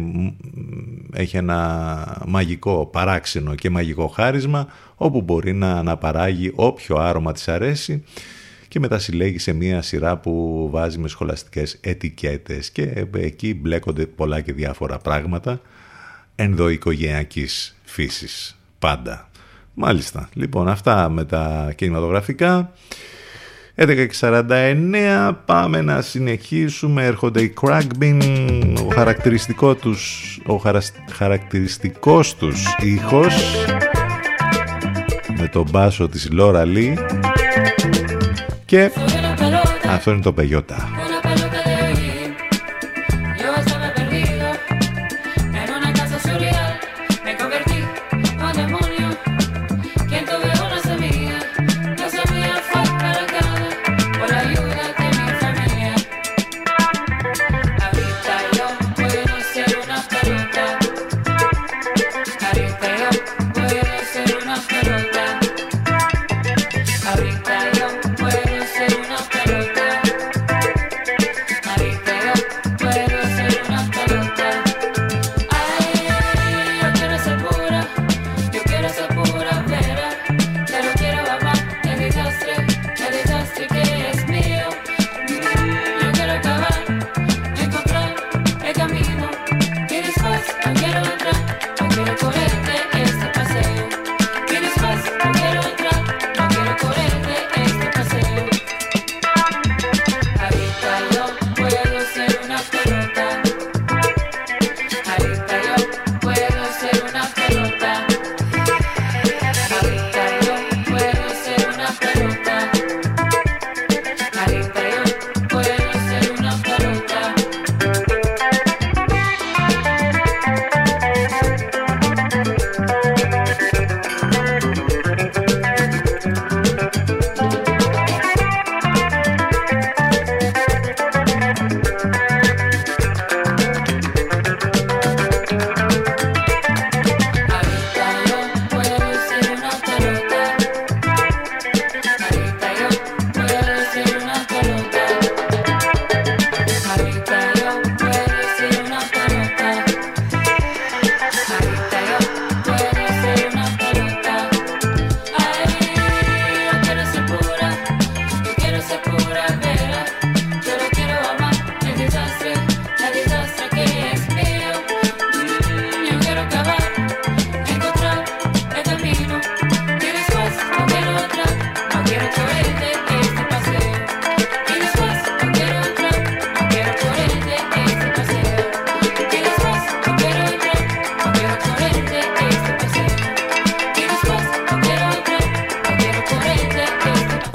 έχει 1.12 1.36
ένα 1.36 2.22
μαγικό 2.26 2.86
παράξενο 2.86 3.54
και 3.54 3.70
μαγικό 3.70 4.06
χάρισμα 4.06 4.66
όπου 4.96 5.20
μπορεί 5.22 5.52
να 5.52 5.72
αναπαράγει 5.72 6.52
όποιο 6.54 6.96
άρωμα 6.96 7.32
της 7.32 7.48
αρέσει 7.48 8.02
και 8.68 8.78
μετά 8.80 8.98
συλλέγει 8.98 9.38
σε 9.38 9.52
μία 9.52 9.82
σειρά 9.82 10.16
που 10.16 10.68
βάζει 10.70 10.98
με 10.98 11.08
σχολαστικές 11.08 11.78
ετικέτες 11.80 12.70
και 12.70 13.06
εκεί 13.16 13.54
μπλέκονται 13.54 14.06
πολλά 14.06 14.40
και 14.40 14.52
διάφορα 14.52 14.98
πράγματα 14.98 15.60
ενδοοικογενειακής 16.34 17.76
φύσης 17.84 18.58
πάντα. 18.78 19.30
Μάλιστα, 19.74 20.28
λοιπόν 20.32 20.68
αυτά 20.68 21.08
με 21.08 21.24
τα 21.24 21.72
κινηματογραφικά. 21.76 22.72
11.49 23.78 25.32
πάμε 25.44 25.80
να 25.80 26.00
συνεχίσουμε. 26.00 27.04
Έρχονται 27.04 27.42
οι 27.42 27.54
Crackbin. 27.60 28.22
Ο 28.86 28.94
χαρακτηριστικό 28.94 29.74
τους 29.74 30.38
ο 30.46 30.60
χαρακτηριστικός 31.12 32.34
τους 32.34 32.64
ήχος 32.80 33.34
με 35.38 35.48
τον 35.48 35.66
μπάσο 35.70 36.08
της 36.08 36.28
Λόρα 36.32 36.64
Λί. 36.64 36.98
Και 38.64 38.90
αυτό 39.88 40.10
είναι 40.10 40.22
το 40.22 40.32
Πεγιώτα. 40.32 40.88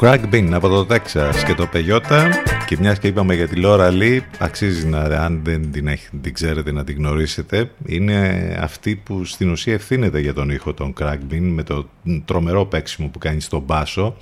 Crack 0.04 0.52
από 0.52 0.68
το 0.68 0.86
Τέξας 0.86 1.44
και 1.44 1.54
το 1.54 1.68
Πεγιώτα 1.68 2.30
και 2.66 2.78
μιας 2.80 3.00
και 3.00 3.08
είπαμε 3.08 3.36
για 3.36 3.48
τη 3.48 3.56
Λόρα 3.56 3.90
Λί 3.90 4.24
αξίζει 4.38 4.88
να, 4.88 5.00
αν 5.00 5.42
δεν 5.44 5.72
την, 5.72 5.88
έχει, 5.88 6.08
την 6.22 6.34
ξέρετε 6.34 6.72
να 6.72 6.84
την 6.84 6.96
γνωρίσετε. 6.98 7.72
Είναι 7.86 8.58
αυτή 8.62 8.96
που 8.96 9.26
στην 9.26 9.50
ουσία 9.50 9.74
ευθύνεται 9.74 10.20
για 10.20 10.34
τον 10.34 10.50
ήχο 10.50 10.74
των 10.74 10.94
Crack 11.00 11.18
με 11.30 11.64
το 11.64 11.90
τρομερό 12.26 12.66
παίξιμο 12.66 13.08
που 13.08 13.20
κάνει 13.20 13.42
στον 13.42 13.62
μπάσο. 13.62 14.16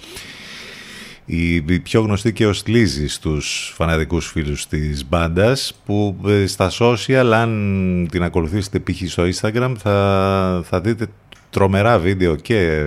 Η 1.26 1.62
πιο 1.62 2.02
γνωστή 2.02 2.34
και 2.34 2.48
ως 2.48 2.64
Λίζη 2.66 3.08
στους 3.08 3.74
φανατικούς 3.76 4.28
φίλους 4.28 4.68
της 4.68 5.08
μπάντας 5.08 5.80
που 5.86 6.18
ε, 6.28 6.46
στα 6.46 6.72
social 6.80 7.32
αν 7.34 8.08
την 8.12 8.24
ακολουθήσετε 8.24 8.80
π.χ. 8.80 9.10
στο 9.10 9.24
Instagram 9.34 9.74
θα, 9.78 10.62
θα 10.66 10.82
δείτε 10.82 11.08
τρομερά 11.50 12.00
βίντεο 12.00 12.36
και 12.36 12.86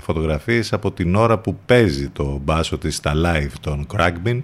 φωτογραφίες 0.00 0.72
από 0.72 0.92
την 0.92 1.14
ώρα 1.14 1.38
που 1.38 1.58
παίζει 1.66 2.08
το 2.08 2.40
μπάσο 2.44 2.78
της 2.78 2.96
στα 2.96 3.12
live 3.16 3.52
των 3.60 3.86
Crackbin. 3.94 4.40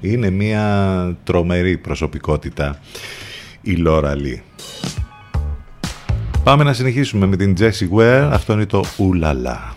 Είναι 0.00 0.30
μια 0.30 1.16
τρομερή 1.24 1.78
προσωπικότητα 1.78 2.78
η 3.60 3.72
Λόρα 3.72 4.14
Λί. 4.14 4.42
Πάμε 6.44 6.64
να 6.64 6.72
συνεχίσουμε 6.72 7.26
με 7.26 7.36
την 7.36 7.54
Jessie 7.58 7.98
Ware. 7.98 8.28
Αυτό 8.32 8.52
είναι 8.52 8.66
το 8.66 8.84
Ουλαλά. 8.96 9.76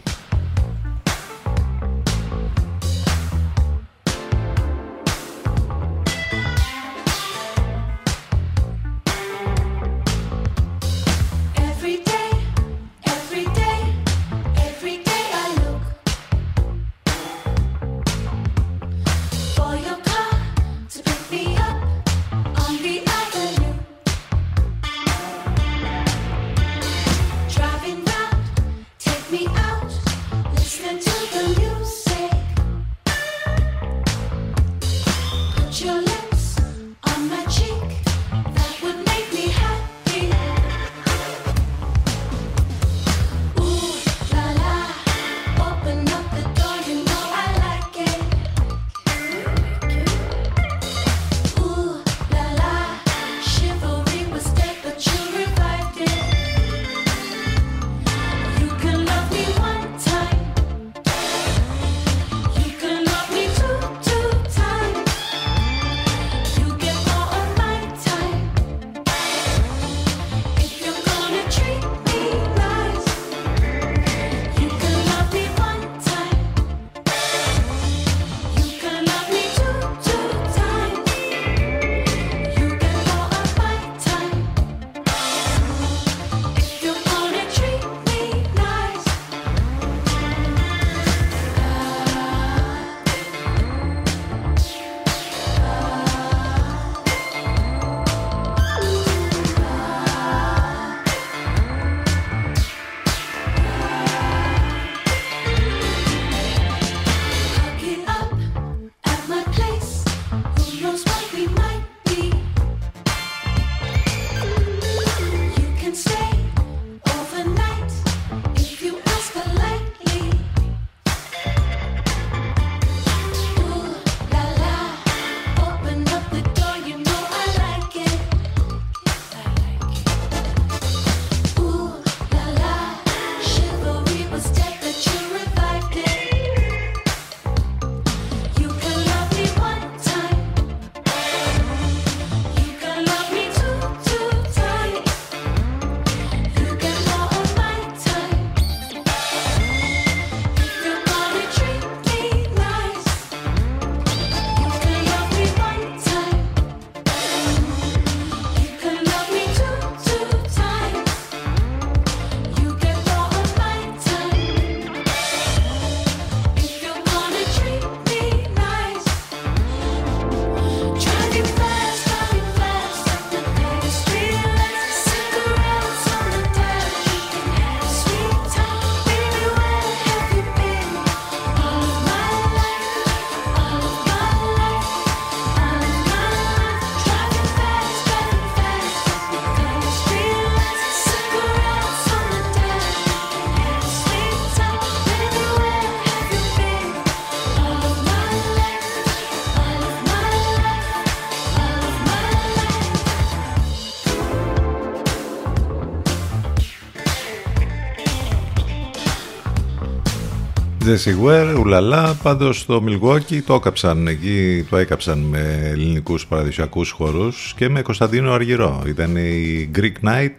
Jesse 210.86 211.26
Ware, 211.26 211.60
ουλαλά, 211.60 212.14
πάντως 212.24 212.60
στο 212.60 212.84
Milwaukee 212.88 213.42
το 213.46 213.54
έκαψαν 213.54 214.08
εκεί, 214.08 214.66
το 214.70 214.78
έκαψαν 214.78 215.20
με 215.20 215.62
ελληνικούς 215.64 216.28
παραδοσιακούς 216.28 216.92
χορούς 216.92 217.54
και 217.56 217.70
με 217.70 217.82
Κωνσταντίνο 217.82 218.32
Αργυρό. 218.32 218.84
Ήταν 218.88 219.16
η 219.16 219.72
Greek 219.76 220.08
Night 220.08 220.34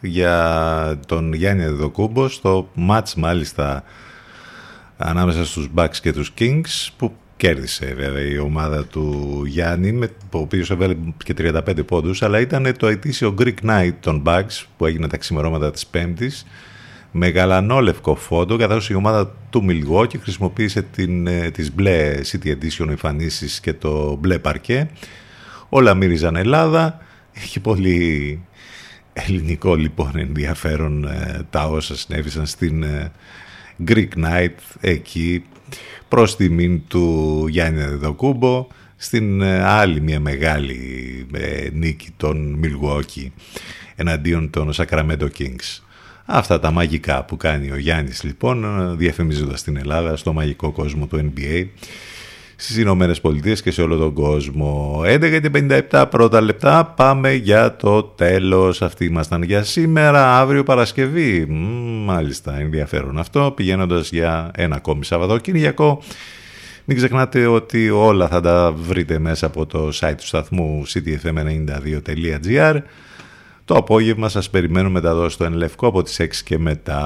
για 0.00 1.00
τον 1.06 1.32
Γιάννη 1.32 1.64
Δεδοκούμπο 1.64 2.28
στο 2.28 2.68
match 2.88 3.12
μάλιστα 3.16 3.84
ανάμεσα 4.96 5.44
στους 5.44 5.68
Bucks 5.74 5.96
και 6.02 6.12
τους 6.12 6.32
Kings 6.38 6.88
που 6.96 7.12
κέρδισε 7.36 7.94
βέβαια 7.98 8.22
η 8.22 8.38
ομάδα 8.38 8.84
του 8.84 9.42
Γιάννη 9.46 9.92
με, 9.92 10.10
ο 10.32 10.38
οποίος 10.38 10.70
έβαλε 10.70 10.96
και 11.24 11.34
35 11.38 11.86
πόντους 11.86 12.22
αλλά 12.22 12.40
ήταν 12.40 12.74
το 12.76 12.86
ετήσιο 12.86 13.34
Greek 13.38 13.70
Night 13.70 13.94
των 14.00 14.22
Bucks 14.26 14.64
που 14.76 14.86
έγινε 14.86 15.08
τα 15.08 15.16
ξημερώματα 15.16 15.70
της 15.70 15.86
Πέμπτης 15.86 16.46
με 17.12 17.28
γαλανόλευκο 17.28 18.14
φόντο 18.14 18.56
καθώς 18.56 18.90
η 18.90 18.94
ομάδα 18.94 19.32
του 19.50 19.64
Milwaukee 19.68 20.18
χρησιμοποίησε 20.20 20.82
την, 20.82 21.26
ε, 21.26 21.50
τις 21.50 21.74
μπλε 21.74 22.20
City 22.32 22.46
Edition 22.46 22.88
εμφανίσεις 22.88 23.60
και 23.60 23.72
το 23.72 24.16
μπλε 24.16 24.38
παρκέ. 24.38 24.90
Όλα 25.68 25.94
μύριζαν 25.94 26.36
Ελλάδα. 26.36 26.98
Έχει 27.32 27.60
πολύ 27.60 28.40
ελληνικό 29.12 29.74
λοιπόν 29.74 30.12
ενδιαφέρον 30.14 31.04
ε, 31.04 31.46
τα 31.50 31.68
όσα 31.68 31.96
συνέβησαν 31.96 32.46
στην 32.46 32.82
ε, 32.82 33.12
Greek 33.88 34.08
Night 34.16 34.54
εκεί 34.80 35.44
προς 36.08 36.36
τιμήν 36.36 36.82
του 36.88 37.44
Γιάννη 37.48 37.80
Δεδοκούμπο 37.80 38.66
στην 38.96 39.40
ε, 39.40 39.62
άλλη 39.62 40.00
μια 40.00 40.20
μεγάλη 40.20 40.78
ε, 41.32 41.68
νίκη 41.72 42.10
των 42.16 42.60
Milwaukee 42.64 43.26
εναντίον 43.96 44.50
των 44.50 44.72
Sacramento 44.76 45.28
Kings. 45.38 45.80
Αυτά 46.32 46.60
τα 46.60 46.70
μαγικά 46.70 47.24
που 47.24 47.36
κάνει 47.36 47.70
ο 47.70 47.76
Γιάννης 47.76 48.22
λοιπόν 48.22 48.64
διαφημίζοντας 48.96 49.62
την 49.62 49.76
Ελλάδα 49.76 50.16
στο 50.16 50.32
μαγικό 50.32 50.72
κόσμο 50.72 51.06
του 51.06 51.32
NBA 51.34 51.66
στις 52.56 52.76
Ηνωμένες 52.76 53.20
Πολιτείες 53.20 53.62
και 53.62 53.70
σε 53.70 53.82
όλο 53.82 53.96
τον 53.96 54.12
κόσμο. 54.12 55.00
11 55.04 55.40
και 55.40 55.50
57 55.90 56.06
πρώτα 56.10 56.40
λεπτά 56.40 56.84
πάμε 56.84 57.32
για 57.32 57.76
το 57.76 58.02
τέλος. 58.02 58.82
Αυτοί 58.82 59.04
ήμασταν 59.04 59.42
για 59.42 59.62
σήμερα, 59.62 60.38
αύριο 60.38 60.62
Παρασκευή. 60.62 61.46
μάλιστα, 62.04 62.58
ενδιαφέρον 62.58 63.18
αυτό. 63.18 63.52
Πηγαίνοντας 63.56 64.10
για 64.10 64.50
ένα 64.54 64.76
ακόμη 64.76 65.04
Σαββατοκύριακο. 65.04 66.02
Μην 66.84 66.96
ξεχνάτε 66.96 67.46
ότι 67.46 67.90
όλα 67.90 68.28
θα 68.28 68.40
τα 68.40 68.72
βρείτε 68.72 69.18
μέσα 69.18 69.46
από 69.46 69.66
το 69.66 69.90
site 70.00 70.14
του 70.16 70.26
σταθμού 70.26 70.82
ctfm92.gr 70.86 72.80
το 73.70 73.76
απόγευμα 73.76 74.28
σας 74.28 74.50
περιμένουμε 74.50 74.98
εδώ 74.98 75.28
στο 75.28 75.44
Ενλευκό 75.44 75.86
από 75.86 76.02
τις 76.02 76.20
6 76.20 76.26
και 76.44 76.58
μετά. 76.58 77.00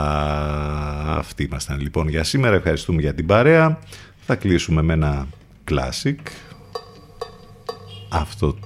Αυτοί 1.19 1.43
ήμασταν 1.43 1.81
λοιπόν 1.81 2.09
για 2.09 2.25
σήμερα. 2.25 2.57
Ευχαριστούμε 2.57 3.01
για 3.01 3.15
την 3.15 3.27
παρέα. 3.27 3.79
Θα 4.21 4.35
κλείσουμε 4.35 4.83
με 4.83 4.93
ένα 4.93 5.27
classic. 5.71 6.17
Αυτό 8.09 8.59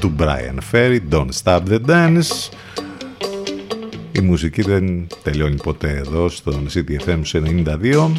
του 0.00 0.14
Brian 0.18 0.58
Ferry, 0.72 0.98
Don't 1.10 1.28
Stop 1.42 1.60
the 1.68 1.80
Dance. 1.86 2.50
Η 4.12 4.20
μουσική 4.20 4.62
δεν 4.62 5.06
τελειώνει 5.22 5.56
ποτέ 5.56 5.96
εδώ 5.96 6.28
στον 6.28 6.66
CTFM 6.74 7.20
92. 7.82 8.12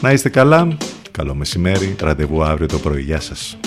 Να 0.00 0.12
είστε 0.12 0.28
καλά. 0.28 0.76
Καλό 1.10 1.34
μεσημέρι. 1.34 1.96
Ραντεβού 2.00 2.42
αύριο 2.42 2.66
το 2.66 2.78
πρωί. 2.78 3.02
Γεια 3.02 3.20
σας. 3.20 3.58